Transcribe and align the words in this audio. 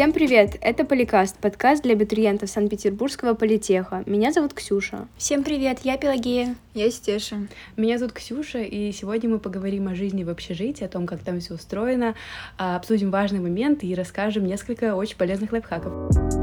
Всем 0.00 0.14
привет! 0.14 0.56
Это 0.62 0.86
Поликаст, 0.86 1.36
подкаст 1.36 1.82
для 1.82 1.92
абитуриентов 1.92 2.48
Санкт-Петербургского 2.48 3.34
политеха. 3.34 4.02
Меня 4.06 4.32
зовут 4.32 4.54
Ксюша. 4.54 5.06
Всем 5.18 5.44
привет, 5.44 5.80
я 5.82 5.98
Пелагея. 5.98 6.56
Я 6.72 6.90
Стеша. 6.90 7.36
Меня 7.76 7.98
зовут 7.98 8.14
Ксюша, 8.14 8.60
и 8.60 8.92
сегодня 8.92 9.28
мы 9.28 9.38
поговорим 9.38 9.88
о 9.88 9.94
жизни 9.94 10.24
в 10.24 10.30
общежитии, 10.30 10.84
о 10.84 10.88
том, 10.88 11.06
как 11.06 11.20
там 11.20 11.38
все 11.40 11.52
устроено, 11.52 12.14
а, 12.56 12.76
обсудим 12.76 13.10
важные 13.10 13.42
моменты 13.42 13.86
и 13.88 13.94
расскажем 13.94 14.46
несколько 14.46 14.96
очень 14.96 15.18
полезных 15.18 15.52
лайфхаков. 15.52 16.39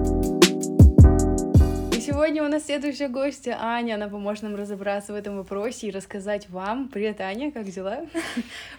Сегодня 2.17 2.43
у 2.43 2.47
нас 2.47 2.65
следующая 2.65 3.09
гостья 3.09 3.59
Аня. 3.61 3.93
Она 3.93 4.07
поможет 4.07 4.41
нам 4.41 4.55
разобраться 4.55 5.13
в 5.13 5.15
этом 5.15 5.37
вопросе 5.37 5.85
и 5.85 5.91
рассказать 5.91 6.49
вам. 6.49 6.89
Привет, 6.89 7.21
Аня, 7.21 7.51
как 7.51 7.65
дела? 7.69 8.07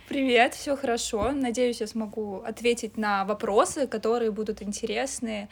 Привет, 0.09 0.55
все 0.55 0.75
хорошо. 0.75 1.31
Надеюсь, 1.31 1.81
я 1.81 1.87
смогу 1.87 2.39
ответить 2.39 2.97
на 2.97 3.25
вопросы, 3.25 3.87
которые 3.87 4.33
будут 4.33 4.61
интересны 4.61 5.49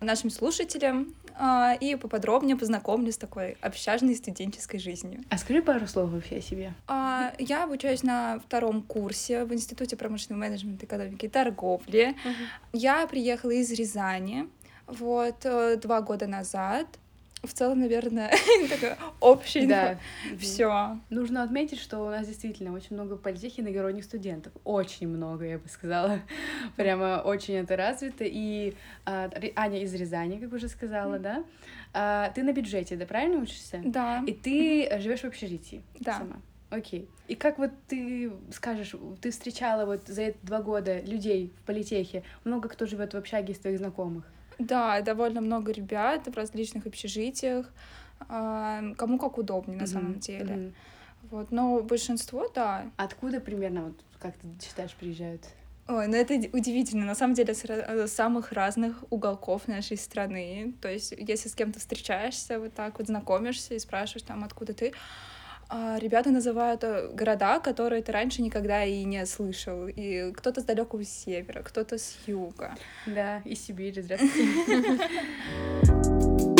нашим 0.00 0.30
слушателям 0.30 1.14
а, 1.36 1.76
и 1.78 1.94
поподробнее 1.94 2.56
познакомлю 2.56 3.12
с 3.12 3.16
такой 3.16 3.56
общажной 3.60 4.16
студенческой 4.16 4.80
жизнью. 4.80 5.20
А 5.30 5.38
скажи 5.38 5.62
пару 5.62 5.86
слов 5.86 6.10
вообще 6.10 6.38
о 6.38 6.42
себе. 6.42 6.74
А, 6.88 7.32
я 7.38 7.62
обучаюсь 7.62 8.02
на 8.02 8.40
втором 8.40 8.82
курсе 8.82 9.44
в 9.44 9.54
Институте 9.54 9.96
промышленного 9.96 10.40
менеджмента, 10.40 10.86
экономики 10.86 11.26
и 11.26 11.28
торговли. 11.28 12.16
Uh-huh. 12.24 12.46
Я 12.72 13.06
приехала 13.06 13.52
из 13.52 13.70
Рязани 13.70 14.48
вот 14.88 15.44
э, 15.44 15.76
два 15.76 16.00
года 16.00 16.26
назад 16.26 16.88
в 17.42 17.52
целом, 17.52 17.80
наверное, 17.80 18.32
такое 18.68 18.98
общее. 19.20 19.66
Да. 19.66 19.98
Все. 20.38 20.98
Нужно 21.10 21.42
отметить, 21.42 21.78
что 21.78 22.00
у 22.00 22.10
нас 22.10 22.26
действительно 22.26 22.72
очень 22.72 22.94
много 22.96 23.16
политехи 23.16 23.60
иногородних 23.60 24.04
студентов. 24.04 24.52
Очень 24.64 25.08
много, 25.08 25.44
я 25.44 25.58
бы 25.58 25.68
сказала. 25.68 26.20
Прямо 26.76 27.22
очень 27.24 27.54
это 27.54 27.76
развито. 27.76 28.24
И 28.24 28.74
а, 29.04 29.30
Аня 29.56 29.82
из 29.82 29.94
Рязани, 29.94 30.38
как 30.38 30.52
уже 30.52 30.68
сказала, 30.68 31.18
да? 31.18 31.44
А, 31.92 32.30
ты 32.30 32.42
на 32.42 32.52
бюджете, 32.52 32.96
да, 32.96 33.06
правильно 33.06 33.38
учишься? 33.38 33.80
Да. 33.84 34.22
И 34.26 34.32
ты 34.32 34.98
живешь 35.00 35.20
в 35.20 35.24
общежитии 35.24 35.82
да. 36.00 36.18
сама? 36.18 36.36
Окей. 36.70 37.08
И 37.28 37.34
как 37.34 37.58
вот 37.58 37.70
ты 37.86 38.30
скажешь, 38.52 38.94
ты 39.22 39.30
встречала 39.30 39.86
вот 39.86 40.06
за 40.06 40.22
эти 40.22 40.38
два 40.42 40.60
года 40.60 41.00
людей 41.00 41.52
в 41.62 41.66
политехе, 41.66 42.24
много 42.44 42.68
кто 42.68 42.84
живет 42.84 43.14
в 43.14 43.16
общаге 43.16 43.52
из 43.52 43.58
твоих 43.58 43.78
знакомых? 43.78 44.24
Да, 44.58 45.00
довольно 45.00 45.40
много 45.40 45.72
ребят 45.72 46.26
в 46.26 46.36
различных 46.36 46.86
общежитиях, 46.86 47.66
кому 48.28 49.18
как 49.18 49.38
удобнее 49.38 49.78
на 49.78 49.86
самом 49.86 50.18
деле. 50.18 50.72
Вот, 51.30 51.50
но 51.50 51.80
большинство, 51.82 52.48
да. 52.54 52.90
Откуда 52.96 53.40
примерно, 53.40 53.82
вот, 53.84 53.94
как 54.18 54.34
ты 54.36 54.48
считаешь, 54.64 54.94
приезжают? 54.94 55.42
Ой, 55.88 56.06
ну 56.06 56.16
это 56.16 56.34
удивительно, 56.34 57.06
на 57.06 57.14
самом 57.14 57.34
деле, 57.34 57.54
с 57.54 57.64
э, 57.64 58.06
самых 58.08 58.52
разных 58.52 59.04
уголков 59.10 59.68
нашей 59.68 59.96
страны. 59.96 60.74
То 60.82 60.88
есть, 60.90 61.14
если 61.16 61.48
с 61.48 61.54
кем-то 61.54 61.80
встречаешься, 61.80 62.60
вот 62.60 62.74
так 62.74 62.98
вот 62.98 63.08
знакомишься 63.08 63.74
и 63.74 63.78
спрашиваешь 63.78 64.26
там, 64.26 64.44
откуда 64.44 64.74
ты, 64.74 64.92
ребята 65.70 66.30
называют 66.30 66.82
э, 66.84 67.08
города, 67.12 67.60
которые 67.60 68.02
ты 68.02 68.12
раньше 68.12 68.42
никогда 68.42 68.84
и 68.84 69.04
не 69.04 69.24
слышал. 69.26 69.86
И 69.88 70.32
кто-то 70.32 70.60
с 70.60 70.64
далекого 70.64 71.04
севера, 71.04 71.62
кто-то 71.62 71.98
с 71.98 72.16
юга. 72.26 72.74
Да, 73.06 73.42
из 73.44 73.64
Сибири, 73.64 74.00
здравствуйте. 74.00 74.98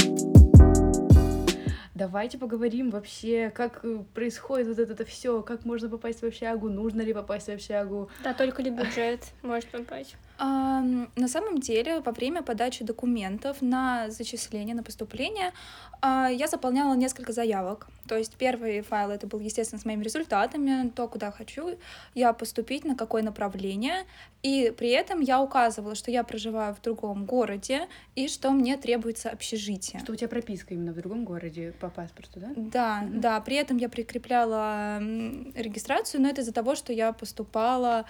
Давайте 1.94 2.38
поговорим 2.38 2.90
вообще, 2.90 3.50
как 3.50 3.80
э, 3.84 4.04
происходит 4.14 4.68
вот 4.68 4.78
это 4.78 5.04
все, 5.04 5.42
как 5.42 5.64
можно 5.64 5.88
попасть 5.88 6.22
в 6.22 6.26
общагу, 6.26 6.68
нужно 6.68 7.00
ли 7.02 7.12
попасть 7.12 7.48
в 7.48 7.52
общагу. 7.52 8.08
Да, 8.22 8.34
только 8.34 8.62
ли 8.62 8.70
бюджет 8.70 9.20
может 9.42 9.68
попасть. 9.70 10.14
На 10.38 11.28
самом 11.28 11.58
деле, 11.58 12.00
во 12.00 12.12
время 12.12 12.42
подачи 12.42 12.84
документов 12.84 13.60
на 13.60 14.08
зачисление, 14.10 14.74
на 14.74 14.84
поступление, 14.84 15.52
а, 16.00 16.28
я 16.28 16.46
заполняла 16.46 16.94
несколько 16.94 17.32
заявок. 17.32 17.88
То 18.06 18.16
есть 18.16 18.36
первый 18.36 18.80
файл 18.82 19.10
это 19.10 19.26
был, 19.26 19.40
естественно, 19.40 19.80
с 19.80 19.84
моими 19.84 20.04
результатами, 20.04 20.90
то, 20.90 21.08
куда 21.08 21.32
хочу 21.32 21.76
я 22.14 22.32
поступить, 22.32 22.84
на 22.84 22.94
какое 22.94 23.22
направление. 23.22 24.04
И 24.44 24.72
при 24.78 24.90
этом 24.90 25.20
я 25.20 25.42
указывала, 25.42 25.96
что 25.96 26.12
я 26.12 26.22
проживаю 26.22 26.74
в 26.74 26.80
другом 26.80 27.24
городе 27.24 27.88
и 28.14 28.28
что 28.28 28.52
мне 28.52 28.76
требуется 28.76 29.30
общежитие. 29.30 30.00
Что 30.00 30.12
у 30.12 30.16
тебя 30.16 30.28
прописка 30.28 30.74
именно 30.74 30.92
в 30.92 30.96
другом 30.96 31.24
городе 31.24 31.72
по 31.80 31.90
паспорту, 31.90 32.38
да? 32.38 32.52
Да, 32.54 33.02
mm-hmm. 33.02 33.18
да. 33.18 33.40
При 33.40 33.56
этом 33.56 33.76
я 33.78 33.88
прикрепляла 33.88 34.98
регистрацию, 35.00 36.22
но 36.22 36.28
это 36.28 36.42
из-за 36.42 36.52
того, 36.52 36.76
что 36.76 36.92
я 36.92 37.12
поступала 37.12 38.06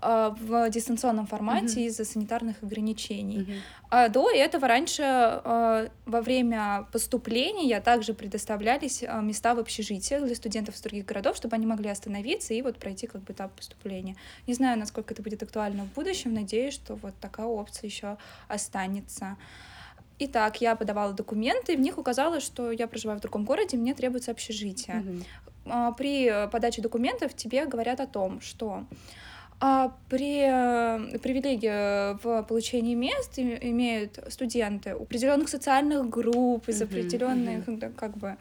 в 0.00 0.70
дистанционном 0.70 1.26
формате 1.26 1.80
uh-huh. 1.80 1.86
из-за 1.86 2.04
санитарных 2.04 2.62
ограничений. 2.62 3.38
Uh-huh. 3.38 3.58
А 3.90 4.08
до 4.08 4.30
этого 4.30 4.66
раньше 4.66 5.02
а, 5.04 5.88
во 6.06 6.20
время 6.22 6.88
поступления 6.92 7.80
также 7.80 8.14
предоставлялись 8.14 9.02
места 9.22 9.54
в 9.54 9.58
общежитиях 9.58 10.24
для 10.24 10.34
студентов 10.34 10.74
из 10.74 10.80
других 10.80 11.04
городов, 11.04 11.36
чтобы 11.36 11.56
они 11.56 11.66
могли 11.66 11.88
остановиться 11.90 12.54
и 12.54 12.62
вот 12.62 12.78
пройти 12.78 13.06
как 13.06 13.22
бы 13.22 13.32
этап 13.32 13.52
поступления. 13.52 14.16
Не 14.46 14.54
знаю, 14.54 14.78
насколько 14.78 15.14
это 15.14 15.22
будет 15.22 15.42
актуально 15.42 15.84
в 15.84 15.92
будущем, 15.92 16.34
надеюсь, 16.34 16.74
что 16.74 16.94
вот 16.96 17.14
такая 17.20 17.46
опция 17.46 17.88
еще 17.88 18.16
останется. 18.48 19.36
Итак, 20.18 20.60
я 20.60 20.74
подавала 20.74 21.12
документы, 21.12 21.76
в 21.76 21.80
них 21.80 21.98
указалось, 21.98 22.42
что 22.42 22.72
я 22.72 22.86
проживаю 22.86 23.18
в 23.18 23.22
другом 23.22 23.44
городе, 23.44 23.76
мне 23.76 23.94
требуется 23.94 24.30
общежитие. 24.30 25.24
Uh-huh. 25.64 25.94
При 25.96 26.48
подаче 26.50 26.82
документов 26.82 27.34
тебе 27.34 27.66
говорят 27.66 28.00
о 28.00 28.06
том, 28.06 28.40
что 28.40 28.84
а 29.64 29.96
при 30.08 30.40
э, 30.40 31.18
привилегии 31.20 32.20
в 32.20 32.42
получении 32.42 32.96
мест 32.96 33.38
имеют 33.38 34.18
студенты 34.28 34.90
определенных 34.90 35.48
социальных 35.48 36.08
групп, 36.10 36.68
из 36.68 36.82
определенных 36.82 37.68
uh-huh. 37.68 37.94
как 37.94 38.16
бы 38.16 38.38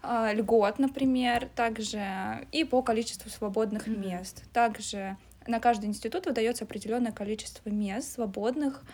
а, 0.00 0.32
льгот, 0.32 0.78
например, 0.78 1.48
также 1.56 2.46
и 2.52 2.62
по 2.62 2.82
количеству 2.82 3.30
свободных 3.30 3.88
uh-huh. 3.88 3.98
мест. 3.98 4.44
Также 4.52 5.16
на 5.48 5.58
каждый 5.58 5.86
институт 5.86 6.26
выдается 6.26 6.62
определенное 6.62 7.10
количество 7.10 7.68
мест 7.68 8.14
свободных, 8.14 8.84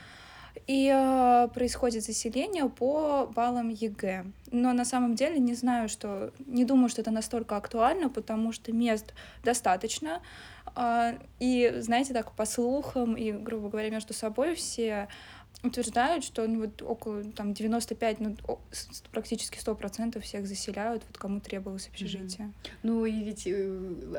и 0.70 0.88
э, 0.88 1.48
происходит 1.52 2.04
заселение 2.04 2.68
по 2.68 3.26
баллам 3.34 3.70
ЕГЭ. 3.70 4.26
Но 4.52 4.72
на 4.72 4.84
самом 4.84 5.16
деле 5.16 5.40
не 5.40 5.54
знаю, 5.54 5.88
что 5.88 6.32
не 6.46 6.64
думаю, 6.64 6.88
что 6.88 7.00
это 7.00 7.10
настолько 7.10 7.56
актуально, 7.56 8.08
потому 8.08 8.52
что 8.52 8.72
мест 8.72 9.12
достаточно. 9.42 10.22
А, 10.76 11.14
и, 11.40 11.74
знаете, 11.78 12.14
так, 12.14 12.30
по 12.36 12.44
слухам 12.44 13.16
и, 13.16 13.32
грубо 13.32 13.68
говоря, 13.68 13.90
между 13.90 14.14
собой 14.14 14.54
все 14.54 15.08
утверждают, 15.62 16.24
что 16.24 16.46
ну, 16.46 16.60
вот 16.60 16.82
около 16.82 17.22
там 17.24 17.52
95, 17.52 18.20
ну, 18.20 18.36
практически 19.12 19.58
100% 19.58 20.18
всех 20.20 20.46
заселяют, 20.46 21.04
вот 21.06 21.18
кому 21.18 21.40
требовалось 21.40 21.88
общежитие. 21.88 22.48
Mm-hmm. 22.48 22.70
Ну 22.82 23.04
и 23.04 23.22
ведь 23.22 23.46
э, 23.46 23.68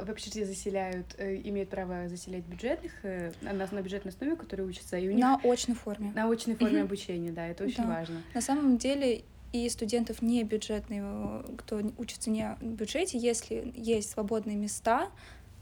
в 0.03 0.09
общежитие 0.09 0.46
заселяют, 0.46 1.08
э, 1.18 1.42
имеют 1.44 1.69
право 1.69 2.08
заселять 2.09 2.44
бюджетных, 2.46 2.92
э, 3.03 3.31
на, 3.42 3.53
на 3.53 3.81
бюджетной 3.81 4.12
основе, 4.12 4.36
которые 4.36 4.68
учатся, 4.68 4.97
и 4.97 5.08
у 5.08 5.12
них... 5.12 5.19
На 5.19 5.40
очной 5.44 5.75
форме. 5.75 6.12
На 6.16 6.30
очной 6.30 6.56
форме 6.56 6.80
mm-hmm. 6.80 6.84
обучения, 6.84 7.31
да, 7.31 7.48
это 7.48 7.63
очень 7.63 7.84
да. 7.84 7.90
важно. 7.90 8.22
На 8.34 8.42
самом 8.42 8.78
деле 8.78 9.24
и 9.52 9.68
студентов 9.68 10.22
не 10.22 10.44
бюджетные, 10.44 11.44
кто 11.58 11.81
учится 11.98 12.30
не 12.30 12.56
в 12.62 12.74
бюджете, 12.74 13.18
если 13.18 13.74
есть 13.75 14.12
свободные 14.12 14.56
места, 14.56 15.09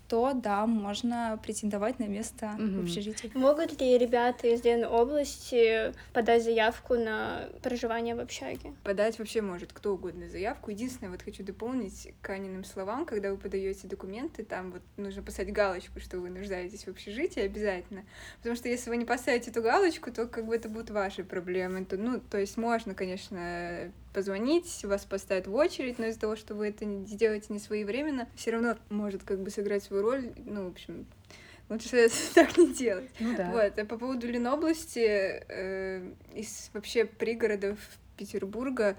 то 0.10 0.34
да, 0.34 0.66
можно 0.66 1.40
претендовать 1.44 2.00
на 2.00 2.06
место 2.06 2.56
угу. 2.56 2.82
в 2.82 2.84
общежитии. 2.84 3.32
Могут 3.36 3.80
ли 3.80 3.98
ребята 3.98 4.48
из 4.48 4.66
области 4.86 5.94
подать 6.14 6.44
заявку 6.44 6.96
на 6.96 7.48
проживание 7.62 8.16
в 8.16 8.20
общаге? 8.20 8.74
Подать 8.84 9.20
вообще 9.20 9.42
может 9.42 9.72
кто 9.72 9.94
угодно 9.94 10.28
заявку. 10.28 10.72
Единственное, 10.72 11.12
вот 11.12 11.22
хочу 11.22 11.44
дополнить 11.44 12.12
к 12.22 12.30
Аниным 12.32 12.66
словам, 12.66 13.06
когда 13.06 13.30
вы 13.32 13.38
подаете 13.38 13.88
документы, 13.88 14.44
там 14.44 14.72
вот 14.72 14.82
нужно 14.98 15.22
поставить 15.22 15.54
галочку, 15.54 16.00
что 16.00 16.20
вы 16.20 16.32
нуждаетесь 16.32 16.86
в 16.86 16.88
общежитии 16.88 17.42
обязательно. 17.42 18.04
Потому 18.40 18.56
что 18.56 18.68
если 18.68 18.90
вы 18.90 18.98
не 18.98 19.06
поставите 19.06 19.52
эту 19.52 19.62
галочку, 19.62 20.12
то 20.12 20.26
как 20.26 20.48
бы 20.48 20.56
это 20.56 20.70
будут 20.70 20.90
ваши 20.90 21.24
проблемы. 21.24 21.86
То, 21.86 21.98
ну, 21.98 22.20
то 22.20 22.40
есть 22.40 22.58
можно, 22.58 22.96
конечно, 22.96 23.92
позвонить, 24.14 24.84
вас 24.84 25.06
поставят 25.06 25.48
в 25.48 25.56
очередь, 25.56 26.00
но 26.00 26.08
из-за 26.08 26.20
того, 26.20 26.36
что 26.36 26.56
вы 26.56 26.70
это 26.70 26.86
сделаете 27.06 27.48
не 27.50 27.60
своевременно, 27.60 28.28
все 28.36 28.52
равно 28.52 28.78
может 28.90 29.24
как 29.24 29.40
бы 29.42 29.50
сыграть 29.50 29.84
свою 29.84 30.04
роль. 30.04 30.34
Ну, 30.46 30.66
в 30.66 30.72
общем, 30.72 31.06
лучше 31.70 32.10
так 32.36 32.58
не 32.58 32.74
делать. 32.74 33.10
Ну, 33.20 33.36
да. 33.36 33.52
Вот. 33.52 33.78
А 33.78 33.86
по 33.86 33.98
поводу 33.98 34.28
Ленобласти, 34.28 35.44
э, 35.48 36.12
из 36.34 36.70
вообще 36.74 37.06
пригородов 37.06 37.78
Петербурга 38.18 38.98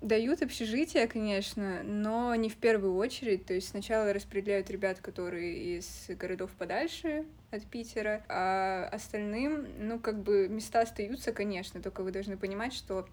дают 0.00 0.42
общежитие, 0.42 1.06
конечно, 1.06 1.82
но 1.84 2.34
не 2.34 2.48
в 2.48 2.56
первую 2.56 2.96
очередь. 2.96 3.46
То 3.46 3.54
есть 3.54 3.68
сначала 3.68 4.12
распределяют 4.12 4.70
ребят, 4.70 4.98
которые 5.00 5.78
из 5.78 6.06
городов 6.08 6.50
подальше 6.58 7.24
от 7.50 7.64
Питера, 7.66 8.24
а 8.28 8.88
остальным, 8.90 9.66
ну, 9.78 9.98
как 9.98 10.22
бы 10.22 10.48
места 10.48 10.80
остаются, 10.80 11.32
конечно, 11.32 11.80
только 11.80 12.02
вы 12.02 12.10
должны 12.10 12.36
понимать, 12.36 12.72
что 12.72 13.06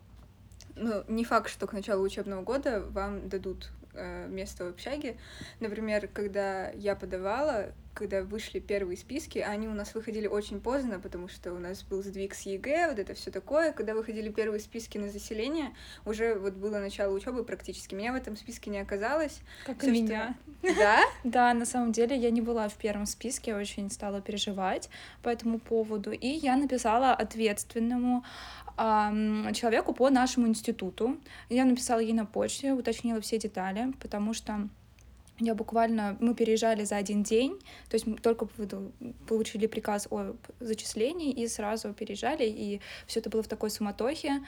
ну, 0.79 1.03
не 1.07 1.23
факт, 1.23 1.49
что 1.49 1.67
к 1.67 1.73
началу 1.73 2.03
учебного 2.03 2.41
года 2.41 2.81
вам 2.81 3.29
дадут 3.29 3.69
э, 3.93 4.27
место 4.27 4.65
в 4.65 4.69
общаге. 4.69 5.17
Например, 5.59 6.07
когда 6.07 6.69
я 6.71 6.95
подавала, 6.95 7.67
когда 7.99 8.23
вышли 8.23 8.59
первые 8.59 8.95
списки, 8.95 9.39
они 9.39 9.67
у 9.67 9.73
нас 9.73 9.93
выходили 9.93 10.25
очень 10.25 10.61
поздно, 10.61 10.99
потому 10.99 11.27
что 11.27 11.53
у 11.53 11.59
нас 11.59 11.83
был 11.83 12.01
сдвиг 12.01 12.33
с 12.33 12.43
ЕГЭ, 12.43 12.87
вот 12.89 12.97
это 12.97 13.13
все 13.13 13.29
такое. 13.29 13.73
Когда 13.73 13.93
выходили 13.93 14.29
первые 14.29 14.61
списки 14.61 14.97
на 14.97 15.09
заселение, 15.09 15.75
уже 16.05 16.35
вот 16.35 16.53
было 16.53 16.79
начало 16.79 17.13
учебы 17.13 17.43
практически. 17.43 17.95
Меня 17.95 18.13
в 18.13 18.15
этом 18.15 18.37
списке 18.37 18.69
не 18.71 18.79
оказалось. 18.79 19.41
Как 19.65 19.79
Всё, 19.79 19.91
и 19.91 19.95
что- 19.95 20.03
меня. 20.03 20.35
Да? 20.77 20.99
Да, 21.25 21.53
на 21.53 21.65
самом 21.65 21.91
деле 21.91 22.15
я 22.15 22.31
не 22.31 22.41
была 22.41 22.69
в 22.69 22.75
первом 22.75 23.05
списке, 23.05 23.53
очень 23.53 23.91
стала 23.91 24.21
переживать 24.21 24.89
по 25.21 25.27
этому 25.29 25.59
поводу. 25.59 26.11
И 26.11 26.27
я 26.27 26.55
написала 26.55 27.11
ответственному 27.13 28.23
человеку 29.53 29.93
по 29.93 30.09
нашему 30.09 30.47
институту. 30.47 31.17
Я 31.49 31.65
написала 31.65 31.99
ей 31.99 32.13
на 32.13 32.25
почте, 32.25 32.71
уточнила 32.71 33.19
все 33.19 33.37
детали, 33.37 33.91
потому 33.99 34.33
что 34.33 34.69
я 35.39 35.55
буквально, 35.55 36.17
мы 36.19 36.35
переезжали 36.35 36.83
за 36.83 36.97
один 36.97 37.23
день, 37.23 37.59
то 37.89 37.95
есть 37.95 38.05
мы 38.05 38.17
только 38.17 38.47
получили 39.27 39.67
приказ 39.67 40.07
о 40.09 40.35
зачислении 40.59 41.31
и 41.31 41.47
сразу 41.47 41.93
переезжали, 41.93 42.43
и 42.43 42.81
все 43.07 43.19
это 43.19 43.29
было 43.29 43.41
в 43.41 43.47
такой 43.47 43.69
суматохе. 43.69 44.41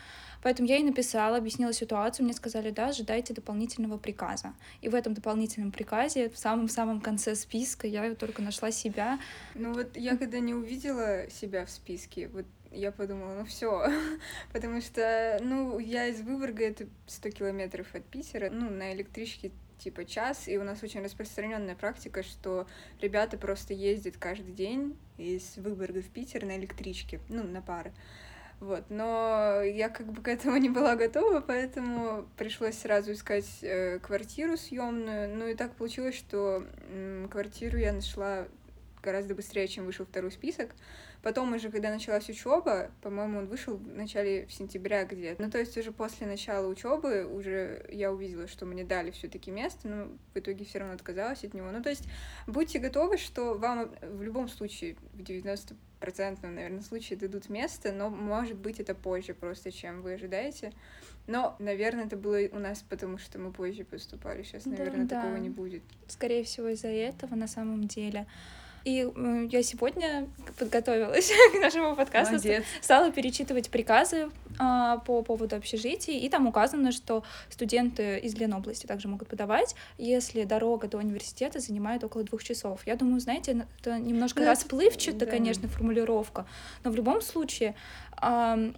Поэтому 0.44 0.68
я 0.68 0.76
ей 0.76 0.84
написала, 0.84 1.38
объяснила 1.38 1.72
ситуацию, 1.72 2.26
мне 2.26 2.34
сказали, 2.34 2.72
да, 2.72 2.88
ожидайте 2.88 3.34
дополнительного 3.34 3.98
приказа. 3.98 4.54
И 4.82 4.90
в 4.90 4.96
этом 4.96 5.14
дополнительном 5.14 5.72
приказе, 5.72 6.30
в 6.30 6.38
самом-самом 6.38 7.00
конце 7.00 7.36
списка, 7.36 7.88
я 7.88 8.16
только 8.16 8.42
нашла 8.42 8.72
себя. 8.72 9.20
Ну 9.56 9.74
вот 9.74 9.96
я 9.96 10.18
когда 10.18 10.40
не 10.40 10.54
увидела 10.54 11.30
себя 11.30 11.66
в 11.66 11.70
списке, 11.70 12.28
вот 12.28 12.46
я 12.72 12.92
подумала, 12.92 13.36
ну 13.40 13.46
все, 13.46 13.86
потому 14.54 14.82
что, 14.82 15.40
ну, 15.42 15.78
я 15.80 16.08
из 16.08 16.22
Выборга, 16.22 16.66
это 16.66 16.88
100 17.08 17.30
километров 17.32 17.88
от 17.94 18.04
Питера, 18.06 18.50
ну, 18.50 18.70
на 18.70 18.94
электричке 18.94 19.52
типа 19.83 20.06
час, 20.06 20.48
и 20.48 20.57
у 20.57 20.63
нас 20.63 20.83
очень 20.83 21.04
распространенная 21.04 21.75
практика, 21.75 22.24
что 22.24 22.68
ребята 23.01 23.38
просто 23.38 23.74
ездят 23.74 24.18
каждый 24.18 24.54
день 24.54 24.98
из 25.18 25.57
Выборга 25.57 26.01
в 26.01 26.07
Питер 26.10 26.45
на 26.45 26.57
электричке, 26.57 27.19
ну, 27.30 27.44
на 27.44 27.62
пары. 27.62 27.92
Вот, 28.60 28.83
но 28.89 29.62
я 29.63 29.89
как 29.89 30.06
бы 30.12 30.22
к 30.22 30.28
этому 30.28 30.56
не 30.57 30.69
была 30.69 30.95
готова, 30.95 31.42
поэтому 31.42 32.28
пришлось 32.38 32.78
сразу 32.78 33.13
искать 33.13 33.50
э, 33.63 33.98
квартиру 33.98 34.56
съемную. 34.56 35.36
Ну 35.36 35.48
и 35.48 35.56
так 35.56 35.74
получилось, 35.74 36.13
что 36.13 36.63
м, 36.92 37.27
квартиру 37.30 37.80
я 37.80 37.92
нашла 37.92 38.45
гораздо 39.01 39.34
быстрее, 39.34 39.68
чем 39.68 39.86
вышел 39.86 40.06
второй 40.06 40.31
список. 40.31 40.75
Потом 41.22 41.54
уже, 41.54 41.70
когда 41.70 41.90
началась 41.92 42.28
учеба, 42.30 42.90
по-моему, 43.02 43.40
он 43.40 43.48
вышел 43.48 43.78
в 43.78 43.88
начале 43.88 44.48
сентября 44.50 45.06
где-то. 45.06 45.42
Ну, 45.42 45.52
то 45.52 45.60
есть 45.60 45.78
уже 45.78 45.92
после 45.92 46.26
начала 46.26 46.68
учебы 46.68 47.26
уже 47.26 47.86
я 47.92 48.12
увидела, 48.12 48.48
что 48.48 48.66
мне 48.66 48.84
дали 48.84 49.12
все-таки 49.12 49.52
место, 49.52 49.88
но 49.88 50.08
в 50.34 50.40
итоге 50.40 50.66
все 50.66 50.80
равно 50.80 50.96
отказалась 50.96 51.44
от 51.44 51.54
него. 51.54 51.70
Ну, 51.72 51.84
то 51.84 51.90
есть 51.90 52.08
будьте 52.48 52.80
готовы, 52.80 53.18
что 53.18 53.54
вам 53.54 53.92
в 54.02 54.24
любом 54.24 54.48
случае, 54.50 54.96
в 55.14 55.22
90 55.22 55.76
процентном, 56.00 56.56
наверное, 56.56 56.82
случае 56.82 57.20
дадут 57.20 57.50
место, 57.50 57.92
но, 57.92 58.10
может 58.10 58.58
быть, 58.58 58.80
это 58.80 58.96
позже 58.96 59.36
просто, 59.36 59.72
чем 59.72 60.02
вы 60.02 60.14
ожидаете. 60.14 60.74
Но, 61.28 61.56
наверное, 61.60 62.06
это 62.06 62.18
было 62.18 62.40
у 62.52 62.58
нас 62.58 62.84
потому, 62.90 63.20
что 63.20 63.38
мы 63.38 63.52
позже 63.52 63.86
поступали. 63.86 64.42
Сейчас, 64.42 64.64
Да, 64.64 64.72
наверное, 64.72 65.06
да. 65.06 65.22
такого 65.22 65.38
не 65.38 65.50
будет. 65.50 65.84
Скорее 66.08 66.44
всего, 66.44 66.70
из-за 66.70 66.88
этого 66.88 67.36
на 67.36 67.48
самом 67.48 67.84
деле. 67.88 68.26
И 68.83 69.07
я 69.51 69.63
сегодня 69.63 70.28
подготовилась 70.57 71.31
к 71.54 71.60
нашему 71.62 71.95
подкасту, 71.95 72.33
Молодец. 72.33 72.63
стала 72.81 73.12
перечитывать 73.12 73.69
приказы 73.69 74.30
а, 74.60 74.98
по 74.98 75.22
поводу 75.22 75.56
общежитий, 75.56 76.18
и 76.18 76.30
там 76.30 76.48
указано, 76.48 76.92
что 76.92 77.24
студенты 77.50 78.18
из 78.19 78.36
Ленобласти 78.36 78.86
также 78.88 79.07
могут 79.07 79.28
подавать, 79.28 79.75
если 79.98 80.44
дорога 80.44 80.88
до 80.88 80.98
университета 80.98 81.60
занимает 81.60 82.04
около 82.04 82.24
двух 82.24 82.44
часов. 82.44 82.81
Я 82.86 82.95
думаю, 82.95 83.19
знаете, 83.19 83.66
это 83.80 84.00
немножко 84.00 84.39
Ну, 84.42 84.48
расплывчато, 84.48 85.19
да. 85.19 85.25
конечно, 85.27 85.68
формулировка, 85.68 86.45
но 86.84 86.92
в 86.92 86.95
любом 86.95 87.22
случае 87.22 87.75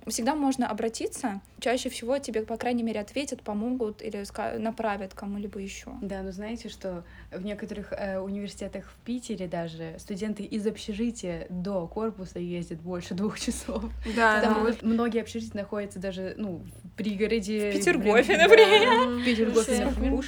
всегда 0.08 0.36
можно 0.36 0.68
обратиться. 0.68 1.42
Чаще 1.60 1.90
всего 1.90 2.18
тебе, 2.18 2.44
по 2.44 2.58
крайней 2.58 2.84
мере, 2.84 3.00
ответят, 3.02 3.42
помогут 3.42 4.02
или 4.02 4.24
направят 4.58 5.14
кому-либо 5.14 5.60
еще. 5.60 5.92
Да, 6.02 6.22
но 6.22 6.32
знаете, 6.32 6.70
что 6.70 7.04
в 7.32 7.44
некоторых 7.44 7.92
э, 7.92 8.20
университетах 8.20 8.86
в 8.86 8.96
Питере 9.06 9.48
даже 9.48 9.96
студенты 9.98 10.44
из 10.44 10.66
общежития 10.66 11.46
до 11.50 11.88
корпуса 11.88 12.40
ездят 12.40 12.80
больше 12.80 13.14
двух 13.16 13.40
часов. 13.40 13.84
Да, 14.16 14.42
Там 14.42 14.66
да. 14.66 14.76
многие 14.82 15.22
общежития 15.22 15.62
находятся 15.62 16.00
даже, 16.00 16.36
ну, 16.38 16.66
в 16.84 16.90
пригороде. 16.98 17.72
В 17.72 17.74
Петергофе, 17.74 18.38
например. 18.38 19.22
В 19.22 19.26
Петергофе, 19.26 19.86
например. 19.86 20.24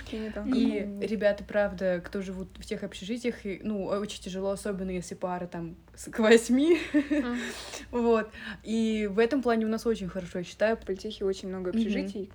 И 0.55 1.05
ребята, 1.05 1.43
правда, 1.43 2.01
кто 2.03 2.21
живут 2.21 2.49
в 2.57 2.65
тех 2.65 2.83
общежитиях, 2.83 3.35
ну, 3.63 3.85
очень 3.85 4.21
тяжело, 4.21 4.51
особенно 4.51 4.91
если 4.91 5.15
пара 5.15 5.47
там 5.47 5.75
к 6.11 6.19
восьми. 6.19 6.79
Вот. 7.91 8.29
И 8.63 9.07
в 9.09 9.19
этом 9.19 9.41
плане 9.41 9.65
у 9.65 9.69
нас 9.69 9.85
очень 9.85 10.09
хорошо, 10.09 10.39
я 10.39 10.43
считаю, 10.43 10.75
В 10.75 10.81
Политехе 10.81 11.23
очень 11.25 11.49
много 11.49 11.69
общежитий. 11.69 12.29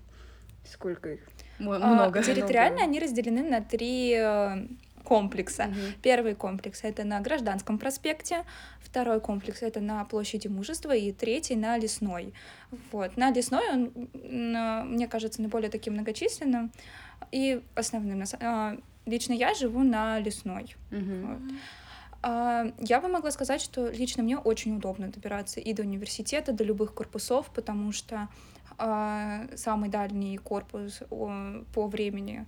Сколько 0.65 1.15
их? 1.15 1.21
А, 1.59 1.63
много. 1.63 2.23
Территориально 2.23 2.83
они 2.83 3.01
разделены 3.01 3.43
на 3.43 3.61
три 3.61 4.15
э, 4.17 4.67
комплекса. 5.05 5.65
Мгм. 5.67 5.77
Первый 6.03 6.35
комплекс 6.35 6.81
это 6.83 7.05
на 7.05 7.21
Гражданском 7.21 7.79
проспекте, 7.79 8.45
второй 8.81 9.21
комплекс 9.21 9.63
это 9.63 9.81
на 9.81 10.05
площади 10.05 10.49
Мужества 10.49 10.95
и 10.95 11.13
третий 11.13 11.57
на 11.57 11.77
Лесной. 11.79 12.33
Вот. 12.93 13.17
На 13.17 13.31
Лесной 13.31 13.69
он, 13.73 13.93
м, 14.15 14.93
мне 14.95 15.09
кажется, 15.09 15.43
наиболее 15.43 15.71
таким 15.71 15.95
многочисленным 15.95 16.73
и 17.33 17.63
основным. 17.75 18.23
А, 18.41 18.77
Лично 19.07 19.33
я 19.33 19.55
живу 19.55 19.83
на 19.83 20.19
Лесной. 20.21 20.77
Мгм. 20.91 21.27
Вот. 21.27 21.55
А, 22.23 22.67
Я 22.79 23.01
бы 23.01 23.09
могла 23.09 23.31
сказать, 23.31 23.61
что 23.61 23.89
лично 23.89 24.23
мне 24.23 24.39
очень 24.39 24.77
удобно 24.77 25.09
добираться 25.09 25.61
и 25.61 25.73
до 25.73 25.83
университета, 25.83 26.53
до 26.53 26.65
любых 26.65 26.95
корпусов, 26.95 27.51
потому 27.55 27.93
что 27.93 28.29
а, 28.79 29.47
самый 29.57 29.89
дальний 29.89 30.39
корпус 30.39 31.03
по 31.09 31.87
времени, 31.87 32.47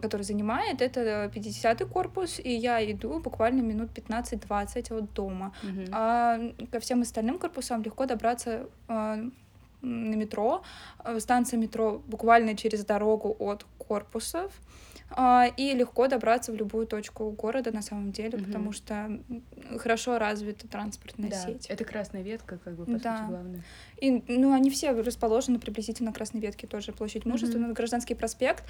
который 0.00 0.22
занимает, 0.22 0.82
это 0.82 1.30
50-й 1.34 1.86
корпус, 1.86 2.38
и 2.38 2.50
я 2.50 2.80
иду 2.92 3.18
буквально 3.18 3.62
минут 3.62 3.90
15-20 3.90 4.98
от 4.98 5.12
дома. 5.12 5.52
Мгм. 5.62 5.86
А 5.92 6.38
ко 6.70 6.80
всем 6.80 7.02
остальным 7.02 7.38
корпусам 7.38 7.82
легко 7.82 8.06
добраться 8.06 8.68
а, 8.88 9.18
на 9.82 10.14
метро. 10.14 10.62
А, 10.98 11.20
Станция 11.20 11.58
метро 11.58 12.02
буквально 12.06 12.56
через 12.56 12.84
дорогу 12.84 13.36
от 13.38 13.66
корпусов. 13.78 14.52
А, 15.10 15.46
И 15.56 15.72
легко 15.74 16.06
добраться 16.06 16.52
в 16.52 16.54
любую 16.56 16.86
точку 16.86 17.30
города 17.30 17.72
на 17.72 17.82
самом 17.82 18.12
деле, 18.12 18.36
Мгм. 18.36 18.44
потому 18.46 18.72
что 18.72 19.20
хорошо 19.78 20.18
развита 20.18 20.68
транспортная 20.68 21.30
Да, 21.30 21.36
сеть. 21.36 21.66
это 21.66 21.84
красная 21.84 22.22
ветка, 22.22 22.58
как 22.58 22.74
бы, 22.76 22.84
по 22.84 22.98
Да. 22.98 23.16
сути, 23.16 23.28
главное. 23.28 23.62
И, 24.00 24.22
ну, 24.28 24.52
они 24.52 24.70
все 24.70 24.90
расположены 24.92 25.58
приблизительно 25.58 26.10
на 26.10 26.14
Красной 26.14 26.40
Ветке, 26.40 26.66
тоже 26.66 26.92
площадь 26.92 27.24
Мужества, 27.24 27.58
ну, 27.58 27.72
Гражданский 27.72 28.14
проспект. 28.14 28.64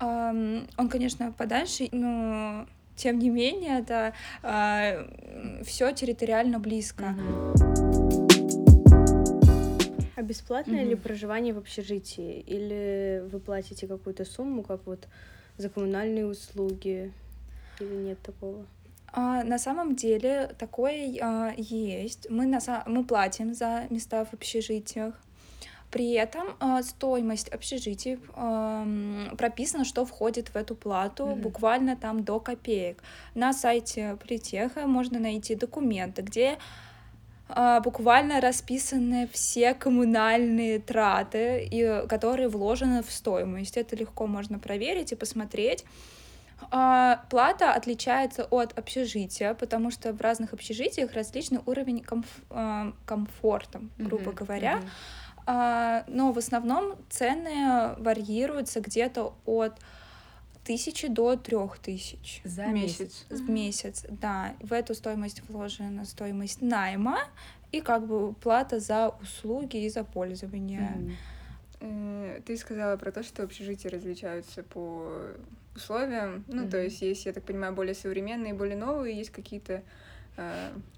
Он, 0.00 0.66
конечно, 0.90 1.32
подальше, 1.32 1.88
но 1.92 2.66
тем 2.96 3.18
не 3.18 3.28
менее, 3.30 3.80
это 3.80 4.14
все 5.64 5.92
территориально 5.92 6.58
близко. 6.58 7.06
Мгм. 7.10 7.54
А 10.16 10.22
бесплатное 10.22 10.84
ли 10.84 10.94
Мгм. 10.94 11.02
проживание 11.02 11.52
в 11.54 11.58
общежитии? 11.58 12.40
Или 12.40 13.22
вы 13.30 13.40
платите 13.40 13.86
какую-то 13.86 14.24
сумму, 14.24 14.62
как 14.62 14.86
вот 14.86 15.08
за 15.56 15.68
коммунальные 15.68 16.26
услуги? 16.26 17.12
Или 17.80 17.94
нет 17.94 18.22
такого? 18.22 18.66
А, 19.12 19.44
на 19.44 19.58
самом 19.58 19.94
деле 19.94 20.54
такое 20.58 21.16
а, 21.20 21.52
есть. 21.56 22.28
Мы, 22.30 22.46
на, 22.46 22.60
мы 22.86 23.04
платим 23.04 23.54
за 23.54 23.86
места 23.90 24.24
в 24.24 24.34
общежитиях. 24.34 25.14
При 25.90 26.12
этом 26.14 26.56
а, 26.58 26.82
стоимость 26.82 27.48
общежитий 27.48 28.18
ам, 28.34 29.30
прописано, 29.38 29.84
что 29.84 30.04
входит 30.04 30.48
в 30.48 30.56
эту 30.56 30.74
плату 30.74 31.26
Мгм. 31.26 31.40
буквально 31.40 31.96
там 31.96 32.24
до 32.24 32.40
копеек. 32.40 33.02
На 33.34 33.52
сайте 33.52 34.16
Политеха 34.20 34.88
можно 34.88 35.20
найти 35.20 35.54
документы, 35.54 36.22
где 36.22 36.54
а, 36.54 36.58
буквально 37.48 38.40
расписаны 38.40 39.28
все 39.32 39.74
коммунальные 39.74 40.78
траты, 40.78 41.68
и, 41.70 42.06
которые 42.08 42.48
вложены 42.48 43.02
в 43.02 43.10
стоимость. 43.10 43.76
Это 43.76 43.96
легко 43.96 44.26
можно 44.26 44.58
проверить 44.58 45.12
и 45.12 45.16
посмотреть. 45.16 45.84
А, 46.70 47.24
Плата 47.30 47.72
отличается 47.72 48.44
от 48.44 48.78
общежития, 48.78 49.54
потому 49.54 49.90
что 49.90 50.12
в 50.12 50.20
разных 50.20 50.52
общежитиях 50.52 51.12
различный 51.12 51.60
уровень 51.66 51.98
комф- 52.00 52.44
а, 52.50 52.92
комфорта, 53.04 53.82
грубо 53.98 54.30
Мгм, 54.30 54.34
говоря. 54.34 54.80
А, 55.46 56.04
Но 56.08 56.32
в 56.32 56.38
основном 56.38 56.96
цены 57.10 57.94
варьируются 57.98 58.80
где-то 58.80 59.34
от 59.44 59.74
тысячи 60.64 61.08
до 61.08 61.36
трех 61.36 61.78
тысяч 61.78 62.40
За 62.44 62.66
месяц. 62.66 63.26
в 63.28 63.48
месяц, 63.48 64.04
да. 64.08 64.54
В 64.60 64.72
эту 64.72 64.94
стоимость 64.94 65.42
вложена 65.48 66.04
стоимость 66.04 66.62
найма 66.62 67.18
и 67.72 67.80
как 67.80 68.06
бы 68.06 68.32
плата 68.34 68.80
за 68.80 69.10
услуги 69.22 69.84
и 69.84 69.88
за 69.88 70.04
пользование. 70.04 71.16
Э, 71.80 72.40
Ты 72.46 72.56
сказала 72.56 72.96
про 72.96 73.12
то, 73.12 73.22
что 73.22 73.42
общежития 73.42 73.90
различаются 73.90 74.62
по 74.62 75.12
условиям. 75.76 76.44
Ну, 76.48 76.68
то 76.68 76.80
есть 76.82 77.02
есть, 77.02 77.26
я 77.26 77.32
так 77.32 77.44
понимаю, 77.44 77.74
более 77.74 77.94
современные, 77.94 78.54
более 78.54 78.76
новые, 78.76 79.16
есть 79.16 79.30
какие-то 79.30 79.82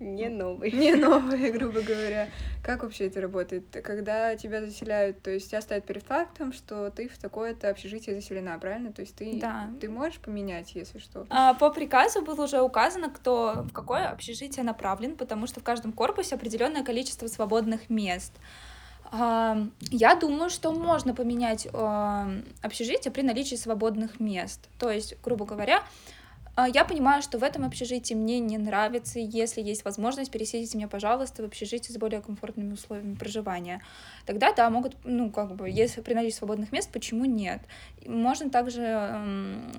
Не 0.00 0.28
новый. 0.28 0.70
не 0.72 0.94
новые, 0.96 1.52
грубо 1.52 1.80
говоря. 1.82 2.28
Как 2.62 2.82
вообще 2.82 3.06
это 3.06 3.20
работает? 3.20 3.64
Когда 3.84 4.34
тебя 4.36 4.64
заселяют, 4.64 5.20
то 5.22 5.30
есть 5.30 5.50
тебя 5.50 5.60
ставят 5.60 5.84
перед 5.84 6.02
фактом, 6.02 6.52
что 6.52 6.90
ты 6.90 7.08
в 7.08 7.18
такое-то 7.18 7.68
общежитие 7.68 8.14
заселена, 8.14 8.58
правильно? 8.58 8.92
То 8.92 9.02
есть 9.02 9.14
ты, 9.14 9.38
Да. 9.40 9.68
ты 9.80 9.88
можешь 9.88 10.18
поменять, 10.20 10.74
если 10.74 10.98
что. 10.98 11.26
А, 11.30 11.54
По 11.54 11.70
приказу 11.70 12.22
было 12.22 12.44
уже 12.44 12.60
указано, 12.62 13.10
кто 13.10 13.64
в 13.68 13.72
какое 13.72 14.08
общежитие 14.08 14.64
направлен, 14.64 15.16
потому 15.16 15.46
что 15.46 15.60
в 15.60 15.64
каждом 15.64 15.92
корпусе 15.92 16.34
определенное 16.34 16.82
количество 16.84 17.26
свободных 17.26 17.90
мест. 17.90 18.32
А, 19.12 19.58
Я 19.90 20.14
думаю, 20.16 20.50
что 20.50 20.72
можно 20.72 21.14
поменять 21.14 21.68
а, 21.72 22.28
общежитие 22.62 23.12
при 23.12 23.22
наличии 23.22 23.54
свободных 23.56 24.18
мест. 24.18 24.68
То 24.78 24.90
есть, 24.90 25.16
грубо 25.22 25.44
говоря, 25.44 25.82
я 26.64 26.86
понимаю, 26.86 27.20
что 27.20 27.38
в 27.38 27.42
этом 27.42 27.64
общежитии 27.64 28.14
мне 28.14 28.40
не 28.40 28.56
нравится, 28.56 29.18
если 29.18 29.60
есть 29.60 29.84
возможность, 29.84 30.30
переселите 30.30 30.78
меня, 30.78 30.88
пожалуйста, 30.88 31.42
в 31.42 31.44
общежитие 31.44 31.92
с 31.94 31.98
более 31.98 32.22
комфортными 32.22 32.72
условиями 32.72 33.14
проживания. 33.14 33.82
Тогда, 34.24 34.52
да, 34.54 34.70
могут, 34.70 34.96
ну, 35.04 35.30
как 35.30 35.54
бы, 35.54 35.68
если 35.68 36.00
при 36.00 36.14
наличии 36.14 36.36
свободных 36.36 36.72
мест, 36.72 36.90
почему 36.90 37.26
нет? 37.26 37.60
Можно 38.06 38.48
также 38.48 39.20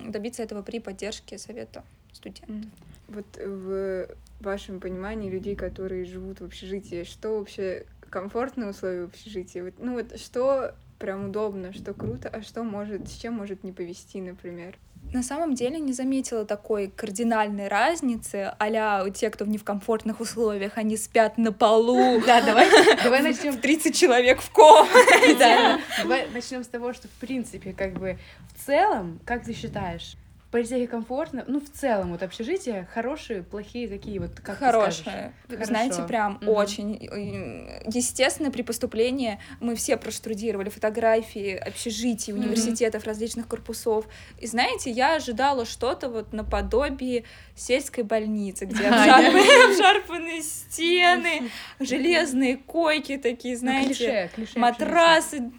добиться 0.06 0.42
этого 0.44 0.62
при 0.62 0.78
поддержке 0.78 1.38
совета 1.38 1.82
студентов. 2.12 2.70
Вот 3.08 3.26
в 3.36 4.08
вашем 4.40 4.78
понимании 4.78 5.30
людей, 5.30 5.56
которые 5.56 6.04
живут 6.04 6.40
в 6.40 6.44
общежитии, 6.44 7.02
что 7.02 7.38
вообще 7.38 7.86
комфортные 8.08 8.70
условия 8.70 9.06
в 9.06 9.08
общежитии? 9.08 9.60
Вот, 9.60 9.74
ну 9.78 9.94
вот 9.94 10.18
что 10.20 10.74
прям 10.98 11.26
удобно, 11.26 11.72
что 11.72 11.94
круто, 11.94 12.28
а 12.28 12.42
что 12.42 12.62
может, 12.62 13.08
с 13.08 13.16
чем 13.16 13.34
может 13.34 13.64
не 13.64 13.72
повести, 13.72 14.20
например? 14.20 14.76
На 15.12 15.22
самом 15.22 15.54
деле 15.54 15.78
не 15.78 15.94
заметила 15.94 16.44
такой 16.44 16.88
кардинальной 16.88 17.68
разницы, 17.68 18.52
а 18.58 19.08
те, 19.10 19.30
кто 19.30 19.46
в 19.46 19.48
некомфортных 19.48 20.20
условиях, 20.20 20.72
они 20.76 20.96
спят 20.96 21.38
на 21.38 21.50
полу, 21.50 22.20
Да, 22.26 22.42
давай, 22.42 22.68
давай 23.02 23.22
начнем. 23.22 23.56
30 23.56 23.96
человек 23.96 24.40
в 24.40 24.50
комнате. 24.50 25.34
Да. 25.38 25.80
Давай 26.02 26.28
начнем 26.32 26.62
с 26.62 26.66
того, 26.66 26.92
что 26.92 27.08
в 27.08 27.12
принципе, 27.12 27.72
как 27.72 27.94
бы 27.94 28.18
в 28.54 28.66
целом, 28.66 29.18
как 29.24 29.44
ты 29.44 29.54
считаешь, 29.54 30.16
политехе 30.50 30.86
комфортно? 30.86 31.44
Ну, 31.46 31.60
в 31.60 31.70
целом, 31.70 32.12
вот 32.12 32.22
общежития 32.22 32.88
хорошие, 32.92 33.42
плохие, 33.42 33.88
какие 33.88 34.18
вот, 34.18 34.40
как. 34.40 34.58
Хорошо. 34.58 35.10
Знаете, 35.48 36.02
прям 36.02 36.38
Мгм. 36.40 36.48
очень. 36.48 37.82
Естественно, 37.86 38.50
при 38.50 38.62
поступлении 38.62 39.38
мы 39.60 39.74
все 39.76 39.96
проштудировали 39.96 40.68
фотографии 40.68 41.54
общежитий, 41.54 42.32
университетов, 42.32 43.04
различных 43.04 43.46
корпусов. 43.48 44.06
И 44.38 44.46
знаете, 44.46 44.90
я 44.90 45.16
ожидала 45.16 45.64
что-то 45.66 46.08
вот 46.08 46.32
наподобие 46.32 47.24
сельской 47.54 48.04
больницы, 48.04 48.64
где 48.64 48.86
обшарпанные, 48.86 50.42
стены, 50.42 51.50
железные 51.80 52.56
койки 52.56 53.16
такие, 53.18 53.54
Ну, 53.54 53.60
знаете, 53.60 54.30
матрасы 54.56 55.50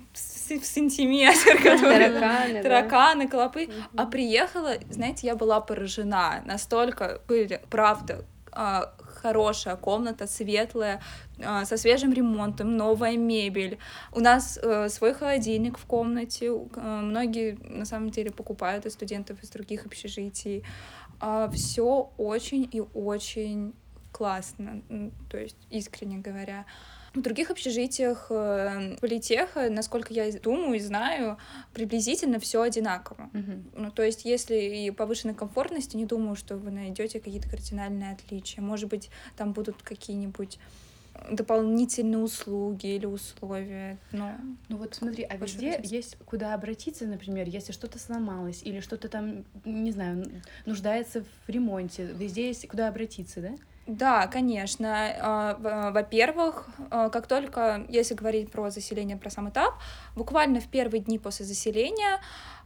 в 0.57 0.65
сантиметр, 0.65 1.57
которые 1.63 2.09
Тараканы, 2.09 2.53
да. 2.53 2.63
тараканы, 2.63 3.27
клопы. 3.27 3.67
Мгм. 3.67 3.83
А 3.97 4.05
приехала, 4.05 4.73
знаете, 4.89 5.27
я 5.27 5.35
была 5.35 5.61
поражена. 5.61 6.41
Настолько 6.45 7.21
были, 7.27 7.61
правда, 7.69 8.25
а, 8.51 8.93
хорошая 9.21 9.75
комната, 9.75 10.25
светлая, 10.25 11.01
а, 11.43 11.65
со 11.65 11.77
свежим 11.77 12.13
ремонтом, 12.13 12.75
новая 12.77 13.17
мебель. 13.17 13.77
У 14.11 14.19
нас 14.19 14.57
э, 14.61 14.89
свой 14.89 15.13
холодильник 15.13 15.77
в 15.77 15.85
комнате. 15.85 16.47
Э, 16.47 16.99
Многие, 17.01 17.57
на 17.61 17.85
самом 17.85 18.09
деле, 18.09 18.31
покупают 18.31 18.85
из 18.85 18.93
студентов 18.93 19.43
из 19.43 19.49
других 19.49 19.85
общежитий. 19.85 20.63
Все 21.51 22.11
очень 22.17 22.69
и 22.71 22.81
очень 22.93 23.73
классно, 24.13 24.81
то 25.29 25.37
есть 25.37 25.57
искренне 25.69 26.17
говоря. 26.17 26.65
В 27.13 27.21
других 27.21 27.49
общежитиях 27.49 28.27
э, 28.29 28.97
политеха, 29.01 29.69
насколько 29.69 30.13
я 30.13 30.31
думаю 30.39 30.75
и 30.75 30.79
знаю, 30.79 31.37
приблизительно 31.73 32.39
все 32.39 32.61
одинаково. 32.61 33.29
Мгм. 33.33 33.71
Ну, 33.75 33.91
то 33.91 34.03
есть, 34.03 34.25
если 34.25 34.55
и 34.55 34.91
повышенной 34.91 35.33
комфортности, 35.33 35.97
не 35.97 36.05
думаю, 36.05 36.35
что 36.35 36.57
вы 36.57 36.71
найдете 36.71 37.19
какие-то 37.19 37.49
кардинальные 37.49 38.13
отличия. 38.13 38.61
Может 38.61 38.89
быть, 38.89 39.09
там 39.37 39.53
будут 39.53 39.81
какие-нибудь 39.81 40.59
дополнительные 41.29 42.19
услуги 42.19 42.87
или 42.87 43.05
условия. 43.05 43.97
Но 44.11 44.35
Ну 44.69 44.77
вот 44.77 44.95
смотри, 44.95 45.23
а 45.23 45.35
везде 45.35 45.79
есть 45.83 46.17
куда 46.25 46.53
обратиться, 46.53 47.05
например, 47.05 47.47
если 47.47 47.71
что-то 47.71 47.99
сломалось 47.99 48.61
или 48.63 48.79
что-то 48.79 49.09
там, 49.09 49.43
не 49.65 49.91
знаю, 49.91 50.25
нуждается 50.65 51.23
в 51.23 51.49
ремонте. 51.49 52.05
Везде 52.05 52.47
есть 52.47 52.67
куда 52.67 52.87
обратиться, 52.87 53.41
да? 53.41 53.55
Да, 53.89 54.27
конечно. 54.27 55.08
А, 55.19 55.91
Во-первых, 55.91 56.67
а, 56.91 57.10
как 57.10 57.25
только, 57.25 57.86
если 57.89 58.13
говорить 58.13 58.51
про 58.51 58.69
заселение, 58.69 59.17
про 59.17 59.31
сам 59.31 59.50
этап, 59.50 59.74
буквально 60.15 60.60
в 60.60 60.67
первые 60.67 61.01
дни 61.01 61.17
после 61.17 61.43
заселения 61.43 62.22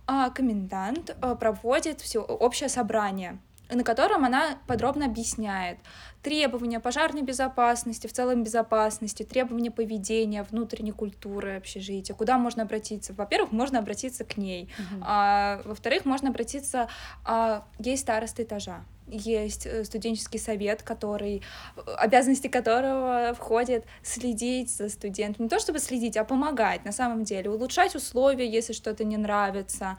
а, 0.06 0.30
комендант 0.32 1.16
проводит 1.40 2.02
все 2.02 2.20
общее 2.20 2.68
собрание 2.68 3.40
на 3.70 3.84
котором 3.84 4.26
она 4.26 4.58
подробно 4.68 5.06
объясняет 5.06 5.80
требования 6.24 6.80
пожарной 6.80 7.22
безопасности, 7.22 8.08
в 8.08 8.14
целом 8.14 8.44
безопасности, 8.44 9.24
требования 9.24 9.72
поведения, 9.72 10.44
внутренней 10.44 10.94
культуры 10.94 11.58
общежития, 11.58 12.16
куда 12.16 12.38
можно 12.38 12.64
обратиться. 12.64 13.14
Во-первых, 13.14 13.52
можно 13.52 13.80
обратиться 13.80 14.24
к 14.24 14.38
ней, 14.38 14.70
а, 15.02 15.62
во-вторых, 15.66 16.06
можно 16.06 16.30
обратиться, 16.30 16.88
а, 17.26 17.66
есть 17.78 18.04
староста 18.04 18.44
этажа, 18.44 18.86
есть 19.08 19.66
э, 19.66 19.84
студенческий 19.84 20.40
совет, 20.40 20.82
который, 20.82 21.42
э, 21.76 21.82
обязанности 21.98 22.48
которого 22.48 23.34
входит 23.38 23.86
следить 24.02 24.72
за 24.72 24.90
студентом. 24.90 25.46
Не 25.46 25.50
то 25.50 25.60
чтобы 25.60 25.80
следить, 25.80 26.18
а 26.18 26.24
помогать 26.24 26.86
на 26.86 26.92
самом 26.92 27.24
деле, 27.24 27.50
улучшать 27.50 27.96
условия, 27.96 28.50
если 28.50 28.74
что-то 28.74 29.04
не 29.04 29.18
нравится, 29.18 29.98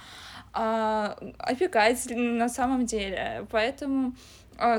а, 0.52 1.19
опекать 1.38 2.07
на 2.11 2.49
самом 2.49 2.87
деле. 2.87 3.47
Поэтому 3.50 4.14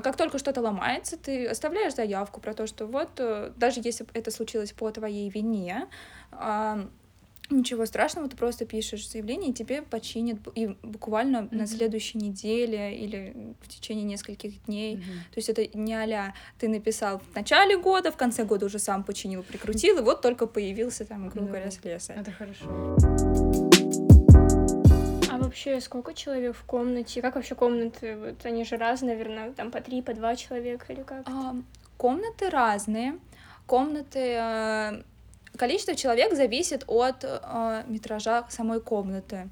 как 0.02 0.18
только 0.18 0.38
что-то 0.38 0.62
ломается, 0.62 1.18
ты 1.18 1.48
оставляешь 1.48 1.96
заявку 1.96 2.40
про 2.42 2.54
то, 2.54 2.68
что 2.68 2.86
вот, 2.88 3.10
э, 3.18 3.52
даже 3.58 3.82
если 3.84 4.06
это 4.14 4.32
случилось 4.32 4.72
по 4.72 4.90
твоей 4.92 5.30
вине, 5.30 5.88
а, 6.32 6.88
Ничего 7.52 7.86
страшного, 7.86 8.28
ты 8.28 8.36
просто 8.36 8.66
пишешь 8.66 9.08
заявление, 9.08 9.52
и 9.52 9.54
тебе 9.54 9.84
починят 9.84 10.40
и 10.56 10.76
буквально 10.82 11.44
на 11.52 11.58
Мгм. 11.58 11.68
следующей 11.68 12.18
неделе 12.18 12.98
или 12.98 13.54
в 13.62 13.68
течение 13.68 14.04
нескольких 14.04 14.64
дней. 14.66 14.96
Мгм. 14.96 15.04
То 15.04 15.38
есть 15.38 15.50
это 15.50 15.68
не 15.78 15.94
а 15.94 16.34
ты 16.58 16.68
написал 16.68 17.20
в 17.20 17.36
начале 17.36 17.78
года, 17.78 18.12
в 18.12 18.18
конце 18.18 18.46
года 18.46 18.66
уже 18.66 18.80
сам 18.80 19.04
починил, 19.04 19.44
прикрутил, 19.44 20.00
и 20.00 20.02
вот 20.02 20.22
только 20.22 20.48
появился 20.48 21.06
там, 21.06 21.30
грубо 21.30 21.48
говоря, 21.50 21.66
Да. 21.66 21.72
слесарь. 21.72 22.18
Это 22.20 22.32
хорошо. 22.32 23.65
А 25.36 25.38
вообще, 25.38 25.82
сколько 25.82 26.14
человек 26.14 26.56
в 26.56 26.64
комнате? 26.64 27.22
Как 27.22 27.36
вообще 27.36 27.56
комнаты? 27.56 28.16
Вот 28.18 28.46
они 28.46 28.64
же 28.64 28.78
разные, 28.78 29.16
наверное, 29.18 29.52
там 29.52 29.72
по 29.72 29.82
три, 29.82 30.02
по 30.02 30.14
два 30.14 30.36
человека 30.36 30.92
или 30.94 31.04
как? 31.04 31.24
А, 31.28 31.56
Комнаты 31.98 32.50
разные. 32.50 33.20
Комнаты... 33.66 34.20
э, 34.40 35.04
Количество 35.58 35.96
человек 35.96 36.34
зависит 36.36 36.84
от 36.88 37.24
э, 37.24 37.84
метража 37.88 38.46
самой 38.50 38.82
комнаты. 38.82 39.50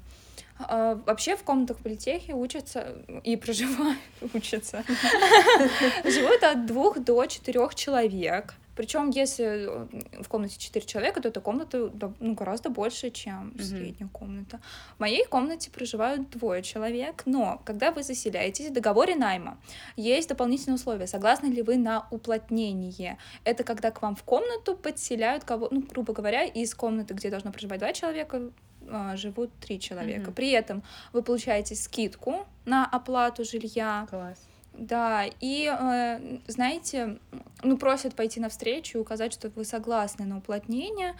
А, 0.58 0.94
Вообще 1.06 1.36
в 1.36 1.42
комнатах 1.42 1.78
политехи 1.78 2.32
учатся 2.32 2.94
и 3.22 3.36
проживают, 3.36 3.98
учатся. 4.34 4.84
Живут 6.04 6.42
от 6.42 6.66
двух 6.66 6.98
до 6.98 7.26
четырех 7.26 7.74
человек. 7.74 8.54
Причем, 8.76 9.10
если 9.10 9.44
э, 9.44 10.22
в 10.22 10.28
комнате 10.28 10.58
четыре 10.58 10.84
человека, 10.86 11.20
то 11.20 11.28
эта 11.28 11.40
комната 11.40 11.90
ну, 12.20 12.34
гораздо 12.34 12.70
больше, 12.70 13.10
чем 13.10 13.48
Мгм. 13.48 13.62
средняя 13.62 14.08
комната. 14.12 14.60
В 14.96 15.00
моей 15.00 15.24
комнате 15.26 15.70
проживают 15.70 16.30
двое 16.30 16.62
человек, 16.62 17.22
но 17.26 17.60
когда 17.64 17.90
вы 17.90 18.02
заселяетесь 18.02 18.68
в 18.68 18.72
договоре 18.72 19.14
найма, 19.16 19.58
есть 19.96 20.28
дополнительные 20.28 20.76
условия. 20.76 21.06
Согласны 21.06 21.46
ли 21.46 21.62
вы 21.62 21.76
на 21.76 22.06
уплотнение? 22.10 23.18
Это 23.44 23.64
когда 23.64 23.90
к 23.90 24.02
вам 24.02 24.16
в 24.16 24.22
комнату 24.22 24.76
подселяют 24.76 25.44
кого, 25.44 25.68
ну, 25.70 25.82
грубо 25.82 26.12
говоря, 26.12 26.44
из 26.44 26.74
комнаты, 26.74 27.14
где 27.14 27.30
должно 27.30 27.52
проживать 27.52 27.80
два 27.80 27.92
человека, 27.92 28.50
а, 28.88 29.16
живут 29.16 29.50
три 29.60 29.80
человека. 29.80 30.26
Мгм. 30.26 30.32
При 30.34 30.50
этом 30.50 30.82
вы 31.12 31.22
получаете 31.22 31.74
скидку 31.74 32.46
на 32.64 32.86
оплату 32.86 33.44
жилья. 33.44 34.06
Класс. 34.10 34.38
Да, 34.76 35.24
и 35.40 35.72
э, 35.72 36.38
знаете, 36.48 37.18
ну 37.62 37.78
просят 37.78 38.14
пойти 38.14 38.40
навстречу 38.40 38.98
и 38.98 39.00
указать, 39.00 39.32
что 39.32 39.48
вы 39.50 39.64
согласны 39.64 40.24
на 40.24 40.38
уплотнение, 40.38 41.14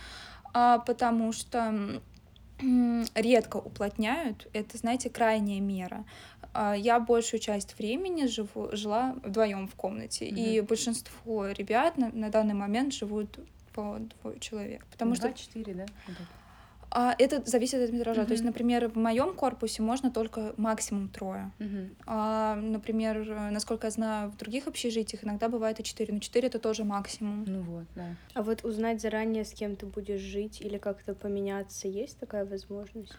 а, 0.52 0.78
потому 0.78 1.32
что 1.32 2.00
редко 3.14 3.56
уплотняют. 3.56 4.49
Это, 4.52 4.78
знаете, 4.78 5.11
крайняя 5.11 5.61
мера. 5.61 6.04
А, 6.52 6.75
Я 6.75 7.00
большую 7.00 7.40
часть 7.40 7.76
времени 7.78 8.26
живу, 8.26 8.68
жила 8.73 9.16
вдвоем 9.25 9.66
в 9.68 9.75
комнате, 9.75 10.26
и 10.26 10.58
Мгм. 10.61 10.68
большинство 10.68 11.49
ребят 11.49 11.99
на, 11.99 12.11
на 12.11 12.30
данный 12.30 12.54
момент 12.54 12.92
живут 12.94 13.38
по 13.73 13.99
двое 13.99 14.38
человек, 14.38 14.87
потому 14.87 15.14
что 15.16 15.25
Два-четыре, 15.25 15.75
да? 15.75 15.87
А, 16.96 17.14
это 17.18 17.42
зависит 17.44 17.82
от 17.82 17.92
метража. 17.92 18.24
То 18.24 18.32
есть, 18.32 18.44
например, 18.44 18.88
в 18.88 18.96
моем 18.96 19.34
корпусе 19.34 19.82
можно 19.82 20.12
только 20.12 20.54
максимум 20.56 21.08
трое. 21.08 21.50
Мгм. 21.58 21.96
А, 22.06 22.54
например, 22.54 23.24
насколько 23.50 23.88
я 23.88 23.90
знаю, 23.90 24.30
в 24.30 24.36
других 24.36 24.68
общежитиях 24.68 25.24
иногда 25.24 25.48
бывает 25.48 25.80
и 25.80 25.82
четыре. 25.82 26.14
Но 26.14 26.20
четыре 26.20 26.46
это 26.46 26.60
тоже 26.60 26.84
максимум. 26.84 27.44
Ну 27.48 27.62
вот, 27.62 27.84
да. 27.96 28.14
А 28.34 28.42
вот 28.42 28.64
узнать 28.64 29.00
заранее, 29.00 29.44
с 29.44 29.52
кем 29.52 29.74
ты 29.74 29.86
будешь 29.86 30.20
жить 30.20 30.60
или 30.60 30.78
как-то 30.78 31.14
поменяться, 31.14 31.88
есть 31.88 32.18
такая 32.20 32.44
возможность? 32.44 33.12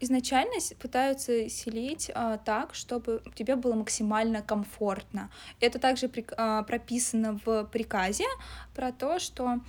Изначально 0.00 0.54
пытаются 0.78 1.48
селить 1.48 2.10
а, 2.14 2.36
так, 2.36 2.74
чтобы 2.74 3.22
тебе 3.34 3.56
было 3.56 3.74
максимально 3.74 4.42
комфортно. 4.42 5.30
Это 5.60 5.78
также 5.78 6.06
прик- 6.08 6.34
а, 6.36 6.62
прописано 6.64 7.40
в 7.46 7.64
приказе 7.64 8.24
про 8.74 8.92
то, 8.92 9.18
что 9.18 9.60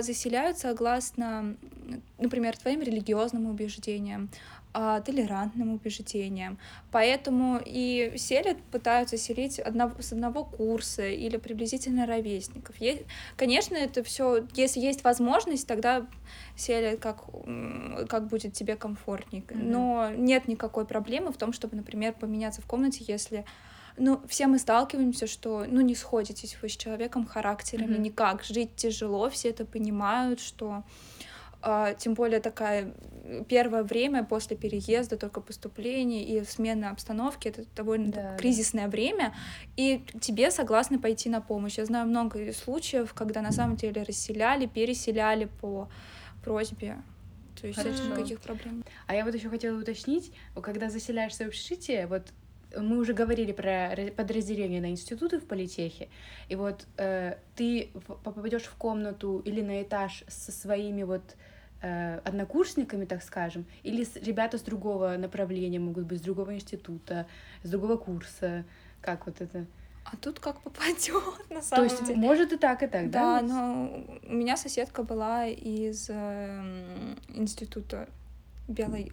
заселяют 0.00 0.58
согласно, 0.58 1.24
м, 1.24 2.02
например, 2.18 2.56
твоим 2.56 2.82
религиозным 2.82 3.46
убеждениям, 3.46 4.28
а, 4.74 5.00
толерантным 5.00 5.72
убеждениям. 5.74 6.58
Поэтому 6.90 7.60
и 7.64 8.12
селят, 8.16 8.58
пытаются 8.70 9.16
селить 9.16 9.58
одного, 9.58 10.00
с 10.02 10.12
одного 10.12 10.44
курса 10.44 11.08
или 11.08 11.36
приблизительно 11.38 12.06
ровесников. 12.06 12.76
Е- 12.80 13.04
Конечно, 13.36 13.76
это 13.76 14.02
все, 14.02 14.46
если 14.54 14.80
есть 14.80 15.04
возможность, 15.04 15.66
тогда 15.66 16.06
селят, 16.56 17.00
как, 17.00 17.24
как 18.08 18.26
будет 18.28 18.52
тебе 18.52 18.76
комфортней. 18.76 19.44
Мгм. 19.48 19.70
Но 19.70 20.10
нет 20.14 20.48
никакой 20.48 20.84
проблемы 20.86 21.32
в 21.32 21.36
том, 21.38 21.52
чтобы, 21.52 21.76
например, 21.76 22.12
поменяться 22.12 22.60
в 22.60 22.66
комнате, 22.66 23.04
если 23.08 23.44
ну, 23.98 24.20
все 24.28 24.46
мы 24.46 24.58
сталкиваемся, 24.58 25.26
что, 25.26 25.64
ну, 25.68 25.80
не 25.80 25.94
сходитесь 25.94 26.56
вы 26.62 26.68
с 26.68 26.76
человеком 26.76 27.26
характерами 27.26 27.94
Мгм. 27.94 28.02
никак, 28.02 28.44
жить 28.44 28.76
тяжело, 28.76 29.28
все 29.30 29.50
это 29.50 29.64
понимают, 29.64 30.40
что 30.40 30.84
а, 31.60 31.94
тем 31.94 32.14
более 32.14 32.40
такая 32.40 32.94
первое 33.48 33.82
время 33.82 34.24
после 34.24 34.56
переезда, 34.56 35.16
только 35.16 35.40
поступление 35.40 36.24
и 36.24 36.44
смена 36.44 36.90
обстановки, 36.90 37.48
это 37.48 37.64
довольно 37.74 38.12
Да, 38.12 38.20
так 38.20 38.30
да. 38.32 38.36
кризисное 38.38 38.88
время, 38.88 39.34
и 39.76 40.04
тебе 40.20 40.50
согласны 40.50 40.98
пойти 40.98 41.28
на 41.28 41.40
помощь. 41.40 41.78
Я 41.78 41.84
знаю 41.84 42.06
много 42.06 42.52
случаев, 42.52 43.12
когда 43.12 43.42
на 43.42 43.52
самом 43.52 43.76
деле 43.76 44.02
расселяли, 44.02 44.66
переселяли 44.66 45.46
по 45.46 45.88
просьбе. 46.42 47.02
То 47.60 47.66
есть 47.66 47.78
Хорошо. 47.78 48.04
никаких 48.04 48.40
проблем. 48.40 48.84
А 49.08 49.14
я 49.16 49.24
вот 49.24 49.34
еще 49.34 49.48
хотела 49.50 49.80
уточнить, 49.80 50.32
когда 50.62 50.88
заселяешься 50.90 51.44
в 51.44 51.48
общежитие, 51.48 52.06
вот 52.06 52.32
мы 52.76 52.98
уже 52.98 53.12
говорили 53.12 53.52
про 53.52 53.94
ра- 53.94 54.10
подразделения 54.12 54.80
на 54.80 54.90
институты 54.90 55.38
в 55.38 55.46
политехе, 55.46 56.08
и 56.48 56.54
вот 56.56 56.86
э, 56.96 57.36
ты 57.56 57.90
попадешь 58.24 58.64
в 58.64 58.74
комнату 58.76 59.40
или 59.44 59.60
на 59.62 59.82
этаж 59.82 60.24
со 60.28 60.52
своими 60.52 61.02
вот 61.02 61.36
э, 61.82 62.18
однокурсниками, 62.24 63.04
так 63.04 63.22
скажем, 63.22 63.64
или 63.82 64.04
с, 64.04 64.16
ребята 64.16 64.58
с 64.58 64.62
другого 64.62 65.16
направления 65.16 65.78
могут 65.78 66.04
быть, 66.04 66.18
с 66.18 66.22
другого 66.22 66.54
института, 66.54 67.26
с 67.62 67.70
другого 67.70 67.96
курса, 67.96 68.64
как 69.00 69.26
вот 69.26 69.40
это? 69.40 69.66
А 70.10 70.16
тут 70.16 70.40
как 70.40 70.60
попадет 70.62 71.22
на 71.50 71.60
То 71.60 71.66
самом 71.66 71.84
есть 71.84 72.04
деле. 72.04 72.18
может 72.18 72.52
и 72.52 72.56
так, 72.56 72.82
и 72.82 72.86
так, 72.86 73.10
да? 73.10 73.40
Да, 73.40 73.46
но 73.46 74.04
у 74.26 74.32
меня 74.32 74.56
соседка 74.56 75.02
была 75.02 75.46
из 75.46 76.08
эм, 76.08 77.16
института 77.28 78.08
биологи- 78.68 79.12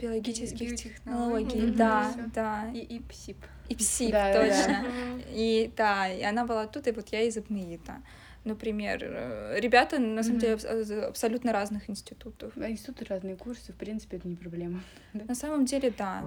биологических 0.00 0.76
технологий. 0.76 1.70
Да, 1.70 2.12
да. 2.34 2.70
И, 2.74 2.78
и 2.78 3.00
псип. 3.00 3.38
И 3.68 3.74
псих, 3.76 4.10
Да, 4.10 4.32
да, 4.32 4.46
да. 4.46 4.54
точно. 4.54 4.84
И 5.30 5.70
да, 5.76 6.08
и 6.08 6.22
она 6.22 6.44
была 6.44 6.66
тут, 6.66 6.86
и 6.88 6.90
вот 6.92 7.08
я 7.12 7.22
из 7.22 7.36
Абмеита. 7.36 7.96
Например, 8.44 8.98
э, 9.02 9.60
ребята, 9.60 9.98
на 9.98 10.22
самом 10.22 10.38
деле, 10.38 10.54
абс- 10.54 10.90
абсолютно 11.08 11.52
разных 11.52 11.90
институтов. 11.90 12.52
А 12.56 12.70
Институты 12.70 13.04
разные 13.04 13.36
курсы, 13.36 13.72
в 13.72 13.76
принципе, 13.76 14.16
это 14.16 14.28
не 14.28 14.36
проблема. 14.36 14.80
На 15.12 15.34
самом 15.34 15.66
деле, 15.66 15.92
да. 15.96 16.22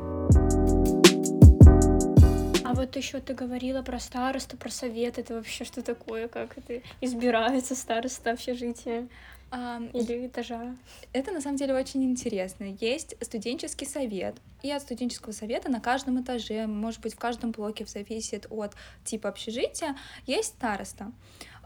А 2.65 2.73
вот 2.75 2.95
еще 2.95 3.19
ты 3.19 3.33
говорила 3.33 3.81
про 3.81 3.99
старосту, 3.99 4.57
про 4.57 4.69
совет. 4.69 5.17
Это 5.19 5.33
вообще 5.33 5.63
что 5.65 5.81
такое? 5.81 6.27
Как 6.27 6.57
это 6.57 6.81
избирается 7.01 7.75
староста 7.75 8.31
общежития 8.31 9.07
Или 9.93 10.25
этажа? 10.27 10.75
Это 11.11 11.31
на 11.31 11.39
самом 11.39 11.57
деле 11.57 11.75
очень 11.75 12.03
интересно. 12.03 12.75
Есть 12.79 13.15
студенческий 13.21 13.85
совет, 13.85 14.35
и 14.63 14.71
от 14.71 14.81
студенческого 14.81 15.31
совета 15.31 15.69
на 15.69 15.79
каждом 15.79 16.21
этаже, 16.21 16.65
может 16.65 17.01
быть, 17.01 17.13
в 17.13 17.19
каждом 17.19 17.51
блоке, 17.51 17.85
зависит 17.85 18.47
от 18.49 18.73
типа 19.03 19.29
общежития, 19.29 19.95
есть 20.25 20.55
староста 20.55 21.05
а, 21.05 21.11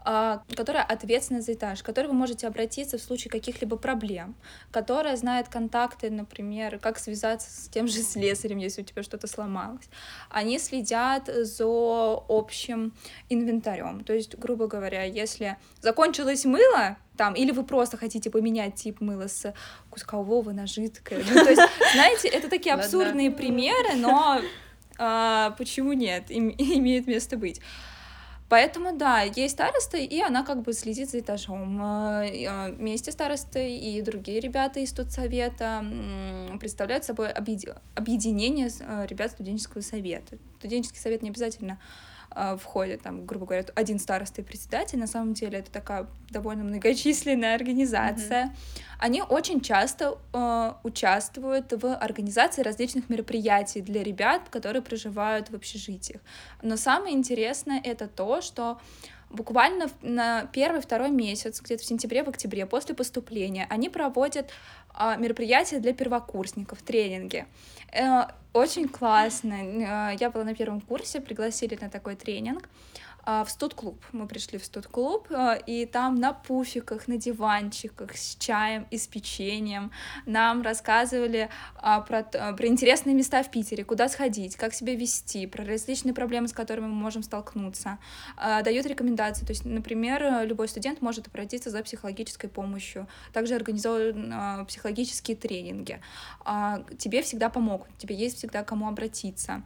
которая 0.04 0.84
ответственна 0.84 1.42
за 1.42 1.54
этаж, 1.54 1.82
к 1.82 1.86
которой 1.86 2.06
вы 2.06 2.14
можете 2.14 2.46
обратиться 2.46 2.98
в 2.98 3.02
случае 3.02 3.30
каких-либо 3.30 3.76
проблем, 3.76 4.34
которая 4.70 5.16
знает 5.16 5.48
контакты, 5.48 6.10
например, 6.10 6.78
как 6.78 6.98
связаться 6.98 7.50
с 7.50 7.68
тем 7.68 7.88
же 7.88 8.02
слесарем, 8.02 8.58
если 8.58 8.82
у 8.82 8.84
тебя 8.84 9.02
что-то 9.02 9.26
сломалось. 9.26 9.88
Они 10.30 10.58
следят 10.58 11.26
за 11.26 11.66
общим 12.28 12.92
инвентарем. 13.28 14.04
То 14.04 14.12
есть, 14.12 14.38
грубо 14.38 14.66
говоря, 14.66 15.04
если 15.04 15.56
закончилось 15.80 16.44
мыло, 16.44 16.96
там, 17.16 17.34
или 17.34 17.50
вы 17.50 17.64
просто 17.64 17.96
хотите 17.96 18.30
поменять 18.30 18.76
тип 18.76 19.00
мыла 19.00 19.26
с 19.26 19.52
кускового 19.90 20.52
на 20.52 20.66
жидкое. 20.66 21.22
Ну, 21.28 21.44
то 21.44 21.50
есть, 21.50 21.62
знаете, 21.92 22.28
это 22.28 22.48
такие 22.48 22.74
Ладно. 22.74 22.84
абсурдные 22.84 23.30
примеры, 23.30 23.96
но 23.96 24.40
а, 24.98 25.50
почему 25.58 25.92
нет? 25.92 26.30
Им, 26.30 26.48
имеет 26.58 27.06
место 27.06 27.36
быть. 27.36 27.60
Поэтому, 28.48 28.96
да, 28.96 29.20
есть 29.20 29.54
староста, 29.54 29.98
и 29.98 30.20
она 30.20 30.42
как 30.42 30.62
бы 30.62 30.72
следит 30.72 31.10
за 31.10 31.20
этажом. 31.20 31.76
И, 32.24 32.46
а, 32.46 32.70
Вместе 32.70 33.12
старосты 33.12 33.76
и 33.76 34.00
другие 34.00 34.40
ребята 34.40 34.80
из 34.80 34.90
студсовета 34.90 35.84
представляют 36.58 37.04
собой 37.04 37.30
объеди- 37.30 37.74
объединение 37.94 38.70
а, 38.80 39.04
ребят 39.04 39.32
студенческого 39.32 39.82
совета. 39.82 40.38
Студенческий 40.58 40.98
совет 40.98 41.22
не 41.22 41.28
обязательно 41.28 41.78
а, 42.30 42.56
входит, 42.56 43.02
там, 43.02 43.24
грубо 43.26 43.46
говоря, 43.46 43.64
один 43.74 43.98
староста 43.98 44.42
и 44.42 44.44
председатель. 44.44 44.98
На 44.98 45.06
самом 45.06 45.34
деле 45.34 45.58
это 45.58 45.70
такая 45.70 46.06
довольно 46.30 46.64
многочисленная 46.64 47.54
организация. 47.54 48.54
Они 48.98 49.22
очень 49.22 49.60
часто 49.60 50.18
э, 50.32 50.72
участвуют 50.82 51.72
в 51.72 51.94
организации 51.94 52.62
различных 52.62 53.08
мероприятий 53.08 53.80
для 53.80 54.02
ребят, 54.02 54.42
которые 54.50 54.82
проживают 54.82 55.50
в 55.50 55.54
общежитиях. 55.54 56.20
Но 56.62 56.76
самое 56.76 57.14
интересное 57.14 57.80
это 57.82 58.08
то, 58.08 58.40
что 58.40 58.78
буквально 59.30 59.88
в- 59.88 60.02
на 60.02 60.46
первый-второй 60.46 61.10
месяц, 61.10 61.60
где-то 61.60 61.82
в 61.82 61.86
сентябре, 61.86 62.24
в 62.24 62.28
октябре, 62.28 62.66
после 62.66 62.94
поступления, 62.94 63.66
они 63.70 63.88
проводят 63.88 64.50
мероприятия 65.18 65.78
для 65.80 65.92
первокурсников, 65.92 66.82
тренинги. 66.82 67.46
Э, 67.92 68.26
Очень 68.52 68.88
классно. 68.88 69.54
Э, 69.54 70.16
Я 70.20 70.30
была 70.30 70.44
на 70.44 70.54
первом 70.54 70.80
курсе, 70.80 71.20
пригласили 71.20 71.78
на 71.80 71.88
такой 71.88 72.16
тренинг 72.16 72.62
а, 72.62 73.07
в 73.26 73.46
студ-клуб. 73.48 74.02
Мы 74.12 74.26
пришли 74.26 74.58
в 74.58 74.64
студ-клуб, 74.64 75.28
а, 75.30 75.54
и 75.54 75.84
там 75.86 76.14
на 76.14 76.32
пуфиках, 76.32 77.08
на 77.08 77.16
диванчиках 77.18 78.16
с 78.16 78.36
чаем 78.36 78.86
и 78.90 78.96
с 78.96 79.06
печеньем 79.06 79.90
нам 80.26 80.62
рассказывали 80.62 81.50
а, 81.76 82.00
про, 82.00 82.26
а, 82.34 82.52
про 82.52 82.66
интересные 82.66 83.14
места 83.14 83.42
в 83.42 83.50
Питере, 83.50 83.84
куда 83.84 84.08
сходить, 84.08 84.56
как 84.56 84.72
себя 84.74 84.94
вести, 84.94 85.46
про 85.46 85.64
различные 85.64 86.14
проблемы, 86.14 86.48
с 86.48 86.52
которыми 86.52 86.86
мы 86.86 86.94
можем 86.94 87.22
столкнуться. 87.22 87.98
А, 88.36 88.62
Дают 88.62 88.86
рекомендации. 88.86 89.44
То 89.44 89.52
есть, 89.52 89.64
например, 89.64 90.46
любой 90.46 90.68
студент 90.68 91.02
может 91.02 91.26
обратиться 91.26 91.70
за 91.70 91.82
психологической 91.82 92.48
помощью. 92.48 93.06
Также 93.32 93.54
организованы 93.54 94.32
а, 94.32 94.64
психологические 94.64 95.36
тренинги. 95.36 96.00
А, 96.44 96.82
Тебе 96.98 97.22
всегда 97.22 97.50
помогут, 97.50 97.88
тебе 97.98 98.14
есть 98.14 98.38
всегда 98.38 98.64
кому 98.64 98.88
обратиться. 98.88 99.62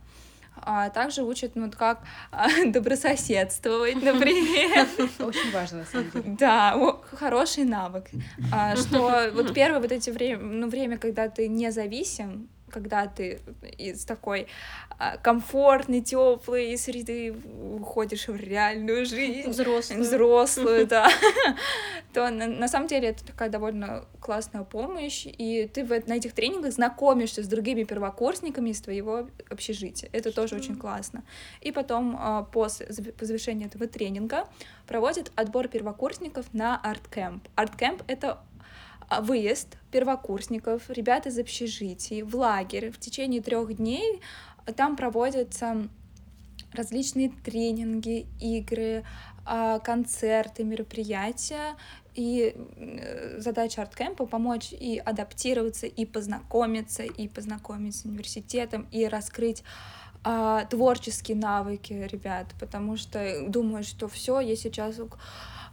А 0.57 0.91
также 0.91 1.23
учат, 1.23 1.53
ну, 1.57 1.71
как 1.71 2.01
а, 2.31 2.49
добрососедствовать, 2.67 4.03
например. 4.03 4.87
Очень 5.19 5.53
важно, 5.53 5.79
на 5.79 5.85
самом 5.85 6.11
деле. 6.11 6.37
Да, 6.39 6.97
хороший 7.13 7.65
навык. 7.65 8.07
А, 8.53 8.77
что 8.77 9.31
вот 9.33 9.55
первое 9.55 9.81
вот 9.81 9.93
эти 9.93 10.11
время, 10.11 10.43
ну, 10.43 10.69
время, 10.69 10.99
когда 10.99 11.29
ты 11.29 11.49
независим, 11.49 12.49
когда 12.73 13.07
ты 13.07 13.41
из 13.79 14.05
такой 14.05 14.47
а, 14.99 15.17
комфортной, 15.19 16.01
теплой 16.01 16.77
среды 16.77 17.35
уходишь 17.81 18.29
в 18.29 18.37
реальную 18.37 19.07
жизнь, 19.07 19.49
Взрослую. 19.49 20.01
взрослую, 20.03 20.87
да, 20.89 21.09
то 22.13 22.31
на, 22.31 22.69
самом 22.69 22.89
деле 22.89 23.09
это 23.09 23.25
такая 23.25 23.49
довольно 23.49 24.05
классная 24.21 24.65
помощь, 24.65 25.27
и 25.27 25.69
ты 25.73 25.85
на 25.85 26.15
этих 26.15 26.33
тренингах 26.33 26.73
знакомишься 26.73 27.43
с 27.43 27.47
другими 27.47 27.85
первокурсниками 27.85 28.71
из 28.71 28.81
твоего 28.81 29.29
общежития. 29.51 30.09
Это 30.13 30.33
тоже 30.33 30.57
очень 30.57 30.77
классно. 30.77 31.25
И 31.61 31.73
потом 31.73 32.17
а, 32.19 32.43
после 32.43 32.87
зав- 32.87 33.13
по 33.13 33.25
завершении 33.25 33.67
этого 33.67 33.87
тренинга 33.87 34.49
проводят 34.87 35.31
отбор 35.37 35.69
первокурсников 35.69 36.53
на 36.53 36.77
арткэмп. 36.77 37.47
Арткэмп— 37.55 38.03
это 38.09 38.41
выезд 39.21 39.77
первокурсников, 39.91 40.89
ребят 40.89 41.27
из 41.27 41.39
общежитий 41.39 42.23
в 42.23 42.35
лагерь 42.35 42.91
в 42.91 42.99
течение 42.99 43.43
трех 43.43 43.77
дней. 43.77 44.21
Там 44.77 44.97
проводятся 44.97 45.89
различные 46.73 47.31
тренинги, 47.31 48.27
игры, 48.41 49.05
а, 49.45 49.79
концерты, 49.81 50.65
мероприятия. 50.65 51.77
И 52.15 52.55
э, 52.55 53.41
задача 53.41 53.81
арткэмпа 53.83 54.27
помочь 54.27 54.73
и 54.73 54.99
адаптироваться, 54.99 55.87
и 55.87 56.05
познакомиться, 56.05 57.05
и 57.05 57.27
познакомиться 57.27 58.03
с 58.03 58.05
университетом, 58.05 58.87
и 58.91 59.07
раскрыть 59.07 59.65
а, 60.25 60.65
творческие 60.67 61.37
навыки 61.37 61.93
ребят, 61.93 62.49
потому 62.61 62.97
что 62.97 63.49
думаю, 63.49 63.83
что 63.83 64.09
все, 64.09 64.41
я 64.41 64.55
сейчас 64.55 65.01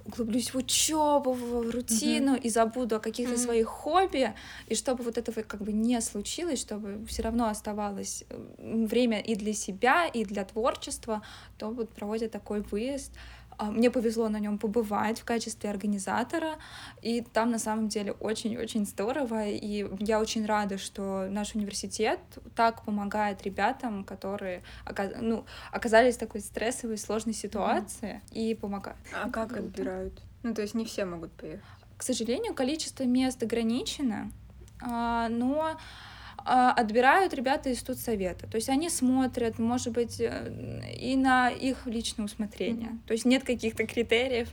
углублюсь 0.10 0.54
в 0.54 0.58
учебу, 0.58 1.34
в 1.34 1.70
рутину 1.72 2.36
mm-hmm. 2.36 2.42
и 2.42 2.50
забуду 2.50 2.96
о 2.96 3.00
каких-то 3.00 3.36
mm-hmm. 3.36 3.46
своих 3.46 3.68
хобби, 3.68 4.34
и 4.68 4.76
чтобы 4.76 5.04
вот 5.04 5.18
этого 5.18 5.42
как 5.44 5.62
бы 5.62 5.72
не 5.72 6.02
случилось, 6.02 6.60
чтобы 6.60 7.06
все 7.08 7.24
равно 7.24 7.48
оставалось 7.48 8.24
время 8.58 9.20
и 9.20 9.36
для 9.36 9.54
себя, 9.54 10.08
и 10.08 10.26
для 10.26 10.44
творчества, 10.46 11.22
то 11.58 11.70
вот 11.70 11.90
проводят 11.90 12.32
такой 12.32 12.62
выезд. 12.62 13.12
А, 13.60 13.66
мне 13.66 13.92
повезло 13.92 14.30
на 14.30 14.40
нем 14.40 14.58
побывать 14.58 15.20
в 15.20 15.26
качестве 15.26 15.70
организатора, 15.70 16.56
и 17.02 17.22
там 17.22 17.52
на 17.52 17.60
самом 17.60 17.90
деле 17.90 18.14
очень-очень 18.14 18.86
здорово, 18.86 19.48
и 19.48 19.86
я 20.00 20.22
очень 20.22 20.46
рада, 20.46 20.78
что 20.78 21.28
наш 21.30 21.56
университет 21.56 22.20
так 22.56 22.86
помогает 22.86 23.44
ребятам, 23.44 24.06
которые 24.06 24.64
ну, 25.20 25.46
оказались 25.74 26.16
в 26.16 26.20
такой 26.20 26.40
стрессовой, 26.40 26.98
сложной 26.98 27.34
ситуации, 27.34 28.22
mm-hmm. 28.32 28.52
и 28.52 28.56
помогают. 28.56 28.98
А 29.14 29.30
как 29.30 29.52
отбирают? 29.52 30.22
Ну, 30.42 30.54
то 30.54 30.62
есть 30.62 30.74
не 30.74 30.86
все 30.86 31.04
могут 31.04 31.34
поехать? 31.34 31.66
К 31.98 32.04
сожалению, 32.04 32.54
количество 32.54 33.04
мест 33.04 33.44
ограничено, 33.44 34.32
а, 34.82 35.28
но 35.28 35.78
отбирают 36.50 37.34
ребята 37.34 37.70
из 37.70 37.80
студсовета. 37.80 38.48
То 38.48 38.56
есть 38.56 38.70
они 38.70 38.90
смотрят, 38.90 39.60
может 39.60 39.94
быть, 39.94 40.20
э, 40.20 40.92
и 40.98 41.16
на 41.16 41.50
их 41.50 41.86
личное 41.86 42.26
усмотрение. 42.26 42.90
Mm-hmm. 42.90 43.08
То 43.08 43.14
есть 43.14 43.26
нет 43.26 43.44
каких-то 43.44 43.86
критериев. 43.86 44.50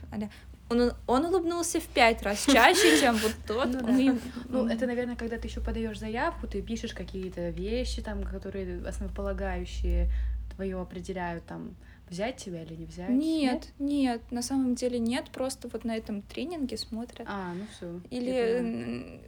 Он, 0.69 0.91
он 1.07 1.25
улыбнулся 1.25 1.79
в 1.79 1.85
пять 1.87 2.21
раз 2.23 2.45
чаще, 2.45 2.99
чем 2.99 3.15
вот 3.15 3.33
тот. 3.47 3.67
Ну, 3.67 3.79
да. 3.81 4.17
ну, 4.49 4.67
это, 4.67 4.85
наверное, 4.85 5.15
когда 5.15 5.37
ты 5.37 5.47
еще 5.47 5.61
подаешь 5.61 5.97
заявку, 5.97 6.45
ты 6.45 6.61
пишешь 6.61 6.93
какие-то 6.93 7.49
вещи, 7.49 8.01
там, 8.01 8.23
которые 8.23 8.85
основополагающие 8.85 10.09
твое 10.55 10.79
определяют, 10.79 11.45
там, 11.45 11.75
взять 12.09 12.37
тебя 12.37 12.63
или 12.63 12.75
не 12.75 12.85
взять? 12.85 13.09
Нет, 13.09 13.53
нет, 13.53 13.73
нет, 13.79 14.21
на 14.31 14.41
самом 14.41 14.75
деле 14.75 14.99
нет, 14.99 15.29
просто 15.31 15.67
вот 15.67 15.85
на 15.85 15.95
этом 15.95 16.21
тренинге 16.21 16.77
смотрят. 16.77 17.27
А, 17.29 17.53
ну 17.53 17.65
все. 17.71 18.01
Или 18.09 19.21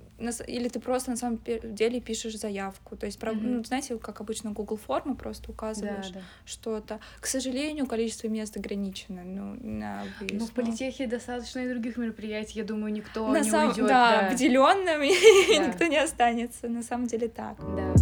или 0.48 0.68
ты 0.68 0.80
просто 0.80 1.12
на 1.12 1.18
самом 1.18 1.40
деле 1.46 2.02
пишешь 2.02 2.38
заявку. 2.38 2.96
То 2.98 3.06
есть, 3.06 3.20
mm-hmm. 3.20 3.40
ну, 3.42 3.64
знаете, 3.64 3.98
как 3.98 4.22
обычно 4.22 4.52
Google 4.52 4.78
формы 4.78 5.16
просто 5.16 5.52
указываешь 5.52 6.10
да, 6.10 6.20
да. 6.20 6.26
что-то. 6.46 7.00
К 7.20 7.26
сожалению, 7.26 7.88
количество 7.88 8.28
мест 8.28 8.58
ограничено. 8.58 9.24
Ну, 9.24 9.58
на 9.62 10.04
выезд, 10.20 10.36
ну, 10.36 10.46
в 10.46 10.52
политехе 10.52 11.06
но... 11.06 11.12
достаточно 11.12 11.60
и 11.60 11.70
других 11.70 11.98
мероприятий, 11.98 12.60
я 12.60 12.66
думаю, 12.66 12.92
никто 12.92 13.28
на 13.30 13.40
не 13.42 13.50
сам... 13.50 13.70
уйдет. 13.70 13.88
Да, 13.88 14.22
да. 14.22 14.30
выделенным 14.30 15.00
да. 15.58 15.68
никто 15.68 15.86
не 15.86 15.98
останется. 15.98 16.68
На 16.68 16.84
самом 16.84 17.08
деле 17.08 17.30
так. 17.30 17.58
Да. 17.60 17.94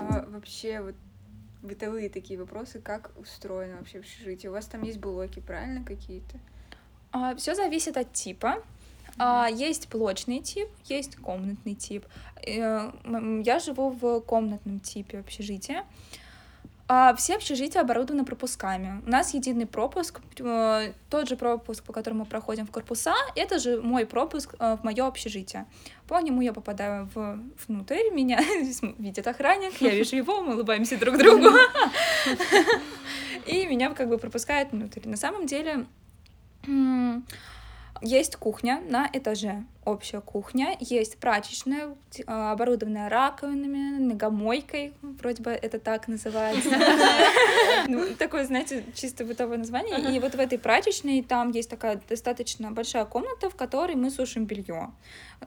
А 0.00 0.26
вообще, 0.28 0.80
вот 0.80 0.94
бытовые 1.62 2.08
такие 2.08 2.38
вопросы, 2.38 2.80
как 2.80 3.10
устроено 3.16 3.76
вообще 3.76 3.98
общежитие? 3.98 4.50
У 4.50 4.52
вас 4.52 4.66
там 4.66 4.82
есть 4.82 4.98
блоки, 4.98 5.40
правильно, 5.40 5.84
какие-то? 5.84 6.38
А, 7.12 7.34
все 7.34 7.54
зависит 7.54 7.96
от 7.96 8.12
типа. 8.12 8.62
А, 9.22 9.48
есть 9.50 9.90
блочный 9.90 10.40
тип, 10.40 10.68
есть 10.86 11.16
комнатный 11.16 11.74
тип. 11.74 12.06
Э, 12.42 12.90
я 13.44 13.58
живу 13.58 13.90
в 13.90 14.20
комнатном 14.20 14.80
типе 14.80 15.18
общежития. 15.18 15.84
А 16.88 17.14
все 17.14 17.36
общежития 17.36 17.82
оборудованы 17.82 18.24
пропусками. 18.24 19.02
У 19.06 19.10
нас 19.10 19.34
единый 19.34 19.66
пропуск, 19.66 20.20
э, 20.38 20.92
тот 21.10 21.28
же 21.28 21.36
пропуск, 21.36 21.84
по 21.84 21.92
которому 21.92 22.20
мы 22.20 22.26
проходим 22.26 22.66
в 22.66 22.70
корпуса, 22.70 23.12
это 23.36 23.58
же 23.58 23.82
мой 23.82 24.06
пропуск 24.06 24.54
э, 24.58 24.78
в 24.80 24.84
мое 24.84 25.06
общежитие. 25.06 25.66
По 26.08 26.18
нему 26.22 26.40
я 26.40 26.54
попадаю 26.54 27.06
в, 27.14 27.38
внутрь, 27.68 28.10
меня 28.12 28.40
видит 28.98 29.26
охранник, 29.26 29.82
я 29.82 29.90
вижу 29.90 30.16
его, 30.16 30.40
мы 30.40 30.54
улыбаемся 30.54 30.96
друг 30.96 31.18
другу. 31.18 31.50
И 33.46 33.66
меня 33.66 33.92
как 33.92 34.08
бы 34.08 34.16
пропускают 34.16 34.72
внутрь. 34.72 35.06
На 35.06 35.18
самом 35.18 35.44
деле 35.44 35.84
есть 38.02 38.36
кухня 38.36 38.82
на 38.88 39.08
этаже, 39.12 39.64
общая 39.84 40.20
кухня, 40.20 40.76
есть 40.80 41.18
прачечная, 41.18 41.94
а, 42.26 42.52
оборудованная 42.52 43.08
раковинами, 43.08 43.98
ногомойкой, 43.98 44.94
вроде 45.02 45.42
бы 45.42 45.50
это 45.50 45.78
так 45.78 46.08
называется. 46.08 46.70
Ну, 47.88 48.14
такое, 48.14 48.44
знаете, 48.44 48.84
чисто 48.94 49.24
бытовое 49.24 49.56
название. 49.56 50.14
И 50.14 50.18
вот 50.20 50.34
в 50.34 50.38
этой 50.38 50.58
прачечной 50.58 51.22
там 51.22 51.50
есть 51.50 51.70
такая 51.70 52.00
достаточно 52.08 52.70
большая 52.70 53.04
комната, 53.04 53.48
в 53.48 53.56
которой 53.56 53.96
мы 53.96 54.10
сушим 54.10 54.44
белье. 54.44 54.90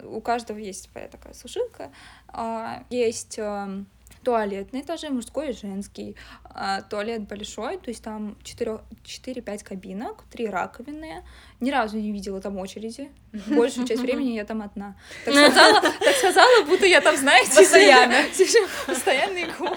У 0.03 0.19
каждого 0.19 0.57
есть 0.57 0.89
своя 0.91 1.07
такая 1.07 1.33
сушилка. 1.33 1.91
А, 2.27 2.83
есть 2.89 3.37
эм, 3.37 3.85
туалет 4.23 4.73
на 4.73 4.81
этаже, 4.81 5.09
мужской 5.09 5.49
и 5.49 5.53
женский. 5.53 6.15
А, 6.55 6.81
туалет 6.81 7.27
большой, 7.27 7.77
то 7.77 7.89
есть 7.89 8.03
там 8.03 8.37
4-5 8.43 9.63
кабинок, 9.63 10.23
3 10.31 10.47
раковины. 10.47 11.23
Ни 11.59 11.71
разу 11.71 11.97
не 11.97 12.11
видела 12.11 12.41
там 12.41 12.57
очереди. 12.57 13.09
Большую 13.47 13.87
часть 13.87 14.01
времени 14.01 14.33
я 14.33 14.45
там 14.45 14.61
одна. 14.61 14.95
Так 15.25 15.33
сказала, 15.51 15.81
так 15.81 16.15
сказала 16.15 16.63
будто 16.65 16.85
я 16.85 17.01
там, 17.01 17.17
знаете, 17.17 17.55
постоянно. 17.55 18.17
Постоянный 18.85 19.45
гул. 19.57 19.75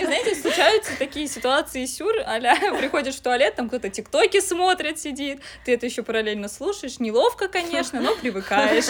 И, 0.00 0.04
знаете, 0.04 0.34
случаются 0.34 0.90
такие 0.98 1.28
ситуации 1.28 1.84
сюр, 1.86 2.14
а 2.26 2.40
приходишь 2.76 3.16
в 3.16 3.20
туалет, 3.20 3.54
там 3.54 3.68
кто-то 3.68 3.88
тиктоки 3.88 4.40
смотрит, 4.40 4.98
сидит, 4.98 5.40
ты 5.64 5.74
это 5.74 5.86
еще 5.86 6.02
параллельно 6.02 6.48
слушаешь, 6.48 6.98
неловко, 6.98 7.46
конечно, 7.46 8.00
но 8.00 8.16
привыкаешь. 8.16 8.86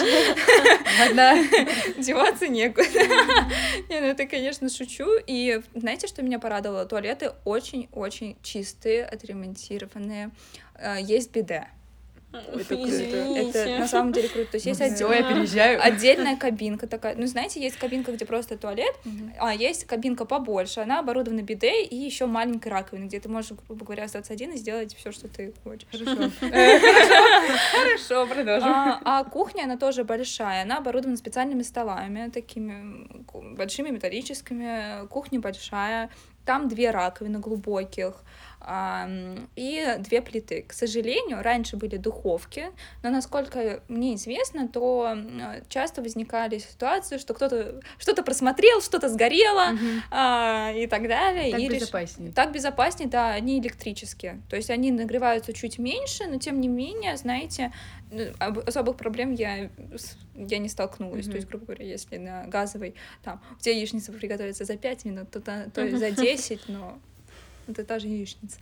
Да. 1.13 1.37
Деваться 1.97 2.47
некуда. 2.47 2.87
Не, 3.89 3.99
ну 3.99 4.07
это, 4.07 4.25
конечно, 4.25 4.69
шучу. 4.69 5.07
И 5.27 5.61
знаете, 5.75 6.07
что 6.07 6.23
меня 6.23 6.39
порадовало? 6.39 6.86
Туалеты 6.87 7.31
очень-очень 7.45 8.37
чистые, 8.41 9.05
отремонтированные. 9.05 10.31
Э, 10.75 10.97
есть 11.01 11.31
биде. 11.31 11.67
Это 12.33 12.65
круто. 12.65 12.91
Это 12.91 13.79
на 13.79 13.87
самом 13.87 14.11
деле 14.11 14.27
круто. 14.27 14.51
То 14.51 14.57
есть 14.57 14.65
есть 14.65 14.81
отдел... 14.81 15.11
я 15.11 15.23
переезжаю. 15.23 15.79
отдельная 15.81 16.35
кабинка 16.35 16.85
такая. 16.87 17.15
Ну, 17.15 17.25
знаете, 17.25 17.61
есть 17.61 17.77
кабинка, 17.77 18.11
где 18.11 18.25
просто 18.25 18.57
туалет, 18.57 18.93
а 19.39 19.53
есть 19.53 19.85
кабинка 19.85 20.25
побольше. 20.25 20.81
Она 20.81 20.99
оборудована 20.99 21.41
биде 21.41 21.83
и 21.83 21.95
еще 21.95 22.25
маленькой 22.25 22.69
раковиной, 22.69 23.07
где 23.07 23.19
ты 23.19 23.29
можешь, 23.29 23.51
грубо 23.67 23.85
говоря, 23.85 24.05
остаться 24.05 24.33
один 24.33 24.51
и 24.51 24.57
сделать 24.57 24.95
все, 24.95 25.11
что 25.11 25.27
ты 25.27 25.53
хочешь. 25.63 25.87
Хорошо. 25.91 26.31
Хорошо, 27.71 28.27
продолжим. 28.27 28.69
А, 28.69 29.01
а 29.05 29.23
кухня, 29.23 29.63
она 29.63 29.77
тоже 29.77 30.03
большая. 30.03 30.63
Она 30.63 30.77
оборудована 30.77 31.17
специальными 31.17 31.61
столами, 31.61 32.29
такими 32.29 33.07
большими 33.55 33.89
металлическими. 33.89 35.07
Кухня 35.07 35.39
большая. 35.39 36.09
Там 36.47 36.69
две 36.69 36.91
раковины 36.91 37.39
глубоких 37.39 38.13
и 39.55 39.95
две 39.99 40.21
плиты. 40.21 40.63
К 40.67 40.73
сожалению, 40.73 41.41
раньше 41.41 41.77
были 41.77 41.95
духовки, 41.97 42.67
но 43.01 43.09
насколько 43.09 43.81
мне 43.87 44.15
известно, 44.15 44.67
то 44.67 45.15
часто 45.69 46.01
возникали 46.01 46.57
ситуации, 46.57 47.17
что 47.17 47.33
кто-то 47.33 47.79
что-то 47.97 48.23
просмотрел, 48.23 48.81
что-то 48.81 49.07
сгорело 49.07 49.73
угу. 49.73 49.85
а, 50.11 50.73
и 50.75 50.85
так 50.87 51.07
далее. 51.07 51.51
Так 51.51 51.59
и 51.61 51.69
безопаснее. 51.69 52.27
Реш... 52.27 52.35
Так 52.35 52.51
безопаснее, 52.51 53.09
да, 53.09 53.29
они 53.29 53.59
электрические. 53.59 54.41
То 54.49 54.57
есть 54.57 54.69
они 54.69 54.91
нагреваются 54.91 55.53
чуть 55.53 55.79
меньше, 55.79 56.25
но 56.27 56.37
тем 56.37 56.59
не 56.59 56.67
менее, 56.67 57.15
знаете, 57.15 57.71
ну, 58.11 58.33
особых 58.65 58.97
проблем 58.97 59.33
я, 59.33 59.69
я 60.35 60.57
не 60.57 60.69
столкнулась. 60.69 61.25
Mm-hmm. 61.25 61.31
То 61.31 61.35
есть, 61.37 61.47
грубо 61.47 61.65
говоря, 61.65 61.85
если 61.85 62.17
на 62.17 62.47
газовой 62.47 62.95
там 63.23 63.41
у 63.57 63.61
тебя 63.61 63.75
яичница 63.75 64.11
приготовится 64.11 64.65
за 64.65 64.77
5 64.77 65.05
минут, 65.05 65.31
то, 65.31 65.39
то, 65.39 65.69
то 65.73 65.97
за 65.97 66.11
10, 66.11 66.67
но 66.67 66.99
это 67.67 67.83
та 67.83 67.99
же 67.99 68.07
яичница. 68.07 68.59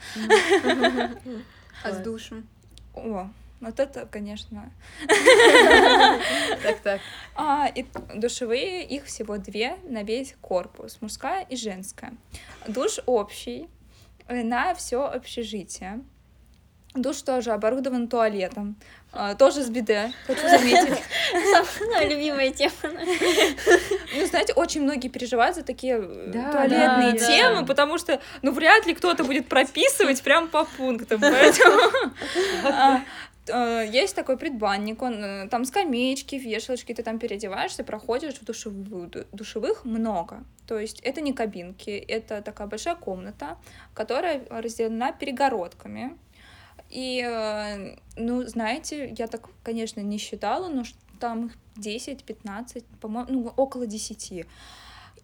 А 1.84 1.92
с 1.92 1.98
душем? 1.98 2.48
О, 2.94 3.30
вот 3.62 3.80
это, 3.80 4.06
конечно. 4.06 4.72
Так, 6.64 6.80
так. 6.84 7.02
А, 7.36 7.68
и 7.68 7.86
душевые, 8.16 8.84
их 8.86 9.06
всего 9.06 9.38
две 9.38 9.78
на 9.84 10.04
весь 10.04 10.36
корпус, 10.42 10.98
мужская 11.02 11.44
и 11.44 11.56
женская. 11.56 12.14
Душ 12.68 13.00
общий 13.06 13.70
на 14.28 14.74
все 14.74 15.06
общежитие. 15.06 16.02
Душ 16.94 17.22
тоже 17.22 17.52
оборудован 17.52 18.08
туалетом. 18.08 18.78
А, 19.18 19.34
тоже 19.34 19.64
с 19.64 19.70
биде, 19.70 20.12
хочу 20.28 20.42
заметить. 20.42 21.02
Самая 21.80 22.10
любимая 22.10 22.52
тема. 22.52 22.74
Ну, 22.84 24.26
знаете, 24.26 24.52
очень 24.54 24.82
многие 24.82 25.08
переживают 25.08 25.56
за 25.56 25.64
такие 25.64 25.96
э, 25.98 26.32
да, 26.34 26.52
туалетные 26.52 27.14
да, 27.14 27.26
темы, 27.26 27.62
да. 27.62 27.66
потому 27.66 27.98
что, 27.98 28.20
ну, 28.42 28.52
вряд 28.52 28.86
ли 28.86 28.94
кто-то 28.94 29.24
будет 29.24 29.48
прописывать 29.48 30.22
прям 30.22 30.50
по 30.50 30.66
пунктам, 30.66 31.22
поэтому... 31.22 31.80
А, 33.48 33.84
э, 33.84 33.88
есть 33.90 34.16
такой 34.16 34.38
предбанник, 34.38 35.02
он, 35.02 35.24
э, 35.24 35.48
там 35.48 35.64
скамеечки, 35.64 36.36
вешалочки, 36.36 36.94
ты 36.94 37.02
там 37.02 37.18
переодеваешься, 37.18 37.86
проходишь 37.86 38.34
в 38.36 38.44
душевую, 38.44 39.08
ду- 39.08 39.26
душевых 39.32 39.86
много. 39.86 40.44
То 40.68 40.78
есть 40.78 41.00
это 41.02 41.22
не 41.22 41.32
кабинки, 41.32 41.92
это 41.92 42.42
такая 42.42 42.68
большая 42.68 42.96
комната, 42.96 43.58
которая 43.94 44.42
разделена 44.50 45.14
перегородками. 45.14 46.18
И, 46.96 47.22
э, 47.22 47.98
ну, 48.16 48.44
знаете, 48.44 49.14
я 49.18 49.28
так, 49.28 49.50
конечно, 49.64 50.00
не 50.00 50.18
считала, 50.18 50.70
но 50.70 50.84
там 51.20 51.48
их 51.48 51.58
10-15, 51.76 52.86
по-моему, 53.02 53.30
ну, 53.30 53.54
около 53.58 53.86
10. 53.86 54.46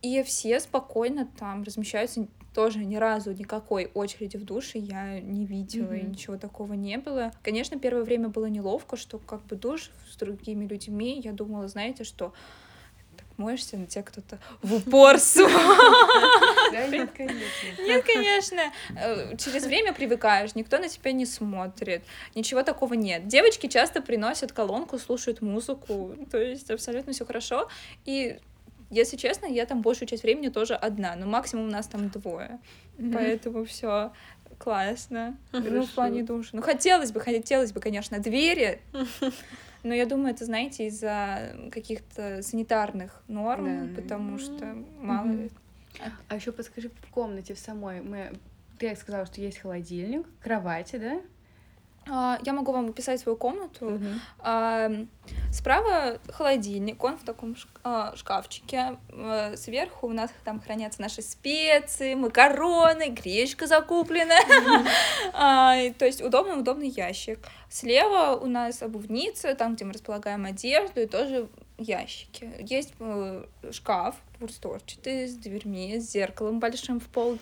И 0.01 0.23
все 0.23 0.59
спокойно 0.59 1.25
там 1.39 1.63
размещаются, 1.63 2.27
тоже 2.53 2.79
ни 2.79 2.97
разу 2.97 3.31
никакой 3.31 3.89
очереди 3.93 4.35
в 4.35 4.43
душе 4.43 4.79
я 4.79 5.21
не 5.21 5.45
видела, 5.45 5.95
и 5.95 6.01
Мгм. 6.01 6.11
ничего 6.11 6.37
такого 6.37 6.73
не 6.73 6.97
было. 6.97 7.31
Конечно, 7.41 7.79
первое 7.79 8.03
время 8.03 8.27
было 8.27 8.47
неловко, 8.47 8.97
что 8.97 9.19
как 9.19 9.45
бы 9.45 9.55
душ 9.55 9.91
с 10.11 10.17
другими 10.17 10.65
людьми, 10.65 11.21
я 11.23 11.31
думала, 11.31 11.69
знаете, 11.69 12.03
что 12.03 12.33
моешься 13.37 13.77
на 13.77 13.87
тебя 13.87 14.03
кто-то 14.03 14.39
в 14.61 14.75
упор 14.75 15.17
Да, 16.71 16.87
нет, 16.87 17.11
конечно. 17.15 17.83
нет, 17.83 18.05
конечно. 18.05 18.61
Э, 18.97 19.35
Через 19.37 19.65
время 19.65 19.93
привыкаешь, 19.93 20.55
никто 20.55 20.77
на 20.77 20.87
тебя 20.87 21.11
не 21.11 21.25
смотрит, 21.25 22.03
ничего 22.35 22.63
такого 22.63 22.93
нет. 22.93 23.27
Девочки 23.27 23.67
часто 23.67 24.01
приносят 24.01 24.51
колонку, 24.51 24.97
слушают 24.99 25.41
музыку, 25.41 26.15
то 26.31 26.37
есть 26.37 26.69
абсолютно 26.71 27.13
все 27.13 27.25
хорошо. 27.25 27.67
И 28.05 28.39
если 28.89 29.17
честно, 29.17 29.45
я 29.45 29.65
там 29.65 29.81
большую 29.81 30.07
часть 30.07 30.23
времени 30.23 30.49
тоже 30.49 30.75
одна, 30.75 31.15
но 31.15 31.25
максимум 31.25 31.67
у 31.67 31.71
нас 31.71 31.87
там 31.87 32.09
двое. 32.09 32.59
Поэтому 33.13 33.65
все 33.65 34.11
классно. 34.59 35.37
Ну, 35.51 35.83
в 35.85 35.91
плане 35.91 36.23
душа. 36.23 36.49
Ну, 36.53 36.61
хотелось 36.61 37.11
бы, 37.11 37.19
хотелось 37.19 37.71
бы, 37.71 37.79
конечно, 37.79 38.19
двери. 38.19 38.81
Но 39.83 39.93
я 39.93 40.05
думаю, 40.05 40.33
это, 40.33 40.45
знаете, 40.45 40.87
из-за 40.87 41.55
каких-то 41.71 42.41
санитарных 42.41 43.23
норм, 43.27 43.93
Да. 43.93 44.01
потому 44.01 44.37
что 44.37 44.75
мало 44.99 45.27
ли. 45.31 45.51
А 46.29 46.35
еще 46.35 46.51
подскажи, 46.51 46.89
в 46.89 47.11
комнате 47.11 47.53
в 47.53 47.59
самой 47.59 48.01
мы 48.01 48.31
ты 48.79 48.95
сказала, 48.95 49.25
что 49.27 49.41
есть 49.41 49.59
холодильник, 49.59 50.25
кровати, 50.41 50.95
да? 50.95 51.21
А, 52.09 52.39
Я 52.43 52.53
могу 52.53 52.71
вам 52.71 52.89
описать 52.89 53.19
свою 53.19 53.37
комнату. 53.37 53.85
Мгм. 53.91 54.21
А, 54.39 54.91
Справа 55.51 56.17
холодильник, 56.29 57.03
он 57.03 57.17
в 57.17 57.23
таком 57.23 57.55
а, 57.83 58.15
шкафчике. 58.15 58.97
Сверху 59.55 60.07
у 60.07 60.13
нас 60.13 60.31
там 60.43 60.59
хранятся 60.59 61.01
наши 61.01 61.21
специи, 61.21 62.15
макароны, 62.15 63.09
гречка 63.09 63.67
закуплена. 63.67 64.35
А, 65.33 65.77
и 65.77 65.91
То 65.91 66.05
есть 66.05 66.21
удобный-удобный 66.21 66.89
ящик. 66.89 67.39
Слева 67.69 68.35
у 68.35 68.47
нас 68.47 68.81
обувница, 68.81 69.55
там, 69.55 69.75
где 69.75 69.85
мы 69.85 69.93
располагаем 69.93 70.45
одежду, 70.45 71.01
и 71.01 71.05
тоже 71.05 71.47
ящики. 71.77 72.51
Есть 72.59 72.93
э, 72.99 73.45
шкаф 73.71 74.15
двустворчатый 74.39 75.27
с 75.27 75.35
дверьми, 75.35 75.99
с 75.99 76.11
зеркалом 76.11 76.59
большим 76.59 76.99
в 76.99 77.07
пол. 77.07 77.39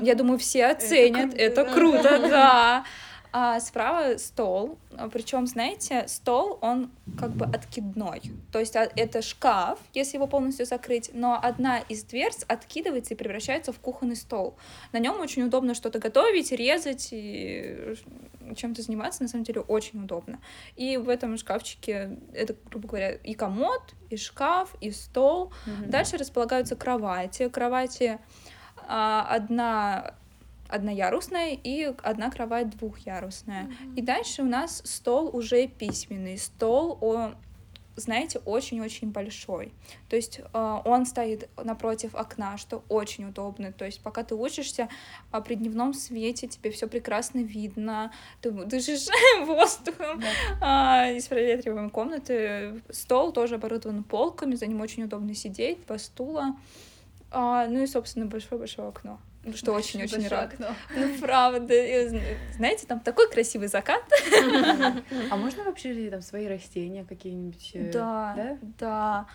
Я 0.00 0.14
думаю, 0.14 0.38
все 0.38 0.66
оценят. 0.66 1.34
Это 1.34 1.64
да. 1.64 1.72
круто, 1.72 2.18
да. 2.18 2.84
А 3.32 3.60
справа 3.60 4.16
стол, 4.16 4.78
причем, 5.12 5.46
знаете, 5.46 6.06
стол, 6.08 6.58
он 6.62 6.90
как 7.18 7.32
бы 7.32 7.44
откидной. 7.44 8.22
То 8.52 8.58
есть 8.58 8.74
а, 8.74 8.88
это 8.96 9.22
шкаф, 9.22 9.78
если 9.92 10.16
его 10.16 10.26
полностью 10.26 10.64
закрыть, 10.66 11.10
но 11.12 11.38
одна 11.40 11.78
из 11.78 12.04
дверц 12.04 12.44
откидывается 12.48 13.14
и 13.14 13.16
превращается 13.16 13.72
в 13.72 13.80
кухонный 13.80 14.16
стол. 14.16 14.56
На 14.92 14.98
нем 14.98 15.20
очень 15.20 15.42
удобно 15.42 15.74
что-то 15.74 15.98
готовить, 15.98 16.52
резать 16.52 17.08
и 17.12 17.94
чем-то 18.56 18.82
заниматься, 18.82 19.22
на 19.22 19.28
самом 19.28 19.44
деле 19.44 19.60
очень 19.60 20.02
удобно. 20.02 20.40
И 20.76 20.96
в 20.96 21.08
этом 21.08 21.36
шкафчике 21.36 22.18
это, 22.32 22.56
грубо 22.70 22.88
говоря, 22.88 23.12
и 23.12 23.34
комод, 23.34 23.94
и 24.10 24.16
шкаф, 24.16 24.74
и 24.80 24.90
стол. 24.90 25.52
Мгм. 25.66 25.90
Дальше 25.90 26.16
располагаются 26.16 26.76
кровати. 26.76 27.48
Кровати 27.48 28.18
а, 28.86 29.26
одна 29.28 30.14
одноярусная 30.68 31.52
и 31.52 31.92
одна 32.02 32.30
кровать 32.30 32.70
двухъярусная. 32.70 33.70
И 33.96 34.02
дальше 34.02 34.42
у 34.42 34.46
нас 34.46 34.82
стол 34.84 35.34
уже 35.34 35.66
письменный. 35.66 36.38
Стол, 36.38 36.98
о, 37.00 37.32
знаете, 37.98 38.40
очень-очень 38.44 39.10
большой. 39.10 39.72
То 40.08 40.16
есть 40.16 40.40
э, 40.40 40.76
он 40.84 41.06
стоит 41.06 41.48
напротив 41.56 42.14
окна, 42.14 42.56
что 42.56 42.84
очень 42.88 43.26
удобно. 43.26 43.72
То 43.72 43.84
есть 43.84 44.00
пока 44.00 44.22
ты 44.22 44.34
учишься 44.34 44.88
а 45.30 45.40
при 45.40 45.54
дневном 45.54 45.94
свете, 45.94 46.46
тебе 46.46 46.70
все 46.70 46.86
прекрасно 46.86 47.40
видно, 47.40 48.12
ты 48.40 48.50
дышишь 48.50 49.08
воздухом 49.46 50.22
а, 50.60 51.10
из 51.10 51.26
проветриваемой 51.26 51.90
комнаты. 51.90 52.80
Стол 52.90 53.32
тоже 53.32 53.56
оборудован 53.56 54.04
полками, 54.04 54.54
за 54.54 54.66
ним 54.66 54.80
очень 54.80 55.04
удобно 55.04 55.34
сидеть, 55.34 55.84
два 55.86 55.98
стула. 55.98 56.56
А, 57.30 57.66
ну 57.66 57.82
и, 57.82 57.86
собственно, 57.86 58.26
большое-большое 58.26 58.88
окно. 58.88 59.18
Ну, 59.44 59.52
Что 59.54 59.72
очень-очень 59.72 60.26
радует. 60.28 60.60
окно. 60.60 60.74
Ну, 60.96 61.18
правда. 61.20 61.74
Знаете, 62.56 62.86
там 62.86 63.00
такой 63.00 63.30
красивый 63.30 63.68
закат. 63.68 64.02
А 65.30 65.36
можно 65.36 65.64
в 65.64 65.68
общежитии 65.68 66.10
там 66.10 66.22
свои 66.22 66.46
растения 66.48 67.04
какие-нибудь? 67.04 67.70
э, 67.74 67.90
Да, 67.92 68.58
Да? 68.78 69.26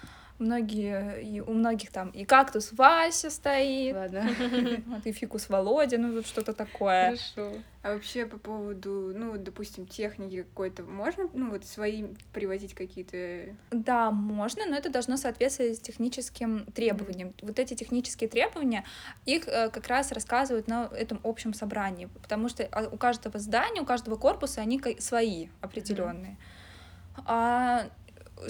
Многие, 0.43 1.21
и 1.21 1.39
у 1.39 1.53
многих 1.53 1.89
там 1.91 2.09
и 2.09 2.25
кактус 2.25 2.73
Вася 2.73 3.29
стоит, 3.29 3.95
Ладно. 3.95 4.29
вот, 4.87 5.05
и 5.05 5.11
фикус 5.13 5.47
Володя, 5.47 5.97
ну 5.97 6.13
вот 6.13 6.27
что-то 6.27 6.51
такое. 6.53 7.15
Хорошо. 7.15 7.53
А 7.81 7.93
вообще 7.93 8.25
по 8.25 8.37
поводу, 8.37 9.13
ну, 9.15 9.37
допустим, 9.37 9.85
техники 9.85 10.43
какой-то, 10.43 10.83
можно, 10.83 11.29
ну, 11.33 11.49
вот 11.49 11.65
свои 11.65 12.05
привозить 12.31 12.73
какие-то... 12.73 13.55
Да, 13.71 14.09
можно, 14.11 14.65
но 14.65 14.75
это 14.75 14.89
должно 14.89 15.17
соответствовать 15.17 15.81
техническим 15.81 16.65
требованиям. 16.73 17.33
Вот 17.41 17.59
эти 17.59 17.73
технические 17.73 18.29
требования, 18.29 18.85
их 19.25 19.47
э, 19.47 19.69
как 19.69 19.87
раз 19.87 20.13
рассказывают 20.13 20.67
на 20.67 20.89
этом 20.93 21.19
общем 21.23 21.53
собрании, 21.53 22.09
потому 22.21 22.47
что 22.47 22.63
а, 22.71 22.87
у 22.89 22.97
каждого 22.97 23.37
здания, 23.39 23.81
у 23.81 23.85
каждого 23.85 24.15
корпуса 24.15 24.61
они 24.61 24.81
свои 24.99 25.47
определенные. 25.59 26.37
А 27.25 27.89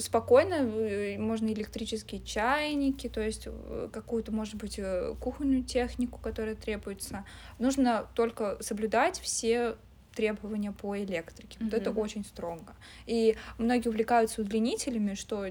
спокойно 0.00 0.54
э, 0.54 1.18
можно 1.18 1.48
электрические 1.48 2.20
чайники, 2.20 3.08
то 3.08 3.20
есть 3.20 3.44
э, 3.46 3.88
какую-то, 3.92 4.32
может 4.32 4.56
быть, 4.56 4.78
э, 4.78 5.14
кухонную 5.20 5.64
технику, 5.64 6.18
которая 6.18 6.54
требуется. 6.54 7.24
Нужно 7.58 8.06
только 8.14 8.56
соблюдать 8.60 9.20
все 9.20 9.76
требования 10.14 10.72
по 10.72 10.96
электрике. 10.96 11.58
Вот 11.60 11.74
это 11.74 11.90
очень 11.90 12.24
строго. 12.24 12.74
И 13.06 13.36
многие 13.58 13.88
увлекаются 13.88 14.42
удлинителями, 14.42 15.14
что 15.14 15.48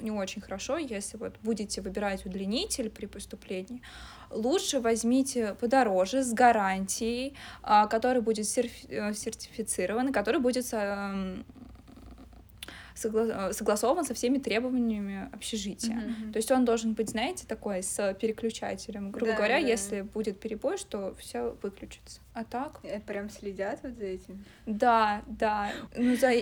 не 0.00 0.10
очень 0.10 0.40
хорошо, 0.40 0.78
если 0.78 1.16
вот 1.16 1.34
будете 1.42 1.80
выбирать 1.80 2.24
удлинитель 2.26 2.90
при 2.90 3.06
поступлении, 3.06 3.82
лучше 4.30 4.80
возьмите 4.80 5.54
подороже, 5.54 6.22
с 6.22 6.32
гарантией, 6.32 7.34
а, 7.62 7.86
который 7.86 8.22
будет 8.22 8.46
сертифицирован, 8.46 10.12
который 10.12 10.40
будет 10.40 10.66
эм, 10.72 11.44
согла- 13.02 13.50
э, 13.50 13.52
согласован 13.52 14.04
со 14.04 14.14
всеми 14.14 14.38
требованиями 14.38 15.28
общежития. 15.32 15.94
Мгм. 15.96 16.32
То 16.32 16.38
есть 16.38 16.50
он 16.50 16.64
должен 16.64 16.94
быть, 16.94 17.10
знаете, 17.10 17.46
такой 17.46 17.82
с 17.82 18.14
переключателем. 18.20 19.10
Грубо 19.10 19.32
Да, 19.32 19.36
говоря, 19.36 19.60
да. 19.60 19.66
если 19.66 20.02
будет 20.02 20.40
перебой, 20.40 20.76
что 20.78 21.14
все 21.18 21.56
выключится. 21.62 22.20
А 22.34 22.44
так? 22.44 22.80
э, 22.82 23.00
Прям 23.00 23.30
следят 23.30 23.80
вот 23.82 23.94
за 23.96 24.04
этим. 24.04 24.44
Да, 24.66 25.22
да. 25.26 25.70
Ну, 25.96 26.16
за, 26.16 26.32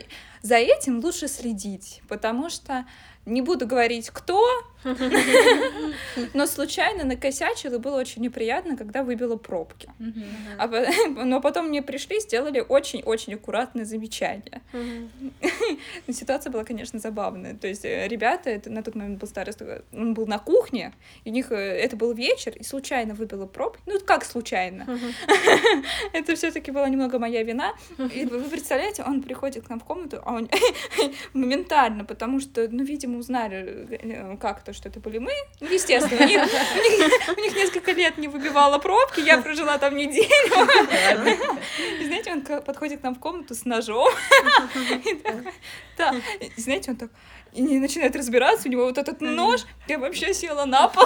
за 0.42 0.56
этим 0.56 1.00
лучше 1.00 1.28
следить, 1.28 2.02
потому 2.08 2.50
что 2.50 2.84
не 3.26 3.42
буду 3.42 3.66
говорить, 3.66 4.10
кто, 4.10 4.42
но 6.34 6.46
случайно 6.46 7.04
накосячил, 7.04 7.74
и 7.74 7.78
было 7.78 7.98
очень 7.98 8.22
неприятно, 8.22 8.76
когда 8.76 9.02
выбило 9.02 9.36
пробки. 9.36 9.90
А 10.58 10.68
но 11.08 11.40
потом 11.40 11.68
мне 11.68 11.82
пришли, 11.82 12.20
сделали 12.20 12.60
очень-очень 12.60 13.34
аккуратное 13.34 13.84
замечание. 13.84 14.62
Ситуация 16.08 16.50
была, 16.50 16.64
конечно, 16.64 16.98
забавная. 16.98 17.54
То 17.54 17.66
есть 17.66 17.84
э, 17.84 18.06
ребята, 18.08 18.50
это 18.50 18.70
на 18.70 18.82
тот 18.82 18.94
момент 18.94 19.18
был 19.18 19.28
староста, 19.28 19.82
он 19.92 20.14
был 20.14 20.26
на 20.26 20.38
кухне, 20.38 20.92
и 21.24 21.30
у 21.30 21.32
них 21.32 21.50
э, 21.50 21.56
это 21.56 21.96
был 21.96 22.12
вечер, 22.12 22.52
и 22.54 22.62
случайно 22.62 23.14
выбило 23.14 23.46
пробки. 23.46 23.80
Ну, 23.86 23.98
как 24.00 24.24
случайно? 24.24 24.86
Это 26.12 26.34
все 26.36 26.50
таки 26.50 26.70
была 26.70 26.88
немного 26.88 27.18
моя 27.18 27.42
вина. 27.42 27.74
И 28.14 28.24
вы 28.24 28.42
представляете, 28.42 29.02
он 29.02 29.22
приходит 29.22 29.66
к 29.66 29.70
нам 29.70 29.80
в 29.80 29.84
комнату, 29.84 30.20
а 30.24 30.34
он 30.34 30.48
моментально, 31.32 32.04
потому 32.04 32.40
что, 32.40 32.68
ну, 32.70 32.84
видимо, 32.84 33.15
узнали 33.16 33.86
э, 33.90 34.36
как-то, 34.38 34.72
что 34.72 34.88
это 34.88 35.00
были 35.00 35.18
мы. 35.18 35.32
Ну, 35.60 35.68
естественно, 35.68 36.24
у 36.24 36.28
них, 36.28 36.40
у 36.42 36.46
них- 36.46 37.38
у 37.38 37.40
них 37.40 37.54
несколько 37.56 37.92
лет 37.92 38.18
не 38.18 38.28
выбивала 38.28 38.78
пробки, 38.78 39.20
я 39.20 39.38
прожила 39.38 39.78
там 39.78 39.96
неделю. 39.96 40.28
И 42.00 42.04
знаете, 42.06 42.32
он 42.32 42.42
подходит 42.42 43.00
к 43.00 43.02
нам 43.02 43.14
в 43.14 43.18
комнату 43.20 43.54
с 43.54 43.64
ножом. 43.64 44.12
Да, 45.96 46.14
знаете, 46.56 46.90
он 46.90 46.96
так 46.96 47.10
и 47.52 47.62
не 47.62 47.78
начинает 47.78 48.14
разбираться, 48.16 48.68
у 48.68 48.70
него 48.70 48.84
вот 48.84 48.98
этот 48.98 49.20
нож, 49.20 49.64
я 49.88 49.98
вообще 49.98 50.34
села 50.34 50.64
на 50.66 50.88
пол. 50.88 51.04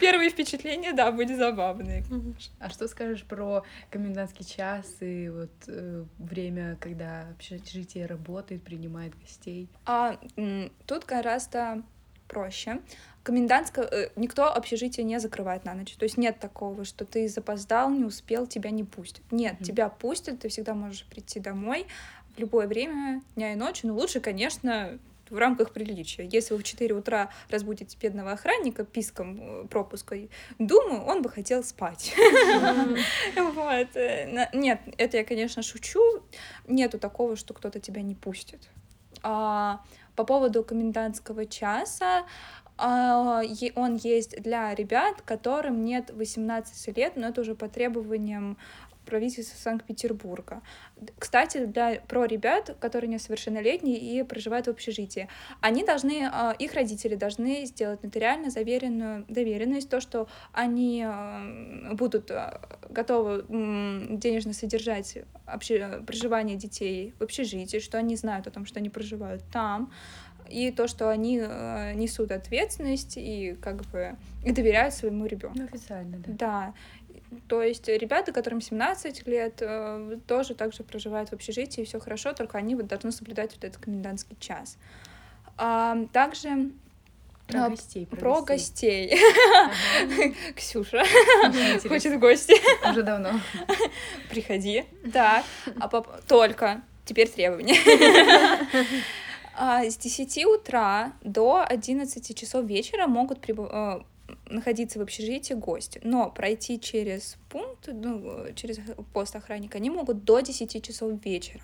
Первые 0.00 0.30
впечатления, 0.30 0.92
да, 0.92 1.10
были 1.12 1.34
забавные. 1.34 2.04
А 2.58 2.70
что 2.70 2.88
скажешь 2.88 3.24
про 3.24 3.64
комендантский 3.90 4.44
час 4.44 4.96
и 5.00 5.28
вот 5.28 5.50
э, 5.68 6.04
время, 6.18 6.76
когда 6.80 7.28
общежитие 7.30 8.06
работает, 8.06 8.62
принимает 8.62 9.18
гостей? 9.18 9.68
А 9.86 10.18
тут 10.86 11.04
гораздо 11.06 11.82
проще. 12.28 12.80
Комендантское... 13.22 13.84
э, 13.84 14.08
Никто 14.16 14.52
общежитие 14.52 15.04
не 15.04 15.20
закрывает 15.20 15.64
на 15.64 15.74
ночь. 15.74 15.94
То 15.96 16.04
есть 16.04 16.16
нет 16.16 16.40
такого, 16.40 16.84
что 16.84 17.04
ты 17.04 17.28
запоздал, 17.28 17.90
не 17.90 18.04
успел, 18.04 18.46
тебя 18.46 18.70
не 18.70 18.84
пустят. 18.84 19.22
Нет, 19.30 19.54
Мгм. 19.54 19.64
тебя 19.64 19.88
пустят, 19.88 20.40
ты 20.40 20.48
всегда 20.48 20.74
можешь 20.74 21.04
прийти 21.04 21.38
домой 21.38 21.86
в 22.34 22.38
любое 22.38 22.66
время 22.66 23.22
дня 23.36 23.52
и 23.52 23.56
ночи. 23.56 23.86
Но 23.86 23.94
лучше, 23.94 24.20
конечно, 24.20 24.98
в 25.32 25.38
рамках 25.38 25.72
приличия. 25.72 26.28
Если 26.30 26.52
вы 26.52 26.60
в 26.60 26.64
4 26.64 26.94
утра 26.94 27.30
разбудите 27.48 27.96
бедного 28.00 28.32
охранника 28.32 28.84
писком 28.84 29.40
э, 29.40 29.66
пропуска, 29.66 30.16
думаю, 30.58 31.02
он 31.02 31.22
бы 31.22 31.30
хотел 31.30 31.64
спать. 31.64 32.14
Вот. 33.36 33.96
э, 33.96 34.48
Нет, 34.52 34.80
это 34.98 35.16
я, 35.16 35.24
конечно, 35.24 35.62
шучу. 35.62 36.22
Нету 36.68 36.98
такого, 36.98 37.36
что 37.36 37.54
кто-то 37.54 37.80
тебя 37.80 38.02
не 38.02 38.14
пустит. 38.14 38.68
А, 39.22 39.80
По 40.16 40.24
поводу 40.24 40.62
комендантского 40.62 41.46
часа, 41.46 42.26
а, 42.76 43.42
он 43.74 43.96
есть 43.96 44.42
для 44.42 44.74
ребят, 44.74 45.22
которым 45.22 45.84
нет 45.84 46.10
18 46.10 46.96
лет, 46.96 47.16
но 47.16 47.28
это 47.28 47.40
уже 47.40 47.54
по 47.54 47.68
требованиям 47.68 48.58
правительства 49.04 49.56
Санкт-Петербурга. 49.58 50.62
Кстати, 51.18 51.64
для, 51.66 52.00
про 52.08 52.24
ребят, 52.24 52.76
которые 52.80 53.08
несовершеннолетние 53.08 53.98
и 53.98 54.22
проживают 54.22 54.66
в 54.66 54.70
общежитии, 54.70 55.28
они 55.60 55.84
должны, 55.84 56.28
а, 56.30 56.54
их 56.58 56.74
родители 56.74 57.14
должны 57.14 57.64
сделать 57.66 58.02
нотариально 58.02 58.50
заверенную 58.50 59.24
доверенность, 59.28 59.88
то, 59.88 60.00
что 60.00 60.28
они 60.52 61.04
а, 61.06 61.92
будут 61.92 62.30
а, 62.30 62.60
готовы 62.88 63.44
денежно 63.48 64.52
содержать 64.52 65.18
обще- 65.46 66.04
проживание 66.04 66.56
детей 66.56 67.14
в 67.18 67.22
общежитии, 67.22 67.78
что 67.78 67.98
они 67.98 68.16
знают 68.16 68.46
о 68.46 68.50
том, 68.50 68.66
что 68.66 68.78
они 68.78 68.90
проживают 68.90 69.42
там, 69.52 69.92
и 70.48 70.70
то, 70.70 70.86
что 70.88 71.08
они 71.08 71.36
несут 71.36 72.30
ответственность 72.30 73.14
и 73.16 73.56
как 73.62 73.82
бы 73.86 74.16
и 74.44 74.52
доверяют 74.52 74.92
своему 74.92 75.24
ребенку. 75.26 75.62
Официально, 75.62 76.18
да. 76.18 76.32
Да. 76.32 76.74
То 77.48 77.62
есть 77.62 77.88
ребята, 77.88 78.32
которым 78.32 78.60
17 78.60 79.26
лет, 79.26 79.54
э, 79.60 80.18
тоже 80.26 80.54
также 80.54 80.82
проживают 80.82 81.30
в 81.30 81.32
общежитии, 81.32 81.84
все 81.84 81.98
хорошо, 82.00 82.32
только 82.32 82.58
они 82.58 82.74
вот 82.74 82.86
должны 82.86 83.12
соблюдать 83.12 83.52
вот 83.54 83.64
этот 83.64 83.82
комендантский 83.82 84.36
час. 84.40 84.76
А, 85.56 85.96
также 86.12 86.70
Про 87.46 87.64
а, 87.66 87.70
гостей. 87.70 88.06
про 88.06 88.42
гостей. 88.42 89.18
Ага. 89.64 90.34
Ксюша 90.56 91.04
хочет 91.88 92.14
в 92.14 92.18
гости. 92.18 92.54
Уже 92.90 93.02
давно. 93.02 93.32
Приходи. 94.30 94.84
Так, 95.12 95.44
а 95.78 95.88
поп- 95.88 96.22
только 96.26 96.82
теперь 97.04 97.28
требования. 97.28 97.76
А, 99.54 99.84
С 99.84 99.98
10 99.98 100.46
утра 100.46 101.12
до 101.22 101.62
11 101.68 102.34
часов 102.38 102.64
вечера 102.64 103.06
могут 103.06 103.38
прибыв- 103.44 103.68
э, 103.70 104.00
находиться 104.46 104.98
в 104.98 105.02
общежитии 105.02 105.54
гости, 105.54 106.00
но 106.04 106.30
пройти 106.30 106.80
через 106.80 107.36
пункт, 107.48 107.88
ну, 107.92 108.46
через 108.54 108.78
пост 109.12 109.34
охранника 109.36 109.78
они 109.78 109.90
могут 109.90 110.24
до 110.24 110.40
10 110.40 110.84
часов 110.84 111.24
вечера. 111.24 111.62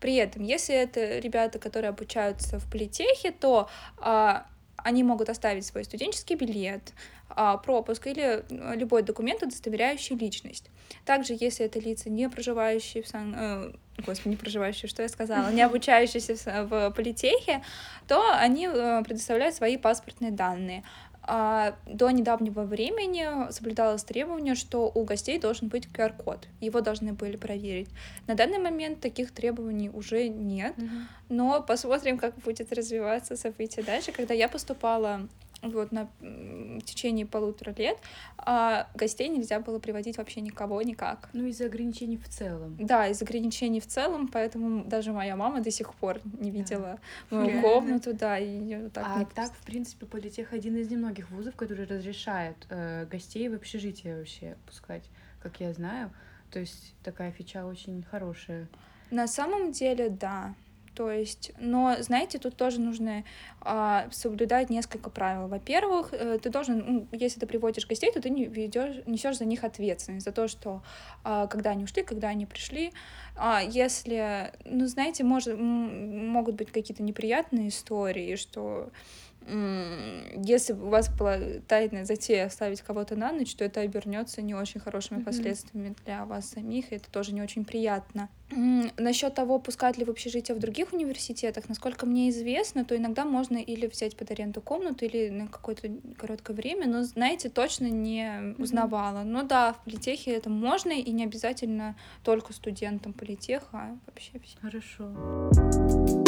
При 0.00 0.16
этом, 0.16 0.42
если 0.42 0.74
это 0.74 1.18
ребята, 1.18 1.58
которые 1.58 1.90
обучаются 1.90 2.58
в 2.58 2.70
политехе, 2.70 3.30
то 3.30 3.68
а, 3.98 4.46
они 4.76 5.04
могут 5.04 5.28
оставить 5.28 5.64
свой 5.64 5.84
студенческий 5.84 6.36
билет, 6.36 6.92
а, 7.28 7.56
пропуск 7.56 8.06
или 8.06 8.44
э, 8.48 8.76
любой 8.76 9.02
документ, 9.02 9.42
удостоверяющий 9.42 10.16
личность. 10.16 10.70
Также, 11.04 11.36
если 11.38 11.66
это 11.66 11.78
лица, 11.78 12.10
не 12.10 12.28
проживающие 12.28 13.02
в 13.02 13.08
Сан... 13.08 13.34
э, 13.36 13.72
Господи, 14.04 14.30
не 14.30 14.36
проживающие, 14.36 14.88
что 14.88 15.02
я 15.02 15.08
сказала, 15.08 15.50
не 15.50 15.62
обучающиеся 15.62 16.64
в 16.64 16.90
политехе, 16.90 17.62
то 18.08 18.34
они 18.34 18.66
э, 18.66 19.02
предоставляют 19.04 19.54
свои 19.54 19.76
паспортные 19.76 20.30
данные. 20.30 20.82
А 21.24 21.76
до 21.86 22.10
недавнего 22.10 22.62
времени 22.62 23.50
соблюдалось 23.52 24.02
требование, 24.02 24.56
что 24.56 24.90
у 24.92 25.04
гостей 25.04 25.38
должен 25.38 25.68
быть 25.68 25.86
QR-код. 25.86 26.48
Его 26.60 26.80
должны 26.80 27.12
были 27.12 27.36
проверить. 27.36 27.88
На 28.26 28.34
данный 28.34 28.58
момент 28.58 29.00
таких 29.00 29.30
требований 29.32 29.88
уже 29.88 30.28
нет, 30.28 30.74
но 31.28 31.62
посмотрим, 31.62 32.18
как 32.18 32.34
будет 32.38 32.72
развиваться 32.72 33.36
событие 33.36 33.84
дальше. 33.84 34.10
Когда 34.10 34.34
я 34.34 34.48
поступала 34.48 35.28
вот 35.62 35.92
на 35.92 36.08
в 36.20 36.80
течение 36.82 37.24
полутора 37.26 37.74
лет, 37.76 37.98
а, 38.36 38.88
гостей 38.94 39.28
нельзя 39.28 39.60
было 39.60 39.78
приводить 39.78 40.18
вообще 40.18 40.40
никого 40.40 40.82
никак. 40.82 41.28
Ну, 41.32 41.46
из-за 41.46 41.66
ограничений 41.66 42.16
в 42.16 42.28
целом. 42.28 42.76
Да, 42.78 43.06
из 43.08 43.22
ограничений 43.22 43.80
в 43.80 43.86
целом, 43.86 44.28
поэтому 44.28 44.84
даже 44.84 45.12
моя 45.12 45.36
мама 45.36 45.60
до 45.60 45.70
сих 45.70 45.94
пор 45.94 46.20
не 46.40 46.50
видела 46.50 46.98
мою 47.30 47.46
Реально? 47.46 47.62
комнату, 47.62 48.12
да, 48.14 48.38
и 48.38 48.46
её 48.48 48.90
так 48.90 49.06
а 49.06 49.18
не 49.20 49.24
так, 49.26 49.52
в 49.52 49.64
принципе, 49.64 50.06
политех 50.06 50.52
один 50.52 50.76
из 50.76 50.90
немногих 50.90 51.30
вузов, 51.30 51.54
который 51.54 51.86
разрешает 51.86 52.56
э, 52.68 53.06
гостей 53.06 53.48
в 53.48 53.54
общежитие 53.54 54.18
вообще 54.18 54.56
пускать, 54.66 55.04
как 55.42 55.60
я 55.60 55.72
знаю. 55.72 56.10
То 56.50 56.58
есть 56.58 56.94
такая 57.02 57.30
фича 57.32 57.64
очень 57.64 58.02
хорошая. 58.02 58.68
На 59.10 59.26
самом 59.26 59.72
деле, 59.72 60.08
да. 60.10 60.54
То 60.94 61.10
есть, 61.10 61.52
но, 61.58 61.96
знаете, 62.00 62.38
тут 62.38 62.56
тоже 62.56 62.80
нужно 62.80 63.24
а, 63.60 64.08
соблюдать 64.10 64.68
несколько 64.68 65.08
правил. 65.08 65.48
Во-первых, 65.48 66.12
э, 66.12 66.38
ты 66.38 66.50
должен, 66.50 66.84
ну, 66.86 67.06
если 67.12 67.40
ты 67.40 67.46
приводишь 67.46 67.86
гостей, 67.86 68.12
то 68.12 68.20
ты 68.20 68.28
не 68.30 68.46
несешь 68.46 69.38
за 69.38 69.44
них 69.44 69.64
ответственность, 69.64 70.24
за 70.24 70.32
то, 70.32 70.48
что 70.48 70.82
а, 71.24 71.46
когда 71.46 71.70
они 71.70 71.84
ушли, 71.84 72.02
когда 72.02 72.28
они 72.28 72.44
пришли. 72.44 72.92
А, 73.36 73.62
если, 73.62 74.52
ну, 74.64 74.86
знаете, 74.86 75.24
может, 75.24 75.58
могут 75.58 76.56
быть 76.56 76.70
какие-то 76.70 77.02
неприятные 77.02 77.68
истории, 77.68 78.36
что 78.36 78.90
если 80.44 80.72
у 80.72 80.88
вас 80.88 81.08
была 81.10 81.38
тайная 81.66 82.04
затея 82.04 82.46
оставить 82.46 82.82
кого-то 82.82 83.16
на 83.16 83.32
ночь, 83.32 83.54
то 83.54 83.64
это 83.64 83.80
обернется 83.80 84.42
не 84.42 84.54
очень 84.54 84.80
хорошими 84.80 85.18
Мгм. 85.18 85.24
последствиями 85.24 85.94
для 86.04 86.24
вас 86.24 86.50
самих, 86.50 86.92
и 86.92 86.96
это 86.96 87.10
тоже 87.10 87.32
не 87.32 87.42
очень 87.42 87.64
приятно. 87.64 88.28
Насчет 88.98 89.34
того, 89.34 89.58
пускать 89.58 89.96
ли 89.96 90.04
в 90.04 90.10
общежитие 90.10 90.54
в 90.54 90.58
других 90.60 90.92
университетах, 90.92 91.68
насколько 91.68 92.04
мне 92.04 92.28
известно, 92.28 92.84
то 92.84 92.96
иногда 92.96 93.24
можно 93.24 93.56
или 93.56 93.86
взять 93.86 94.16
под 94.16 94.30
аренду 94.30 94.60
комнату, 94.60 95.04
или 95.04 95.30
на 95.30 95.46
какое-то 95.48 95.88
короткое 96.18 96.54
время, 96.54 96.86
но, 96.86 97.02
знаете, 97.02 97.48
точно 97.48 97.86
не 97.86 98.54
узнавала. 98.58 99.22
Ну 99.22 99.42
да, 99.42 99.72
в 99.72 99.84
политехе 99.84 100.32
это 100.32 100.50
можно, 100.50 100.90
и 100.90 101.10
не 101.12 101.24
обязательно 101.24 101.96
только 102.22 102.52
студентам 102.52 103.12
политеха, 103.14 103.68
а 103.72 103.98
вообще 104.06 104.38
все. 104.38 104.58
Хорошо. 104.60 106.21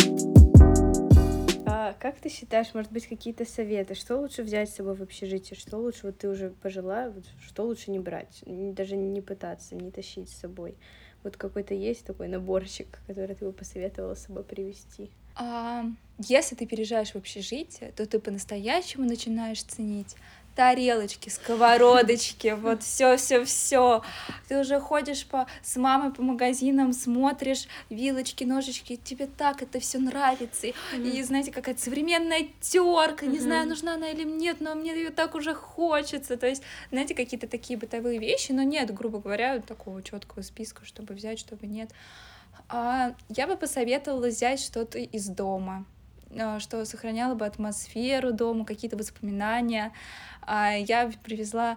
А 1.67 1.95
как 1.95 2.19
ты 2.19 2.29
считаешь, 2.29 2.75
может 2.75 2.93
быть, 2.93 3.07
какие-то 3.07 3.45
советы? 3.45 3.95
Что 3.95 4.19
лучше 4.19 4.43
взять 4.43 4.71
с 4.71 4.75
собой 4.75 4.95
в 4.95 5.03
общежитие? 5.03 5.59
Что 5.59 5.79
лучше, 5.79 6.01
вот 6.05 6.19
ты 6.19 6.29
уже 6.29 6.51
пожила, 6.51 7.13
что 7.41 7.65
лучше 7.65 7.91
не 7.91 7.99
брать? 7.99 8.43
Даже 8.47 8.97
не 8.97 9.21
пытаться, 9.21 9.75
не 9.75 9.91
тащить 9.91 10.29
с 10.29 10.41
собой. 10.41 10.75
Вот 11.23 11.39
какой-то 11.39 11.73
есть 11.73 12.05
такой 12.05 12.29
наборчик, 12.29 12.99
который 13.07 13.35
ты 13.35 13.47
бы 13.47 13.53
посоветовала 13.53 14.15
с 14.15 14.25
собой 14.25 14.45
привезти? 14.45 15.11
А, 15.37 15.87
если 16.19 16.55
ты 16.55 16.67
переезжаешь 16.67 17.13
в 17.13 17.17
общежитие, 17.17 17.93
то 17.93 18.07
ты 18.07 18.19
по-настоящему 18.21 19.05
начинаешь 19.07 19.63
ценить 19.63 20.17
тарелочки, 20.55 21.29
сковородочки, 21.29 22.49
вот 22.61 22.83
все, 22.83 23.17
все, 23.17 23.45
все. 23.45 24.03
Ты 24.49 24.59
уже 24.59 24.81
ходишь 24.81 25.27
по, 25.27 25.47
с 25.63 25.77
мамой 25.77 26.13
по 26.13 26.23
магазинам, 26.23 26.93
смотришь 26.93 27.67
вилочки, 27.91 28.45
ножички, 28.45 28.97
тебе 28.97 29.27
так 29.27 29.63
это 29.63 29.81
все 29.81 29.99
нравится. 29.99 30.67
И, 30.67 30.75
и 30.97 31.23
знаете, 31.23 31.51
какая-то 31.51 31.81
современная 31.81 32.49
терка, 32.61 33.27
не 33.27 33.41
знаю, 33.41 33.69
нужна 33.69 33.95
она 33.95 34.09
или 34.09 34.25
нет, 34.25 34.61
но 34.61 34.75
мне 34.75 34.95
ее 34.95 35.11
так 35.11 35.35
уже 35.35 35.55
хочется. 35.55 36.37
То 36.37 36.47
есть, 36.47 36.63
знаете, 36.91 37.15
какие-то 37.15 37.47
такие 37.47 37.79
бытовые 37.79 38.19
вещи, 38.19 38.53
но 38.53 38.63
нет, 38.63 38.93
грубо 38.93 39.19
говоря, 39.19 39.61
такого 39.61 40.03
четкого 40.03 40.43
списка, 40.43 40.85
чтобы 40.85 41.15
взять, 41.15 41.39
чтобы 41.39 41.67
нет. 41.67 41.91
А, 42.69 43.15
я 43.29 43.47
бы 43.47 43.57
посоветовала 43.57 44.29
взять 44.29 44.61
что-то 44.61 44.99
из 44.99 45.29
дома, 45.29 45.85
что 46.61 46.85
сохраняло 46.85 47.35
бы 47.35 47.47
атмосферу 47.47 48.33
дома, 48.33 48.65
какие-то 48.65 48.97
воспоминания. 48.97 49.93
А, 50.43 50.73
я 50.73 51.11
привезла 51.23 51.77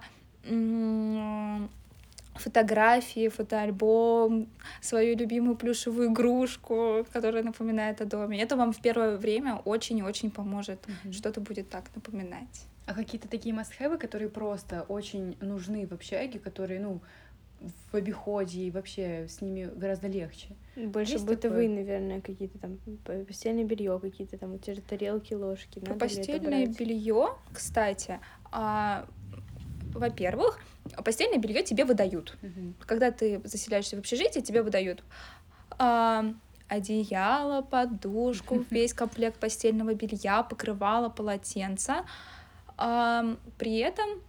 фотографии, 2.40 3.29
фотоальбом, 3.29 4.48
свою 4.81 5.17
любимую 5.17 5.56
плюшевую 5.56 6.12
игрушку, 6.12 7.06
которая 7.12 7.44
напоминает 7.44 8.02
о 8.02 8.06
доме. 8.06 8.42
Это 8.42 8.56
вам 8.56 8.71
в 8.71 8.81
первое 8.81 9.17
время 9.17 9.56
очень 9.65 9.98
и 9.98 10.04
очень 10.04 10.31
поможет. 10.31 10.79
Мгм. 10.88 11.13
Что-то 11.13 11.42
будет 11.42 11.69
так 11.69 11.86
напоминать. 11.96 12.65
А 12.86 12.94
какие-то 12.94 13.27
такие 13.27 13.54
must 13.54 13.98
которые 13.98 14.29
просто 14.29 14.84
очень 14.88 15.36
нужны 15.42 15.86
в 15.86 15.92
общаге, 15.92 16.40
которые, 16.40 16.79
ну, 16.79 17.02
в 17.91 17.95
обиходе 17.95 18.62
и 18.62 18.71
вообще 18.71 19.27
с 19.27 19.41
ними 19.41 19.65
гораздо 19.65 20.08
легче. 20.08 20.55
Больше 20.75 21.13
Есть 21.13 21.25
бытовые, 21.25 21.67
такое? 21.67 21.83
наверное, 21.83 22.21
какие-то 22.21 22.60
там 22.60 22.77
постельное 23.25 23.63
белье, 23.63 23.99
какие-то 23.99 24.37
там 24.37 24.60
те 24.60 24.73
же 24.73 24.81
тарелки, 24.81 25.33
ложки. 25.33 25.79
Про 25.79 25.95
постельное 25.95 26.67
белье, 26.67 27.35
кстати, 27.51 28.19
а, 28.51 29.08
во-первых, 29.93 30.60
постельное 31.03 31.39
белье 31.39 31.63
тебе 31.63 31.85
выдают. 31.85 32.37
Мгм. 32.41 32.75
Когда 32.85 33.12
ты 33.12 33.41
заселяешься 33.43 33.95
в 33.95 33.99
общежитие, 33.99 34.43
тебе 34.43 34.62
выдают 34.62 35.03
а, 35.79 36.25
одеяло, 36.67 37.62
подушку, 37.62 38.63
весь 38.69 38.93
комплект 38.93 39.39
постельного 39.39 39.93
белья, 39.93 40.43
покрывало, 40.43 41.10
полотенца. 41.10 42.05
А, 42.77 43.35
при 43.58 43.79
этом 43.79 44.21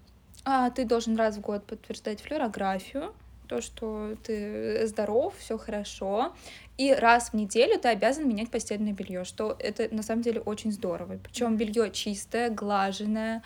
а, 0.51 0.71
ты 0.71 0.87
должен 0.87 1.15
раз 1.17 1.37
в 1.37 1.43
год 1.43 1.67
подтверждать 1.67 2.23
флюорографию, 2.23 3.13
то, 3.49 3.61
что 3.61 4.17
ты 4.25 4.87
здоров, 4.87 5.35
все 5.37 5.59
хорошо. 5.59 6.35
И 6.79 6.91
раз 6.91 7.31
в 7.31 7.35
неделю 7.35 7.79
ты 7.79 7.89
обязан 7.89 8.27
менять 8.27 8.51
постельное 8.51 8.95
белье, 8.95 9.25
что 9.25 9.57
это 9.59 9.95
на 9.95 10.03
самом 10.03 10.23
деле 10.23 10.41
очень 10.41 10.73
здорово. 10.73 11.19
Причем 11.23 11.59
белье 11.59 11.91
чистое, 11.91 12.49
глаженное, 12.49 13.43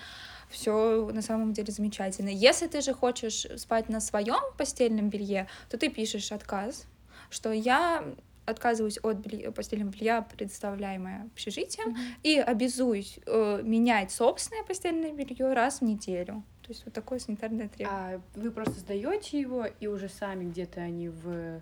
все 0.49 1.11
на 1.13 1.23
самом 1.23 1.53
деле 1.53 1.73
замечательно. 1.73 2.29
Если 2.29 2.69
ты 2.69 2.81
же 2.81 2.95
хочешь 2.95 3.49
спать 3.57 3.89
на 3.89 3.99
своем 3.99 4.55
постельном 4.57 5.09
белье, 5.09 5.49
то 5.71 5.79
ты 5.79 5.89
пишешь 5.89 6.31
отказ, 6.31 6.87
что 7.31 7.51
я 7.51 8.05
отказываюсь 8.47 8.99
от 9.03 9.17
белья- 9.17 9.51
постельного 9.51 9.91
белья, 9.91 10.23
предоставляемое 10.23 11.25
общежитием, 11.33 11.97
и 12.23 12.39
обязуюсь 12.39 13.19
э, 13.27 13.61
менять 13.65 14.13
собственное 14.13 14.63
постельное 14.63 15.13
белье 15.13 15.53
раз 15.53 15.81
в 15.81 15.83
неделю. 15.83 16.45
То 16.73 16.77
есть 16.77 16.87
вот 16.87 16.95
такое 16.95 17.19
санитарное 17.19 17.69
требование. 17.69 18.17
А 18.17 18.39
вы 18.41 18.51
просто 18.51 18.81
сдаете 18.81 19.39
его, 19.39 19.67
и 19.67 19.87
уже 19.89 20.09
сами 20.09 20.45
где-то 20.47 20.81
они 20.81 21.11
в... 21.11 21.61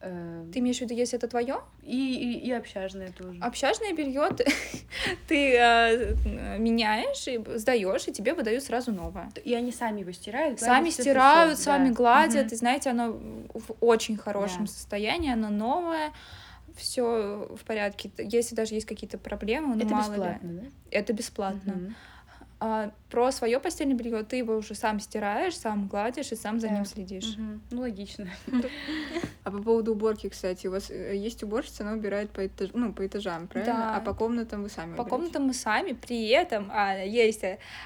э, 0.00 0.44
Ты 0.50 0.60
имеешь 0.60 0.78
в 0.78 0.80
виду, 0.80 0.94
если 0.94 1.18
это 1.18 1.28
твое? 1.28 1.56
И, 1.82 2.14
и, 2.38 2.46
и 2.48 2.50
общажное 2.52 3.12
тоже. 3.12 3.38
Общажное 3.42 3.92
белье 3.92 4.30
ты, 4.34 4.46
ты, 5.28 5.56
э, 5.58 6.56
меняешь 6.56 7.28
и 7.28 7.38
сдаешь, 7.58 8.08
и 8.08 8.12
тебе 8.12 8.32
выдают 8.32 8.64
сразу 8.64 8.92
новое. 8.92 9.30
И 9.44 9.52
они 9.52 9.72
сами 9.72 10.00
его 10.00 10.12
стирают? 10.12 10.58
Сами 10.58 10.88
стирают, 10.88 11.58
хорошо, 11.58 11.62
сами 11.62 11.88
да. 11.88 11.94
гладят, 11.94 12.46
Мгм. 12.46 12.54
и 12.54 12.56
знаете, 12.56 12.88
оно 12.88 13.12
в 13.52 13.72
очень 13.82 14.16
хорошем 14.16 14.64
Да. 14.64 14.72
состоянии, 14.72 15.30
оно 15.30 15.50
новое, 15.50 16.12
все 16.74 17.46
в 17.60 17.62
порядке. 17.66 18.10
Если 18.16 18.54
даже 18.54 18.72
есть 18.72 18.86
какие-то 18.86 19.18
проблемы, 19.18 19.74
ну 19.76 19.84
Это 19.84 19.94
мало 19.94 20.12
бесплатно, 20.14 20.48
ли. 20.48 20.60
да? 20.60 20.66
Это 20.90 21.12
бесплатно. 21.12 21.74
Мгм. 21.74 21.96
А 22.62 22.92
про 23.08 23.32
свое 23.32 23.58
постельное 23.58 23.96
белье 23.96 24.22
ты 24.22 24.36
его 24.36 24.54
уже 24.54 24.74
сам 24.74 25.00
стираешь, 25.00 25.56
сам 25.56 25.88
гладишь 25.88 26.30
и 26.30 26.36
сам 26.36 26.60
за 26.60 26.68
Да. 26.68 26.74
ним 26.74 26.84
следишь. 26.84 27.36
Мгм. 27.38 27.62
Ну, 27.70 27.80
логично. 27.80 28.28
А 29.42 29.50
по 29.50 29.58
поводу 29.62 29.92
уборки, 29.92 30.28
кстати, 30.28 30.66
у 30.66 30.70
вас 30.70 30.90
э, 30.90 31.16
есть 31.16 31.42
уборщица, 31.42 31.82
она 31.82 31.94
убирает 31.94 32.30
по, 32.30 32.46
этаж... 32.46 32.70
ну, 32.74 32.92
по 32.92 33.06
этажам, 33.06 33.48
правильно? 33.48 33.72
Да. 33.74 33.96
А 33.96 34.00
по 34.00 34.12
комнатам 34.12 34.62
вы 34.62 34.68
сами 34.68 34.90
По 34.94 35.00
убираете? 35.02 35.10
комнатам 35.10 35.42
мы 35.44 35.54
сами, 35.54 35.92
при 35.94 36.28
этом 36.28 36.70
а, 36.70 36.98
есть 36.98 37.42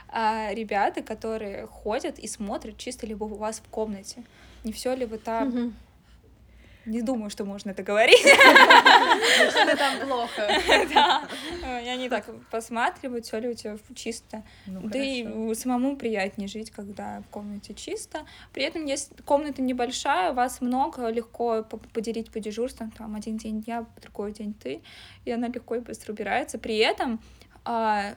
а, 0.09 0.53
ребята, 0.53 1.01
которые 1.03 1.69
ходят 1.69 2.19
и 2.19 2.27
смотрят, 2.27 2.77
чисто 2.77 3.07
ли 3.07 3.15
у 3.15 3.27
вас 3.27 3.61
в 3.65 3.69
комнате. 3.71 4.25
Не 4.65 4.73
все 4.73 4.97
ли 4.97 5.07
вы 5.07 5.19
там? 5.19 5.49
Мгм. 5.49 5.75
Не 6.87 7.03
думаю, 7.03 7.31
что 7.31 7.45
можно 7.45 7.71
это 7.71 7.83
говорить. 7.83 8.21
Что-то 9.51 9.77
там 9.77 10.01
плохо. 10.09 10.49
Да. 10.93 11.23
И 11.83 11.89
они 11.89 12.09
так 12.09 12.27
посматривают, 12.51 13.25
все 13.27 13.39
ли 13.39 13.49
у 13.49 13.55
тебя 13.55 13.77
чисто. 13.95 14.43
Ну, 14.67 14.83
Да 14.83 14.99
и 14.99 15.55
самому 15.55 15.97
приятнее 15.97 16.49
жить, 16.49 16.71
когда 16.71 17.23
в 17.23 17.31
комнате 17.31 17.75
чисто. 17.75 18.27
При 18.53 18.65
этом, 18.65 18.85
если 18.85 19.15
комната 19.25 19.63
небольшая, 19.63 20.33
вас 20.33 20.61
много, 20.61 21.09
легко 21.09 21.63
по- 21.63 21.79
поделить 21.79 22.31
по 22.31 22.41
дежурствам, 22.41 22.91
там 22.91 23.15
один 23.15 23.37
день 23.37 23.65
я, 23.67 23.87
другой 24.03 24.33
день 24.33 24.55
ты, 24.55 24.83
и 25.25 25.31
она 25.31 25.49
легко 25.49 25.77
и 25.77 25.81
быстро 25.81 26.13
убирается. 26.13 26.59
При 26.59 26.77
этом 26.79 27.21
а, 27.65 28.15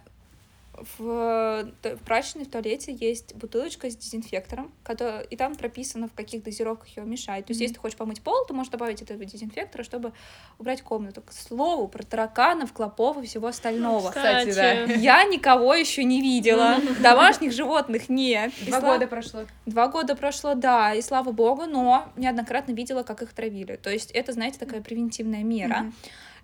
в, 0.77 1.71
в 1.83 1.97
прачечной 2.05 2.45
в 2.45 2.51
туалете 2.51 2.93
есть 2.93 3.35
бутылочка 3.35 3.89
с 3.89 3.95
дезинфектором, 3.95 4.71
который, 4.83 5.25
и 5.25 5.35
там 5.35 5.55
прописано, 5.55 6.07
в 6.07 6.13
каких 6.13 6.43
дозировках 6.43 6.87
его 6.89 7.05
мешать. 7.05 7.45
То 7.45 7.51
есть, 7.51 7.59
Мгм. 7.59 7.63
если 7.63 7.73
ты 7.75 7.79
хочешь 7.79 7.97
помыть 7.97 8.21
пол, 8.21 8.45
ты 8.47 8.53
можешь 8.53 8.71
добавить 8.71 9.01
этого 9.01 9.23
дезинфектора, 9.25 9.83
чтобы 9.83 10.13
убрать 10.59 10.81
комнату. 10.81 11.21
К 11.21 11.31
слову, 11.31 11.87
про 11.87 12.03
тараканов, 12.03 12.73
клопов 12.73 13.17
и 13.23 13.25
всего 13.25 13.47
остального. 13.47 14.09
Кстати, 14.09 14.53
да. 14.53 14.71
Я 14.93 15.23
никого 15.23 15.73
еще 15.73 16.03
не 16.03 16.21
видела. 16.21 16.77
Домашних 17.01 17.51
животных 17.51 18.09
нет. 18.09 18.51
И 18.61 18.65
Два 18.65 18.81
года 18.81 19.07
прошло. 19.07 19.41
Два 19.65 19.87
года 19.87 20.15
прошло, 20.15 20.53
да, 20.53 20.93
и 20.93 21.01
слава 21.01 21.31
богу, 21.31 21.65
но 21.65 22.09
неоднократно 22.15 22.71
видела, 22.73 23.03
как 23.03 23.21
их 23.21 23.33
травили. 23.33 23.75
То 23.75 23.89
есть 23.89 24.11
это, 24.11 24.31
знаете, 24.33 24.59
такая 24.59 24.81
превентивная 24.81 25.43
мера. 25.43 25.91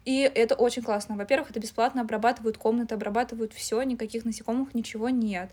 И 0.06 0.20
это 0.20 0.56
очень 0.56 0.82
классно. 0.82 1.16
Во-первых, 1.16 1.52
это 1.52 1.60
бесплатно 1.60 2.02
обрабатывают 2.02 2.58
комнаты, 2.58 2.96
обрабатывают 2.96 3.54
все, 3.54 3.82
никаких 3.84 4.26
насекомых, 4.26 4.74
ничего 4.74 5.10
нет. 5.10 5.50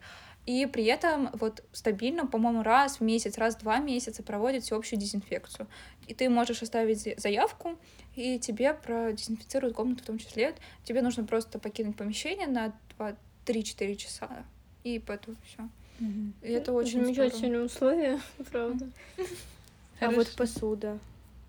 И 0.46 0.66
при 0.66 0.84
этом 0.84 1.30
вот 1.34 1.62
стабильно, 1.72 2.26
по-моему, 2.26 2.62
раз 2.62 2.96
в 2.96 3.03
месяц, 3.03 3.38
раз 3.38 3.55
в 3.55 3.61
два 3.61 3.78
месяца 3.78 4.22
проводят 4.22 4.64
всеобщую 4.64 4.98
дезинфекцию. 4.98 5.68
И 6.09 6.14
ты 6.14 6.28
можешь 6.28 6.62
оставить 6.62 7.01
за- 7.01 7.14
заявку, 7.18 7.78
и 8.16 8.38
тебе 8.38 8.74
продезинфицируют 8.74 9.76
комнату 9.76 10.03
в 10.03 10.07
том 10.07 10.18
числе. 10.18 10.55
Тебе 10.84 11.03
нужно 11.03 11.24
просто 11.24 11.59
покинуть 11.59 11.96
помещение 11.96 12.48
на 12.48 12.72
3-4 13.46 13.94
часа. 13.96 14.28
И 14.82 14.98
потом 14.98 15.36
все. 15.46 15.68
И 16.42 16.51
это 16.51 16.72
очень 16.72 17.05
здорово. 17.05 17.14
Замечательные 17.14 17.62
условия, 17.62 18.20
правда. 18.51 18.88
А 20.01 20.11
вот 20.11 20.34
посуда, 20.34 20.98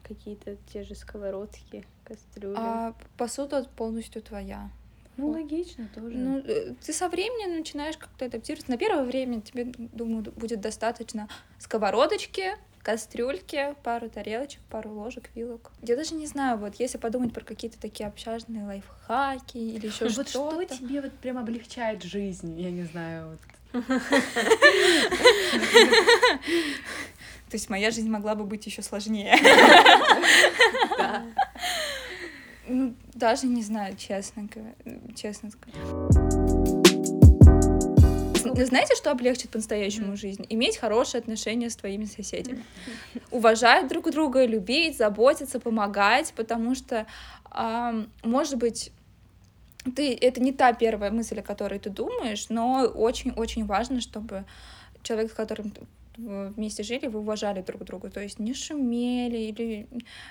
какие-то 0.07 0.55
те 0.71 0.83
же 0.83 0.95
сковородки, 0.95 1.85
кастрюли. 2.03 2.55
А 2.57 2.93
посуда 3.17 3.67
полностью 3.75 4.21
твоя. 4.21 4.69
Ну, 5.17 5.29
логично 5.29 5.87
тоже. 5.93 6.15
Ну, 6.15 6.37
э, 6.39 6.73
ты 6.83 6.93
со 6.93 7.09
временем 7.09 7.57
начинаешь 7.57 7.97
как-то 7.97 8.25
адаптироваться. 8.25 8.71
На 8.71 8.77
первое 8.77 9.03
время 9.03 9.41
тебе, 9.41 9.65
думаю, 9.65 10.23
будет 10.35 10.61
достаточно 10.61 11.27
сковородочки, 11.59 12.51
кастрюльки, 12.81 13.75
пару 13.83 14.09
тарелочек, 14.09 14.61
пару 14.69 14.91
ложек, 14.91 15.29
вилок. 15.35 15.71
Я 15.83 15.95
даже 15.95 16.15
не 16.15 16.25
знаю, 16.27 16.57
вот 16.57 16.75
если 16.79 16.97
подумать 16.97 17.33
про 17.33 17.43
какие-то 17.43 17.79
такие 17.79 18.07
общажные 18.07 18.65
лайфхаки 18.65 19.57
или 19.57 19.87
еще 19.87 20.05
Ну, 20.05 20.11
вот 20.15 20.29
что 20.29 20.49
что-то. 20.51 20.77
тебе 20.77 21.01
вот 21.01 21.11
прям 21.13 21.37
облегчает 21.37 22.03
жизнь? 22.03 22.59
Я 22.59 22.71
не 22.71 22.83
знаю. 22.85 23.31
вот. 23.31 23.39
То 27.51 27.55
есть 27.57 27.69
моя 27.69 27.91
жизнь 27.91 28.09
могла 28.09 28.33
бы 28.33 28.45
быть 28.45 28.65
еще 28.65 28.81
сложнее. 28.81 29.35
Ну, 32.67 32.93
Даже 33.15 33.47
не 33.47 33.61
знаю, 33.63 33.97
честно. 33.97 34.47
Честно 35.15 35.49
сказать. 35.49 35.75
Зн- 38.37 38.65
Знаете, 38.65 38.95
что 38.95 39.11
облегчит 39.11 39.49
по-настоящему 39.49 40.15
жизнь? 40.15 40.45
Иметь 40.47 40.77
хорошие 40.77 41.19
отношения 41.19 41.69
с 41.69 41.75
твоими 41.75 42.05
соседями. 42.05 42.63
Уважать 43.31 43.89
друг 43.89 44.09
друга, 44.11 44.45
любить, 44.45 44.97
заботиться, 44.97 45.59
помогать, 45.59 46.33
потому 46.37 46.73
что, 46.75 47.05
может 48.23 48.55
быть, 48.57 48.93
ты, 49.95 50.13
это 50.15 50.39
не 50.39 50.53
та 50.53 50.71
первая 50.71 51.11
мысль, 51.11 51.39
о 51.39 51.43
которой 51.43 51.79
ты 51.79 51.89
думаешь, 51.89 52.47
но 52.47 52.83
очень-очень 52.85 53.65
важно, 53.65 53.99
чтобы 53.99 54.45
человек, 55.03 55.31
с 55.31 55.35
которым 55.35 55.73
вместе 56.17 56.83
жили, 56.83 57.07
вы 57.07 57.19
уважали 57.19 57.61
друг 57.61 57.83
друга, 57.83 58.09
то 58.09 58.21
есть 58.21 58.39
не 58.39 58.53
шумели 58.53 59.37
или 59.37 59.87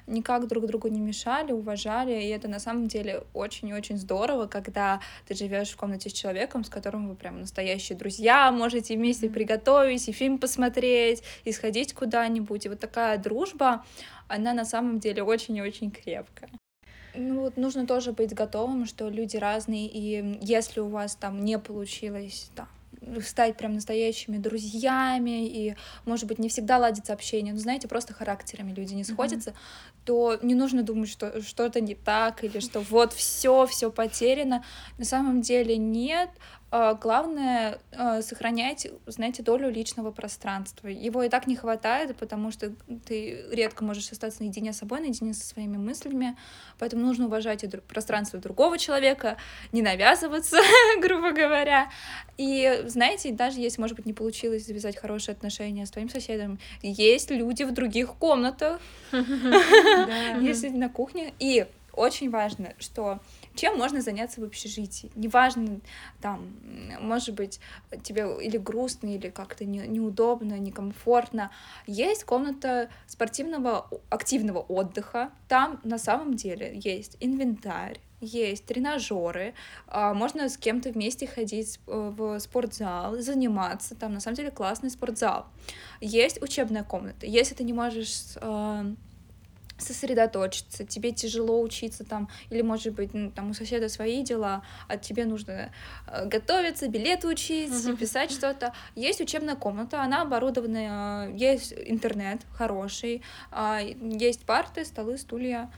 никак 0.06 0.46
друг 0.46 0.66
другу 0.66 0.88
не 0.88 1.00
мешали, 1.00 1.52
уважали, 1.52 2.12
и 2.22 2.28
это 2.28 2.48
на 2.48 2.58
самом 2.58 2.88
деле 2.88 3.24
очень-очень 3.32 3.96
здорово, 3.96 4.46
когда 4.46 5.00
ты 5.26 5.34
живешь 5.34 5.70
в 5.70 5.76
комнате 5.76 6.10
с 6.10 6.12
человеком, 6.12 6.64
с 6.64 6.68
которым 6.68 7.08
вы 7.08 7.14
прям 7.14 7.40
настоящие 7.40 7.96
друзья, 7.96 8.50
можете 8.52 8.96
вместе 8.96 9.28
приготовить 9.28 10.08
и 10.08 10.12
фильм 10.12 10.38
посмотреть, 10.38 11.22
и 11.44 11.52
сходить 11.52 11.94
куда-нибудь, 11.94 12.66
и 12.66 12.68
вот 12.68 12.80
такая 12.80 13.18
дружба, 13.18 13.84
она 14.28 14.52
на 14.52 14.64
самом 14.64 14.98
деле 15.00 15.22
очень 15.22 15.56
и 15.56 15.62
очень 15.62 15.90
крепкая. 15.90 16.50
Ну 17.14 17.40
вот 17.40 17.56
нужно 17.56 17.86
тоже 17.86 18.12
быть 18.12 18.34
готовым, 18.34 18.86
что 18.86 19.08
люди 19.08 19.36
разные, 19.36 19.88
и 19.88 20.38
если 20.42 20.80
у 20.80 20.88
вас 20.88 21.16
там 21.16 21.44
не 21.44 21.58
получилось 21.58 22.50
там, 22.54 22.68
стать 23.24 23.56
прям 23.56 23.74
настоящими 23.74 24.36
друзьями, 24.36 25.46
и, 25.46 25.76
может 26.04 26.26
быть, 26.26 26.38
не 26.38 26.48
всегда 26.48 26.78
ладится 26.78 27.12
общение, 27.12 27.52
но, 27.54 27.60
знаете, 27.60 27.88
просто 27.88 28.12
характерами 28.12 28.72
люди 28.72 28.94
не 28.94 29.04
сходятся, 29.04 29.54
то 30.04 30.38
не 30.42 30.54
нужно 30.54 30.82
думать, 30.82 31.08
что 31.08 31.42
что-то 31.42 31.80
не 31.80 31.94
так, 31.94 32.44
или 32.44 32.60
что 32.60 32.80
вот 32.80 33.12
все, 33.12 33.66
все 33.66 33.90
потеряно. 33.90 34.64
На 34.98 35.04
самом 35.04 35.40
деле 35.40 35.76
нет. 35.76 36.30
А, 36.72 36.94
главное 36.94 37.80
а, 37.92 38.22
сохранять, 38.22 38.86
знаете, 39.06 39.42
долю 39.42 39.70
личного 39.70 40.12
пространства. 40.12 40.86
Его 40.86 41.24
и 41.24 41.28
так 41.28 41.48
не 41.48 41.56
хватает, 41.56 42.16
потому 42.16 42.52
что 42.52 42.72
ты 43.06 43.44
редко 43.50 43.82
можешь 43.82 44.12
остаться 44.12 44.42
наедине 44.42 44.72
с 44.72 44.78
собой, 44.78 45.00
наедине 45.00 45.34
со 45.34 45.44
своими 45.44 45.76
мыслями, 45.76 46.36
поэтому 46.78 47.04
нужно 47.04 47.26
уважать 47.26 47.64
пространство 47.88 48.38
другого 48.38 48.78
человека, 48.78 49.36
не 49.72 49.82
навязываться, 49.82 50.58
грубо 51.00 51.32
говоря. 51.32 51.90
И, 52.38 52.84
знаете, 52.86 53.32
даже 53.32 53.58
если, 53.58 53.80
может 53.80 53.96
быть, 53.96 54.06
не 54.06 54.12
получилось 54.12 54.64
завязать 54.64 54.96
хорошие 54.96 55.32
отношения 55.32 55.86
с 55.86 55.90
твоим 55.90 56.08
соседом, 56.08 56.60
есть 56.82 57.30
люди 57.30 57.64
в 57.64 57.72
других 57.72 58.14
комнатах, 58.14 58.80
если 59.12 60.68
на 60.68 60.88
кухне. 60.88 61.34
И 61.40 61.66
очень 61.92 62.30
важно, 62.30 62.74
что 62.78 63.18
чем 63.60 63.76
можно 63.76 64.00
заняться 64.00 64.40
в 64.40 64.44
общежитии. 64.44 65.12
Неважно, 65.14 65.80
там, 66.22 66.56
может 66.98 67.34
быть, 67.34 67.60
тебе 68.02 68.26
или 68.40 68.56
грустно, 68.56 69.14
или 69.14 69.28
как-то 69.28 69.66
не, 69.66 69.80
неудобно, 69.80 70.58
некомфортно. 70.58 71.50
Есть 71.86 72.24
комната 72.24 72.88
спортивного 73.06 73.86
активного 74.08 74.60
отдыха. 74.60 75.30
Там 75.46 75.78
на 75.84 75.98
самом 75.98 76.36
деле 76.36 76.72
есть 76.82 77.18
инвентарь, 77.20 78.00
есть 78.22 78.64
тренажеры, 78.64 79.52
а, 79.86 80.14
можно 80.14 80.48
с 80.48 80.56
кем-то 80.56 80.90
вместе 80.90 81.26
ходить 81.26 81.80
э, 81.86 82.12
в 82.16 82.38
спортзал, 82.38 83.18
заниматься, 83.18 83.94
там 83.94 84.14
на 84.14 84.20
самом 84.20 84.36
деле 84.36 84.50
классный 84.50 84.90
спортзал. 84.90 85.46
Есть 86.00 86.42
учебная 86.42 86.84
комната, 86.84 87.26
если 87.26 87.54
ты 87.54 87.64
не 87.64 87.74
можешь 87.74 88.36
а, 88.36 88.86
сосредоточиться, 89.80 90.84
тебе 90.84 91.12
тяжело 91.12 91.60
учиться 91.60 92.04
там, 92.04 92.28
или, 92.50 92.62
может 92.62 92.94
быть, 92.94 93.14
ну, 93.14 93.30
там 93.30 93.50
у 93.50 93.54
соседа 93.54 93.88
свои 93.88 94.22
дела, 94.22 94.62
а 94.88 94.96
тебе 94.96 95.24
нужно 95.24 95.72
э, 96.06 96.26
готовиться, 96.26 96.88
билеты 96.88 97.28
учить, 97.28 97.70
uh-huh. 97.70 97.96
писать 97.96 98.30
что-то. 98.30 98.72
Есть 98.94 99.20
учебная 99.20 99.56
комната, 99.56 100.02
она 100.02 100.22
оборудована, 100.22 101.28
э, 101.28 101.36
есть 101.36 101.72
интернет 101.72 102.40
хороший, 102.52 103.22
э, 103.52 103.94
есть 104.00 104.44
парты, 104.44 104.84
столы, 104.84 105.18
стулья, 105.18 105.70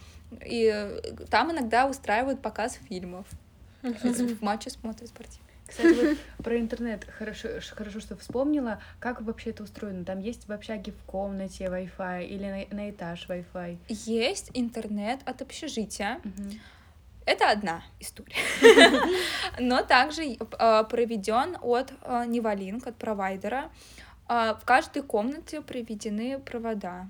и 0.44 0.90
там 1.30 1.52
иногда 1.52 1.86
устраивают 1.86 2.40
показ 2.40 2.78
фильмов. 2.88 3.26
Uh-huh. 3.82 4.34
В 4.36 4.42
матче 4.42 4.70
смотрят 4.70 5.08
спортивные. 5.08 5.51
Кстати, 5.72 5.94
вот 5.94 6.18
про 6.44 6.60
интернет 6.60 7.06
хорошо, 7.18 7.48
хорошо, 7.74 8.00
что 8.00 8.14
вспомнила. 8.16 8.82
Как 9.00 9.22
вообще 9.22 9.50
это 9.50 9.62
устроено? 9.62 10.04
Там 10.04 10.20
есть 10.20 10.46
в 10.46 10.52
общаге 10.52 10.92
в 10.92 11.02
комнате 11.04 11.64
Wi-Fi 11.64 12.26
или 12.26 12.66
на, 12.70 12.76
на 12.76 12.90
этаж 12.90 13.26
Wi-Fi? 13.26 13.78
Есть 13.88 14.50
интернет 14.52 15.20
от 15.24 15.40
общежития. 15.40 16.20
Угу. 16.24 16.50
Это 17.24 17.50
одна 17.50 17.82
история. 18.00 18.36
Но 19.58 19.82
также 19.82 20.24
э, 20.24 20.84
проведен 20.90 21.56
от 21.62 21.92
э, 22.02 22.24
Невалинк, 22.26 22.86
от 22.86 22.96
провайдера. 22.96 23.70
Э, 24.28 24.54
в 24.60 24.64
каждой 24.66 25.02
комнате 25.02 25.62
проведены 25.62 26.38
провода 26.38 27.08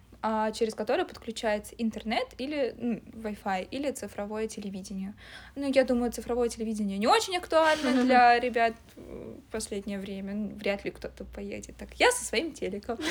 через 0.54 0.74
который 0.74 1.04
подключается 1.04 1.74
интернет 1.78 2.28
или 2.38 2.74
ну, 2.78 3.00
Wi-Fi, 3.22 3.68
или 3.70 3.90
цифровое 3.90 4.46
телевидение. 4.46 5.14
Ну, 5.56 5.70
я 5.72 5.84
думаю, 5.84 6.12
цифровое 6.12 6.48
телевидение 6.48 6.98
не 6.98 7.08
очень 7.08 7.36
актуально 7.36 8.04
для 8.04 8.38
ребят 8.38 8.74
в 8.96 9.50
последнее 9.50 9.98
время. 9.98 10.34
Ну, 10.34 10.54
вряд 10.54 10.84
ли 10.84 10.92
кто-то 10.92 11.24
поедет. 11.24 11.76
Так, 11.76 11.88
я 11.98 12.12
со 12.12 12.24
своим 12.24 12.52
телеком. 12.52 12.98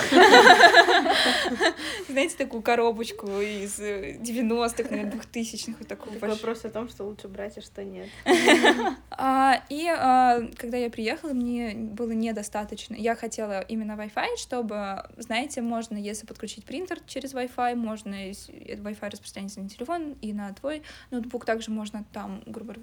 Знаете, 2.09 2.37
такую 2.37 2.61
коробочку 2.61 3.27
из 3.41 3.77
90-х, 3.79 4.95
на 4.95 5.09
2000-х. 5.09 5.83
такой 5.85 6.17
Вопрос 6.19 6.63
о 6.65 6.69
том, 6.69 6.87
что 6.87 7.03
лучше 7.03 7.27
брать, 7.27 7.57
а 7.57 7.61
что 7.61 7.83
нет. 7.83 8.07
А, 9.23 9.61
и 9.69 9.87
а, 9.87 10.39
когда 10.57 10.77
я 10.77 10.89
приехала, 10.89 11.33
мне 11.33 11.75
было 11.75 12.11
недостаточно. 12.11 12.95
Я 12.95 13.15
хотела 13.15 13.61
именно 13.61 13.91
Wi-Fi, 13.91 14.37
чтобы, 14.37 15.03
знаете, 15.17 15.61
можно, 15.61 15.95
если 15.97 16.25
подключить 16.25 16.65
принтер, 16.65 17.00
через 17.07 17.33
Wi-Fi, 17.33 17.75
можно 17.75 18.29
Wi-Fi 18.29 19.09
распространяется 19.09 19.61
на 19.61 19.69
телефон 19.69 20.13
и 20.21 20.33
на 20.33 20.53
твой 20.53 20.83
ноутбук, 21.09 21.45
также 21.45 21.71
можно 21.71 22.03
там, 22.11 22.43
грубо 22.45 22.75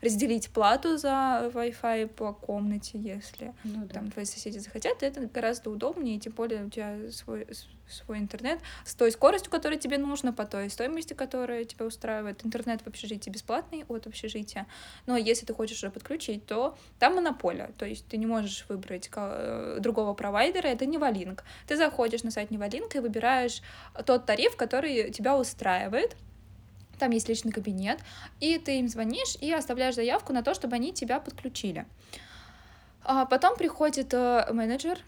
разделить 0.00 0.50
плату 0.50 0.96
за 0.96 1.50
Wi-Fi 1.54 2.08
по 2.08 2.32
комнате, 2.32 2.98
если 2.98 3.54
ну, 3.64 3.84
да. 3.86 3.94
там 3.94 4.10
твои 4.10 4.24
соседи 4.24 4.58
захотят, 4.58 5.02
это 5.02 5.26
гораздо 5.26 5.70
удобнее, 5.70 6.16
и 6.16 6.20
тем 6.20 6.32
более 6.32 6.64
у 6.64 6.70
тебя 6.70 7.10
свой, 7.10 7.46
свой 7.88 8.18
интернет 8.18 8.60
с 8.84 8.94
той 8.94 9.10
скоростью, 9.10 9.50
которая 9.50 9.78
тебе 9.78 9.98
нужна, 9.98 10.32
по 10.32 10.44
той 10.44 10.70
стоимости, 10.70 11.14
которая 11.14 11.64
тебя 11.64 11.86
устраивает. 11.86 12.44
Интернет 12.44 12.82
в 12.82 12.86
общежитии 12.86 13.30
бесплатный 13.30 13.84
от 13.88 14.06
общежития, 14.06 14.66
но 15.06 15.16
если 15.16 15.46
ты 15.46 15.54
хочешь 15.54 15.78
уже 15.78 15.90
подключить, 15.90 16.46
то 16.46 16.76
там 16.98 17.16
монополия, 17.16 17.70
то 17.78 17.86
есть 17.86 18.06
ты 18.06 18.16
не 18.16 18.26
можешь 18.26 18.64
выбрать 18.68 19.10
э, 19.14 19.78
другого 19.80 20.14
провайдера, 20.14 20.66
это 20.68 20.86
не 20.86 20.98
Валинк. 20.98 21.44
Ты 21.66 21.76
заходишь 21.76 22.22
на 22.22 22.30
сайт 22.30 22.50
Невалинка 22.50 22.98
и 22.98 23.00
выбираешь 23.00 23.62
тот 24.06 24.26
тариф, 24.26 24.56
который 24.56 25.10
тебя 25.10 25.36
устраивает, 25.36 26.16
там 27.00 27.10
есть 27.10 27.28
личный 27.28 27.52
кабинет, 27.52 27.98
и 28.38 28.58
ты 28.58 28.78
им 28.78 28.88
звонишь 28.88 29.36
и 29.40 29.52
оставляешь 29.52 29.96
заявку 29.96 30.32
на 30.32 30.42
то, 30.42 30.54
чтобы 30.54 30.76
они 30.76 30.92
тебя 30.92 31.18
подключили. 31.18 31.86
А 33.02 33.24
потом 33.24 33.56
приходит 33.56 34.14
э, 34.14 34.46
менеджер, 34.52 34.98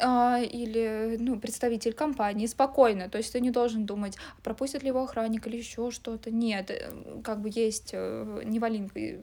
а, 0.00 0.40
или 0.40 1.16
ну, 1.20 1.38
представитель 1.38 1.92
компании 1.92 2.46
спокойно, 2.46 3.08
то 3.08 3.18
есть 3.18 3.32
ты 3.32 3.40
не 3.40 3.50
должен 3.50 3.84
думать, 3.84 4.16
пропустит 4.42 4.82
ли 4.82 4.88
его 4.88 5.02
охранник 5.02 5.46
или 5.46 5.58
еще 5.58 5.90
что-то. 5.90 6.30
Нет, 6.30 6.70
э, 6.70 7.20
как 7.22 7.40
бы 7.40 7.50
есть 7.52 7.90
э, 7.92 8.42
невалинка 8.44 9.22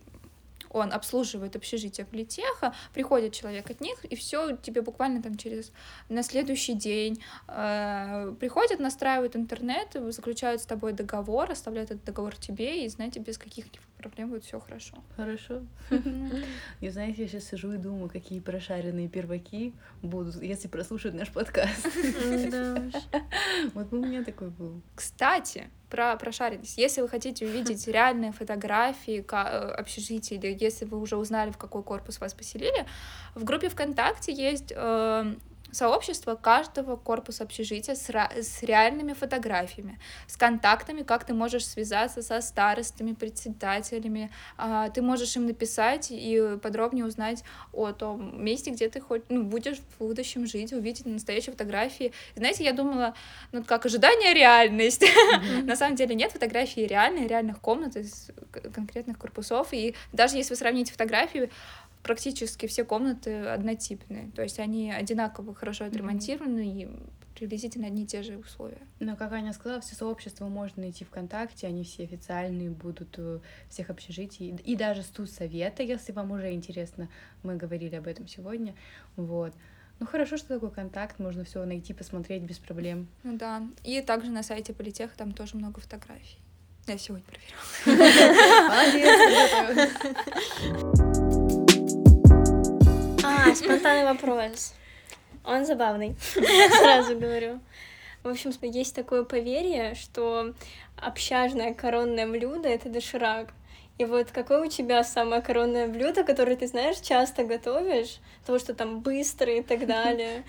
он 0.70 0.94
обслуживает 0.94 1.56
общежитие 1.56 2.06
политеха, 2.06 2.74
приходит 2.94 3.34
человек 3.34 3.70
от 3.70 3.82
них, 3.82 4.04
и 4.06 4.16
все 4.16 4.56
тебе 4.58 4.82
буквально 4.82 5.22
там 5.22 5.36
через 5.38 5.72
на 6.10 6.24
следующий 6.24 6.74
день 6.74 7.24
э, 7.48 8.34
приходят, 8.40 8.80
настраивают 8.80 9.36
интернет, 9.36 9.96
заключают 10.10 10.62
с 10.62 10.66
тобой 10.66 10.94
договор, 10.94 11.52
оставляют 11.52 11.92
этот 11.92 12.04
договор 12.06 12.36
тебе, 12.36 12.86
и 12.86 12.90
знаете, 12.90 13.20
без 13.20 13.38
каких-либо 13.38 13.89
проблем 14.00 14.30
будет 14.30 14.44
все 14.44 14.60
хорошо. 14.60 14.96
Хорошо. 15.16 15.62
И 16.80 16.90
знаете, 16.90 17.24
я 17.24 17.28
сейчас 17.28 17.44
сижу 17.46 17.74
и 17.74 17.78
думаю, 17.78 18.10
какие 18.10 18.40
прошаренные 18.40 19.10
перваки 19.10 19.74
будут, 20.02 20.42
если 20.42 20.68
прослушают 20.68 21.16
наш 21.16 21.30
подкаст. 21.30 21.88
Вот 23.74 23.94
у 23.94 23.98
меня 23.98 24.24
такой 24.24 24.50
был. 24.50 24.82
Кстати, 24.96 25.70
про 25.90 26.16
прошаренность. 26.16 26.78
Если 26.78 27.02
вы 27.02 27.10
хотите 27.10 27.46
увидеть 27.46 27.88
реальные 27.96 28.32
фотографии 28.32 29.26
э, 29.30 29.36
общежития, 29.36 30.38
или 30.38 30.58
если 30.60 30.86
вы 30.86 31.00
уже 31.00 31.18
узнали, 31.18 31.52
в 31.52 31.58
какой 31.58 31.84
корпус 31.84 32.20
вас 32.20 32.34
поселили, 32.34 32.86
в 33.36 33.44
группе 33.44 33.70
ВКонтакте 33.70 34.34
есть 34.34 34.72
э, 34.76 35.36
сообщество 35.72 36.36
каждого 36.36 36.96
корпуса 36.96 37.44
общежития 37.44 37.96
с, 37.96 38.10
с 38.10 38.64
реальными 38.64 39.14
фотографиями, 39.14 40.00
с 40.28 40.38
контактами, 40.38 41.04
как 41.04 41.26
ты 41.26 41.34
можешь 41.34 41.66
связаться 41.66 42.22
со 42.22 42.42
старостами, 42.42 43.14
председателями, 43.14 44.32
а, 44.58 44.90
ты 44.90 45.02
можешь 45.02 45.36
им 45.36 45.46
написать 45.46 46.08
и 46.12 46.58
подробнее 46.62 47.06
узнать 47.06 47.44
о 47.74 47.92
том 47.92 48.44
месте, 48.44 48.72
где 48.72 48.90
ты 48.90 49.00
хоть, 49.00 49.24
ну, 49.30 49.44
будешь 49.44 49.78
в 49.78 50.00
будущем 50.00 50.46
жить, 50.46 50.74
увидеть 50.74 51.06
настоящие 51.06 51.52
фотографии. 51.52 52.14
Знаете, 52.36 52.64
я 52.64 52.74
думала, 52.74 53.14
ну, 53.52 53.64
как 53.64 53.86
ожидание 53.86 54.34
реальность. 54.34 55.04
На 55.64 55.76
самом 55.76 55.96
деле 55.96 56.16
нет 56.16 56.32
фотографий 56.32 56.86
реальные, 56.86 57.28
реальных 57.28 57.60
комнат 57.60 57.96
из 57.96 58.32
конкретных 58.74 59.18
корпусов, 59.18 59.74
и 59.74 59.96
даже 60.14 60.38
если 60.38 60.54
вы 60.54 60.58
сравните 60.58 60.92
фотографии, 60.92 61.50
практически 62.04 62.68
все 62.68 62.84
комнаты 62.84 63.46
однотипные, 63.46 64.32
то 64.36 64.42
есть 64.42 64.60
они 64.60 64.92
одинаково 64.92 65.54
хорошо 65.54 65.86
отремонтированы 65.86 66.60
mm-hmm. 66.60 67.06
и 67.06 67.10
приблизительно 67.36 67.88
одни 67.88 68.04
и 68.04 68.06
те 68.06 68.22
же 68.22 68.38
условия. 68.38 68.82
Но, 69.00 69.16
как 69.16 69.32
Аня 69.32 69.54
сказала, 69.54 69.80
все 69.82 69.96
сообщества 69.96 70.48
можно 70.48 70.82
найти 70.84 71.06
ВКонтакте, 71.06 71.68
они 71.68 71.84
все 71.84 72.04
официальные 72.04 72.70
будут 72.70 73.16
э, 73.18 73.40
всех 73.70 73.90
общежитий, 73.90 74.56
и 74.66 74.76
даже 74.76 75.04
совета, 75.04 75.84
если 75.84 76.12
вам 76.12 76.32
уже 76.32 76.52
интересно, 76.54 77.10
мы 77.44 77.56
говорили 77.56 77.96
об 77.96 78.08
этом 78.08 78.28
сегодня, 78.28 78.76
вот. 79.16 79.54
Ну 80.00 80.06
хорошо, 80.06 80.38
что 80.38 80.48
такой 80.48 80.72
контакт, 80.72 81.20
можно 81.20 81.44
все 81.44 81.64
найти, 81.66 81.94
посмотреть 81.94 82.44
без 82.44 82.58
проблем. 82.58 83.08
Ну 83.24 83.38
да, 83.38 83.64
и 83.84 84.02
также 84.02 84.32
на 84.32 84.44
сайте 84.44 84.74
Политеха 84.74 85.16
там 85.18 85.34
тоже 85.34 85.58
много 85.58 85.82
фотографий. 85.82 86.40
Я 86.88 86.98
сегодня 86.98 87.26
проверила. 87.26 87.60
Молодец. 90.64 91.20
А, 93.50 93.56
спонтанный 93.56 94.04
вопрос. 94.04 94.74
Он 95.44 95.66
забавный, 95.66 96.16
сразу 96.80 97.18
говорю. 97.18 97.60
В 98.24 98.28
общем, 98.28 98.52
есть 98.62 98.96
такое 98.96 99.24
поверье, 99.24 99.96
что 99.96 100.54
общажное 100.98 101.74
коронное 101.74 102.28
блюдо— 102.28 102.68
это 102.70 102.90
доширак. 102.90 103.54
И 103.98 104.06
вот 104.06 104.32
какое 104.32 104.66
у 104.66 104.70
тебя 104.70 105.04
самое 105.04 105.42
коронное 105.42 105.88
блюдо, 105.88 106.24
которое 106.24 106.56
ты 106.56 106.68
знаешь, 106.68 107.00
часто 107.00 107.44
готовишь, 107.44 108.20
того, 108.46 108.60
что 108.60 108.74
там 108.74 109.00
быстро 109.00 109.52
и 109.52 109.62
так 109.62 109.88
далее? 109.88 110.44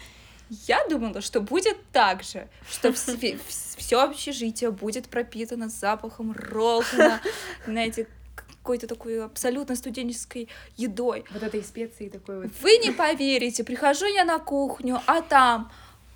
Я 0.67 0.85
думала, 0.89 1.21
что 1.21 1.41
будет 1.41 1.77
так 1.93 2.23
же, 2.23 2.49
что 2.69 2.93
все 2.93 4.03
общежитие 4.03 4.73
будет 4.73 5.09
пропитано 5.09 5.69
запахом 5.69 6.33
роллтона, 6.33 7.21
знаете, 7.67 8.09
какой-то 8.63 8.87
такой 8.87 9.25
абсолютно 9.25 9.75
студенческой 9.77 10.49
едой. 10.77 11.25
Вот 11.31 11.43
этой 11.43 11.63
специи 11.63 12.09
такой 12.09 12.43
вот. 12.43 12.51
Вы 12.61 12.79
не 12.79 12.91
поверите, 12.91 13.65
прихожу 13.65 14.07
я 14.07 14.25
на 14.25 14.39
кухню, 14.39 15.01
а 15.07 15.23
там 15.23 15.71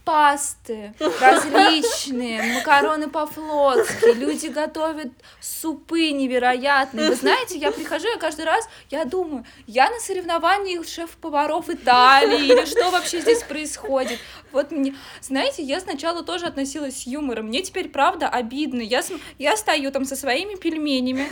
пасты 0.05 0.93
различные, 1.21 2.43
макароны 2.55 3.09
по-флотски, 3.09 4.15
люди 4.15 4.49
готовят 4.49 5.09
супы 5.41 6.11
невероятные. 6.11 7.09
Вы 7.09 7.17
знаете, 7.17 7.57
я 7.57 7.73
прихожу, 7.73 8.09
я 8.09 8.19
каждый 8.19 8.45
раз, 8.45 8.69
я 8.91 9.07
думаю, 9.07 9.47
я 9.67 9.89
на 9.89 9.99
соревнованиях 9.99 10.87
шеф-поваров 10.87 11.71
Италии, 11.71 12.49
или 12.49 12.67
что 12.67 12.91
вообще 12.91 13.21
здесь 13.21 13.43
происходит? 13.43 14.19
Вот 14.55 14.71
мне, 14.71 14.95
знаете, 15.21 15.63
я 15.63 15.81
сначала 15.81 16.23
тоже 16.23 16.47
относилась 16.47 17.03
с 17.03 17.07
юмором, 17.07 17.47
мне 17.47 17.63
теперь 17.63 17.89
правда 17.89 18.29
обидно. 18.29 18.81
Я, 18.81 19.03
я 19.39 19.57
стою 19.57 19.91
там 19.91 20.05
со 20.05 20.17
своими 20.17 20.55
пельменями, 20.55 21.27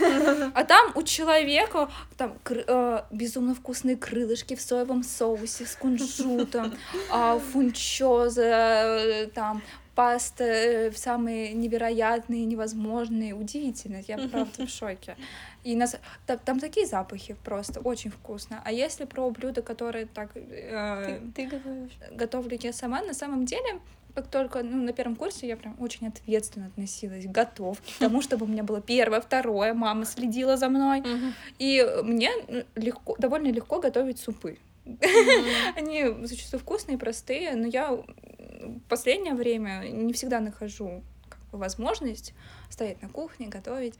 а 0.53 0.63
там 0.63 0.91
у 0.95 1.03
человека 1.03 1.89
там 2.17 2.37
э, 2.49 2.99
безумно 3.11 3.55
вкусные 3.55 3.97
крылышки 3.97 4.55
в 4.55 4.61
соевом 4.61 5.03
соусе 5.03 5.65
с 5.65 5.75
кунжутом, 5.75 6.73
э, 7.11 7.39
фунчоза, 7.51 8.43
Э, 8.43 9.27
там 9.33 9.61
паста 9.95 10.43
э, 10.43 10.91
самые 10.91 11.53
невероятные, 11.53 12.45
невозможные, 12.45 13.33
удивительные. 13.33 14.03
Я 14.07 14.17
правда 14.27 14.65
в 14.65 14.69
шоке. 14.79 15.15
И 15.63 15.75
нас, 15.75 15.95
там, 16.25 16.39
там 16.39 16.59
такие 16.59 16.85
запахи 16.85 17.35
просто 17.43 17.79
очень 17.79 18.11
вкусно. 18.11 18.61
А 18.65 18.71
если 18.71 19.05
про 19.05 19.29
блюда, 19.29 19.61
которые 19.61 20.05
так 20.05 20.31
э, 20.35 21.19
ты, 21.35 21.49
ты 21.49 21.89
готовлю 22.11 22.57
я 22.61 22.73
сама, 22.73 23.01
на 23.01 23.13
самом 23.13 23.45
деле 23.45 23.79
как 24.15 24.27
только 24.27 24.61
ну, 24.61 24.83
на 24.83 24.93
первом 24.93 25.15
курсе 25.15 25.47
я 25.47 25.57
прям 25.57 25.75
очень 25.79 26.07
ответственно 26.07 26.67
относилась 26.67 27.25
к 27.25 27.31
готовке, 27.31 27.95
к 27.95 27.97
тому, 27.97 28.21
чтобы 28.21 28.45
у 28.45 28.47
меня 28.47 28.63
было 28.63 28.79
первое, 28.79 29.21
второе, 29.21 29.73
мама 29.73 30.05
следила 30.05 30.55
за 30.55 30.69
мной. 30.69 31.03
И 31.57 31.83
мне 32.03 32.29
легко, 32.75 33.15
довольно 33.17 33.47
легко 33.47 33.79
готовить 33.79 34.19
супы. 34.19 34.59
Они 35.75 36.05
зачастую 36.25 36.59
вкусные, 36.59 36.97
простые, 36.97 37.55
но 37.55 37.67
я 37.67 37.91
в 37.91 38.79
последнее 38.89 39.33
время 39.33 39.87
не 39.89 40.13
всегда 40.13 40.39
нахожу 40.39 41.03
как 41.29 41.39
бы, 41.51 41.57
возможность 41.57 42.33
стоять 42.69 43.01
на 43.01 43.09
кухне, 43.09 43.47
готовить, 43.47 43.95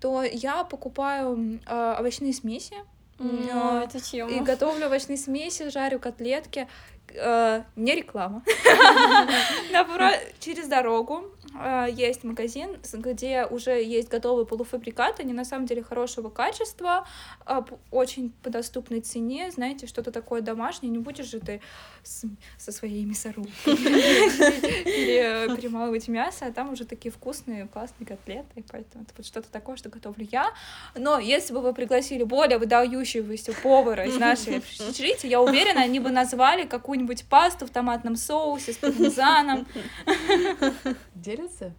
то 0.00 0.22
я 0.22 0.64
покупаю 0.64 1.60
э, 1.66 1.96
овощные 1.98 2.32
смеси. 2.32 2.76
Mm, 3.18 3.84
это 3.84 4.00
тема. 4.00 4.30
И 4.30 4.40
готовлю 4.40 4.86
овощные 4.86 5.18
смеси, 5.18 5.70
жарю 5.70 5.98
котлетки. 5.98 6.68
Э, 7.14 7.62
не 7.76 7.94
реклама. 7.94 8.42
Через 10.40 10.68
дорогу 10.68 11.24
а, 11.54 11.86
есть 11.86 12.24
магазин, 12.24 12.76
где 12.92 13.46
уже 13.46 13.82
есть 13.82 14.08
готовые 14.08 14.46
полуфабрикаты, 14.46 15.22
они 15.22 15.32
на 15.32 15.44
самом 15.44 15.66
деле 15.66 15.82
хорошего 15.82 16.28
качества, 16.28 17.06
а, 17.44 17.64
очень 17.90 18.32
по 18.42 18.50
доступной 18.50 19.00
цене, 19.00 19.50
знаете, 19.50 19.86
что-то 19.86 20.12
такое 20.12 20.40
домашнее, 20.40 20.90
не 20.90 20.98
будешь 20.98 21.26
же 21.26 21.40
ты 21.40 21.60
с, 22.02 22.24
со 22.58 22.72
своей 22.72 23.04
мясорубкой 23.04 23.76
перемалывать 23.76 26.08
мясо, 26.08 26.46
а 26.46 26.52
там 26.52 26.72
уже 26.72 26.84
такие 26.84 27.10
вкусные, 27.10 27.66
классные 27.66 28.06
котлеты, 28.06 28.64
поэтому 28.70 29.04
это 29.04 29.14
вот 29.16 29.26
что-то 29.26 29.50
такое, 29.50 29.76
что 29.76 29.88
готовлю 29.88 30.26
я. 30.30 30.52
Но 30.94 31.18
если 31.18 31.52
бы 31.52 31.60
вы 31.60 31.72
пригласили 31.72 32.22
более 32.22 32.58
выдающегося 32.58 33.52
повара 33.62 34.06
из 34.06 34.16
нашей 34.18 34.58
общежития, 34.58 35.28
я 35.28 35.40
уверена, 35.40 35.82
они 35.82 36.00
бы 36.00 36.10
назвали 36.10 36.64
какую-нибудь 36.98 37.24
пасту 37.26 37.66
в 37.66 37.70
томатном 37.70 38.16
соусе 38.16 38.72
с 38.72 38.76
пармезаном. 38.76 39.66
Делятся? 41.14 41.72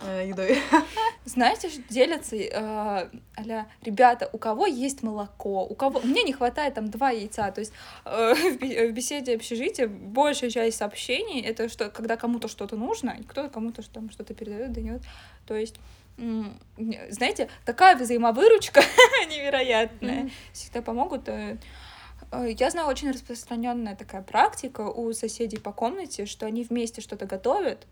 э, 0.00 0.28
едой. 0.28 0.58
Знаете, 1.24 1.70
делятся, 1.88 2.36
э, 2.36 2.50
а 2.54 3.66
ребята, 3.82 4.28
у 4.32 4.38
кого 4.38 4.66
есть 4.66 5.02
молоко, 5.02 5.64
у 5.64 5.74
кого... 5.74 6.00
Мне 6.00 6.22
не 6.22 6.32
хватает 6.32 6.74
там 6.74 6.90
два 6.90 7.10
яйца, 7.10 7.50
то 7.52 7.60
есть 7.60 7.72
э, 8.04 8.34
в 8.88 8.92
беседе 8.92 9.34
общежития 9.34 9.86
большая 9.86 10.50
часть 10.50 10.78
сообщений— 10.78 11.40
это 11.42 11.68
что, 11.68 11.90
когда 11.90 12.16
кому-то 12.16 12.48
что-то 12.48 12.76
нужно, 12.76 13.16
и 13.18 13.22
кто-то 13.22 13.48
кому-то 13.48 13.82
там 13.90 14.10
что-то 14.10 14.34
передает, 14.34 14.72
дает, 14.72 15.02
то 15.46 15.54
есть 15.54 15.76
знаете, 17.08 17.48
такая 17.64 17.96
взаимовыручка 17.96 18.82
невероятная. 19.30 20.30
Всегда 20.52 20.82
помогут. 20.82 21.26
Э, 22.32 22.50
я 22.50 22.70
знаю 22.70 22.88
очень 22.88 23.10
распространенная 23.10 23.94
такая 23.94 24.22
практика 24.22 24.80
у 24.80 25.12
соседей 25.12 25.58
по 25.58 25.72
комнате, 25.72 26.26
что 26.26 26.46
они 26.46 26.64
вместе 26.64 27.00
что-то 27.00 27.26
готовят, 27.26 27.86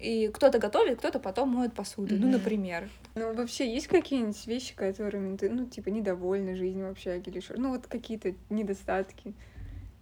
и 0.00 0.28
кто-то 0.28 0.58
готовит, 0.58 0.98
кто-то 0.98 1.20
потом 1.20 1.50
моет 1.50 1.74
посуду, 1.74 2.14
mm-hmm. 2.14 2.18
ну, 2.18 2.30
например. 2.32 2.90
Ну, 3.14 3.32
вообще, 3.34 3.72
есть 3.72 3.86
какие-нибудь 3.86 4.46
вещи, 4.46 4.74
которыми 4.74 5.36
ты, 5.36 5.48
ну, 5.48 5.66
типа, 5.66 5.90
недовольна 5.90 6.56
жизнью 6.56 6.88
вообще, 6.88 7.18
или 7.18 7.40
что? 7.40 7.58
Ну, 7.58 7.70
вот 7.70 7.86
какие-то 7.86 8.34
недостатки. 8.50 9.34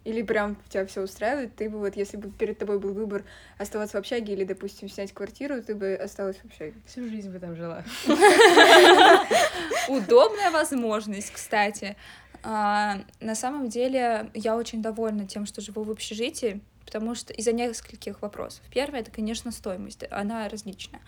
Или 0.03 0.21
прям 0.21 0.57
тебя 0.67 0.85
все 0.85 1.01
устраивает, 1.01 1.55
ты 1.55 1.69
бы 1.69 1.79
вот, 1.79 1.95
если 1.95 2.17
бы 2.17 2.29
перед 2.29 2.57
тобой 2.57 2.77
был 2.77 2.93
выбор 2.93 3.23
оставаться 3.57 3.95
в 3.95 3.99
общаге 4.01 4.33
или, 4.33 4.43
допустим, 4.43 4.89
снять 4.89 5.13
квартиру, 5.13 5.61
ты 5.61 5.75
бы 5.75 5.93
осталась 5.93 6.35
в 6.37 6.45
общаге. 6.45 6.73
Всю 6.85 7.07
жизнь 7.07 7.31
бы 7.31 7.39
там 7.39 7.55
жила. 7.55 7.85
Удобная 9.87 10.51
возможность, 10.51 11.31
кстати. 11.31 11.95
А, 12.43 12.99
на 13.21 13.35
самом 13.35 13.69
деле, 13.69 14.29
я 14.33 14.55
очень 14.55 14.81
довольна 14.81 15.25
тем, 15.25 15.45
что 15.45 15.61
живу 15.61 15.83
в 15.83 15.91
общежитии, 15.91 16.61
потому 16.85 17.15
что 17.15 17.33
из-за 17.33 17.53
нескольких 17.53 18.21
вопросов. 18.21 18.61
Первое, 18.69 18.99
это, 18.99 19.11
конечно, 19.11 19.51
стоимость, 19.51 20.03
она 20.11 20.47
различная. 20.49 21.01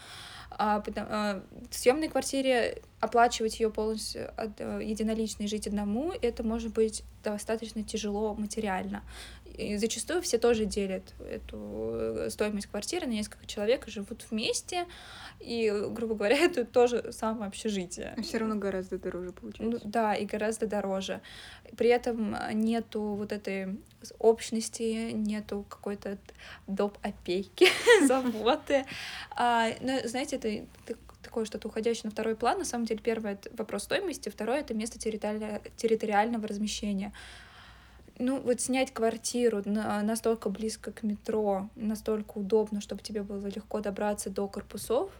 А, 0.57 0.81
а, 0.95 1.43
в 1.69 1.75
съемной 1.75 2.07
квартире 2.07 2.81
оплачивать 2.99 3.59
ее 3.59 3.69
полностью 3.69 4.31
от, 4.37 4.59
а, 4.59 4.79
единолично 4.79 5.43
и 5.43 5.47
жить 5.47 5.67
одному, 5.67 6.13
это 6.21 6.43
может 6.43 6.73
быть 6.73 7.03
достаточно 7.23 7.83
тяжело 7.83 8.33
материально. 8.35 9.03
И 9.57 9.77
зачастую 9.77 10.21
все 10.21 10.37
тоже 10.37 10.65
делят 10.65 11.13
эту 11.19 11.91
э, 11.93 12.29
стоимость 12.29 12.67
квартиры 12.67 13.07
на 13.07 13.11
несколько 13.11 13.45
человек 13.45 13.87
и 13.87 13.91
живут 13.91 14.25
вместе. 14.29 14.85
И, 15.39 15.71
грубо 15.89 16.15
говоря, 16.15 16.37
это 16.45 16.65
тоже 16.65 17.11
самое 17.11 17.47
общежитие. 17.47 18.13
Но 18.17 18.23
все 18.23 18.37
равно 18.37 18.55
гораздо 18.55 18.97
дороже 18.97 19.31
получается. 19.31 19.79
Ну, 19.83 19.91
да, 19.91 20.13
и 20.13 20.25
гораздо 20.25 20.67
дороже. 20.67 21.21
При 21.77 21.89
этом 21.89 22.35
нету 22.53 23.01
вот 23.01 23.31
этой 23.31 23.79
общности, 24.19 25.11
нету 25.11 25.65
какой-то 25.69 26.17
доп. 26.67 26.97
опеки, 27.01 27.67
заботы. 28.07 28.85
А, 29.35 29.69
но, 29.79 29.99
знаете, 30.05 30.35
это 30.35 30.44
такое 31.21 31.45
что-то 31.45 31.67
уходящее 31.67 32.03
на 32.05 32.11
второй 32.11 32.35
план. 32.35 32.59
На 32.59 32.65
самом 32.65 32.85
деле, 32.85 32.99
первое— 33.03 33.33
это 33.33 33.49
вопрос 33.57 33.83
стоимости, 33.83 34.29
второе— 34.29 34.59
это 34.61 34.73
место 34.73 34.99
территориального 34.99 36.47
размещения 36.47 37.11
ну, 38.17 38.39
вот 38.39 38.61
снять 38.61 38.93
квартиру 38.93 39.61
на, 39.65 40.01
настолько 40.01 40.49
близко 40.49 40.91
к 40.91 41.03
метро, 41.03 41.69
настолько 41.75 42.37
удобно, 42.37 42.81
чтобы 42.81 43.01
тебе 43.01 43.23
было 43.23 43.45
легко 43.47 43.81
добраться 43.81 44.29
до 44.29 44.47
корпусов, 44.47 45.11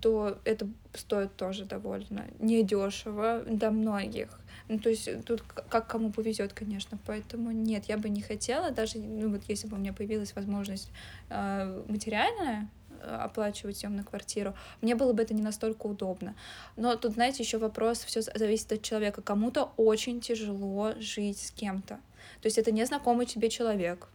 то 0.00 0.38
это 0.44 0.68
стоит 0.94 1.34
тоже 1.36 1.64
довольно 1.64 2.26
недешево 2.38 3.42
до 3.46 3.70
многих. 3.70 4.28
Ну, 4.68 4.78
то 4.78 4.90
есть 4.90 5.08
тут 5.24 5.42
как 5.42 5.86
кому 5.86 6.10
повезет, 6.10 6.52
конечно. 6.52 6.98
Поэтому 7.06 7.50
нет, 7.50 7.84
я 7.86 7.96
бы 7.96 8.08
не 8.08 8.20
хотела, 8.20 8.70
даже 8.70 8.98
ну, 8.98 9.30
вот 9.30 9.42
если 9.48 9.68
бы 9.68 9.76
у 9.76 9.80
меня 9.80 9.92
появилась 9.92 10.34
возможность 10.34 10.90
э, 11.30 11.84
материальная, 11.88 12.68
оплачивать 13.06 13.78
съем 13.78 13.96
на 13.96 14.04
квартиру, 14.04 14.54
мне 14.82 14.94
было 14.94 15.12
бы 15.12 15.22
это 15.22 15.34
не 15.34 15.42
настолько 15.42 15.86
удобно. 15.86 16.34
Но 16.76 16.96
тут, 16.96 17.12
знаете, 17.12 17.42
еще 17.42 17.58
вопрос, 17.58 18.04
все 18.04 18.22
зависит 18.22 18.72
от 18.72 18.82
человека. 18.82 19.22
Кому-то 19.22 19.72
очень 19.76 20.20
тяжело 20.20 20.92
жить 20.98 21.40
с 21.40 21.50
кем-то. 21.50 21.98
То 22.40 22.46
есть 22.46 22.58
это 22.58 22.72
незнакомый 22.72 23.26
тебе 23.26 23.48
человек, 23.48 24.08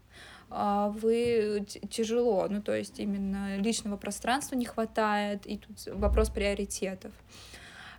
а 0.49 0.89
вы 0.89 1.65
тяжело, 1.89 2.47
ну 2.49 2.61
то 2.61 2.75
есть 2.75 2.99
именно 2.99 3.57
личного 3.57 3.95
пространства 3.95 4.55
не 4.55 4.65
хватает, 4.65 5.47
и 5.47 5.57
тут 5.57 5.85
вопрос 5.95 6.29
приоритетов. 6.29 7.13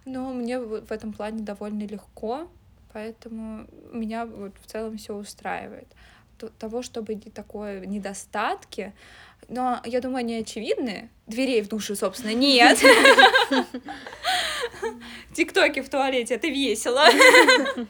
Но 0.05 0.33
мне 0.33 0.59
в 0.59 0.93
этом 0.93 1.13
плане 1.13 1.43
довольно 1.43 1.85
легко, 1.85 2.49
поэтому 2.93 3.67
меня 3.93 4.27
вот 4.27 4.53
в 4.61 4.67
целом 4.67 4.99
все 4.99 5.15
устраивает. 5.15 5.89
Того, 6.59 6.83
чтобы 6.83 7.17
такое 7.17 7.87
недостатки, 7.87 8.93
но 9.49 9.81
я 9.85 10.01
думаю, 10.01 10.19
они 10.19 10.37
очевидны. 10.37 11.11
Дверей 11.27 11.63
в 11.63 11.69
душе, 11.69 11.95
собственно, 11.95 12.35
нет. 12.35 12.79
Тиктоки 15.35 15.81
в 15.81 15.89
туалете, 15.89 16.35
это 16.35 16.49
весело. 16.49 17.05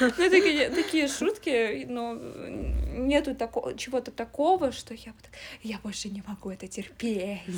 Ну, 0.00 0.10
такие, 0.10 0.70
такие 0.70 1.08
шутки, 1.08 1.84
но 1.86 2.14
нету 2.14 3.34
такого, 3.34 3.76
чего-то 3.76 4.10
такого, 4.10 4.72
что 4.72 4.94
я, 4.94 5.12
я 5.62 5.78
больше 5.82 6.08
не 6.08 6.22
могу 6.26 6.50
это 6.50 6.66
терпеть. 6.66 7.42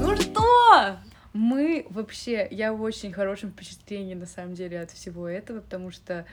Ну 0.00 0.16
что? 0.16 0.98
Мы 1.38 1.86
вообще, 1.90 2.48
я 2.50 2.72
в 2.72 2.82
очень 2.82 3.12
хорошем 3.12 3.52
впечатлении, 3.52 4.14
на 4.14 4.26
самом 4.26 4.54
деле, 4.54 4.80
от 4.80 4.90
всего 4.90 5.28
этого, 5.28 5.60
потому 5.60 5.92
что, 5.92 6.26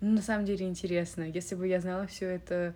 ну, 0.00 0.12
на 0.12 0.22
самом 0.22 0.44
деле, 0.44 0.68
интересно. 0.68 1.24
Если 1.24 1.56
бы 1.56 1.66
я 1.66 1.80
знала 1.80 2.06
все 2.06 2.28
это 2.28 2.72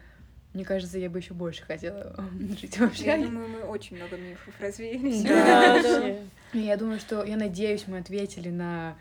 мне 0.54 0.64
кажется, 0.64 0.98
я 0.98 1.08
бы 1.08 1.20
еще 1.20 1.34
больше 1.34 1.62
хотела 1.62 2.16
жить 2.60 2.78
в 2.78 2.94
Я 2.94 3.16
думаю, 3.16 3.48
мы 3.48 3.60
очень 3.60 3.96
много 3.96 4.16
мифов 4.16 4.52
развеяли. 4.60 5.22
Да, 5.22 5.74
вообще. 5.74 6.16
Я 6.52 6.76
думаю, 6.76 6.98
что, 6.98 7.22
я 7.22 7.36
надеюсь, 7.36 7.84
мы 7.86 7.98
ответили 7.98 8.48
на, 8.48 8.96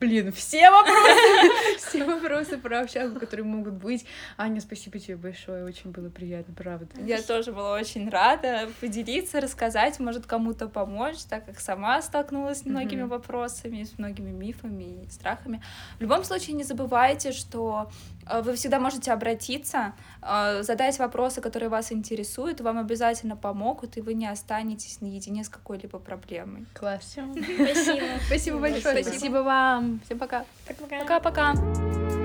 блин, 0.00 0.32
все 0.32 0.70
вопросы, 0.70 1.78
все 1.78 2.04
вопросы 2.04 2.58
про 2.58 2.80
общагу, 2.80 3.18
которые 3.18 3.44
могут 3.44 3.74
быть. 3.74 4.04
Аня, 4.36 4.60
спасибо 4.60 4.98
тебе 4.98 5.16
большое, 5.16 5.64
очень 5.64 5.90
было 5.90 6.10
приятно, 6.10 6.54
правда. 6.54 6.86
Я 7.00 7.22
тоже 7.22 7.52
была 7.52 7.74
очень 7.74 8.08
рада 8.08 8.68
поделиться, 8.80 9.40
рассказать, 9.40 9.98
может 10.00 10.26
кому-то 10.26 10.68
помочь, 10.68 11.18
так 11.28 11.46
как 11.46 11.60
сама 11.60 12.02
столкнулась 12.02 12.60
с 12.60 12.64
многими 12.64 13.02
вопросами, 13.02 13.84
с 13.84 13.98
многими 13.98 14.30
мифами 14.30 15.04
и 15.04 15.10
страхами. 15.10 15.62
В 15.98 16.02
любом 16.02 16.24
случае 16.24 16.56
не 16.56 16.64
забывайте, 16.64 17.32
что 17.32 17.90
вы 18.42 18.54
всегда 18.54 18.78
можете 18.78 19.12
обратиться, 19.12 19.92
э, 20.22 20.62
задать 20.62 20.98
вопросы, 20.98 21.40
которые 21.40 21.68
вас 21.68 21.92
интересуют, 21.92 22.60
вам 22.60 22.78
обязательно 22.78 23.36
помогут, 23.36 23.96
и 23.96 24.00
вы 24.00 24.14
не 24.14 24.26
останетесь 24.26 25.00
наедине 25.00 25.44
с 25.44 25.48
какой-либо 25.48 25.98
проблемой. 25.98 26.66
Класс. 26.74 27.16
Спасибо. 27.16 28.06
Спасибо 28.26 28.58
большое, 28.58 29.04
Спасибо. 29.04 29.38
вам. 29.38 30.00
Всем 30.04 30.18
пока. 30.18 30.44
Пока-пока! 30.66 32.23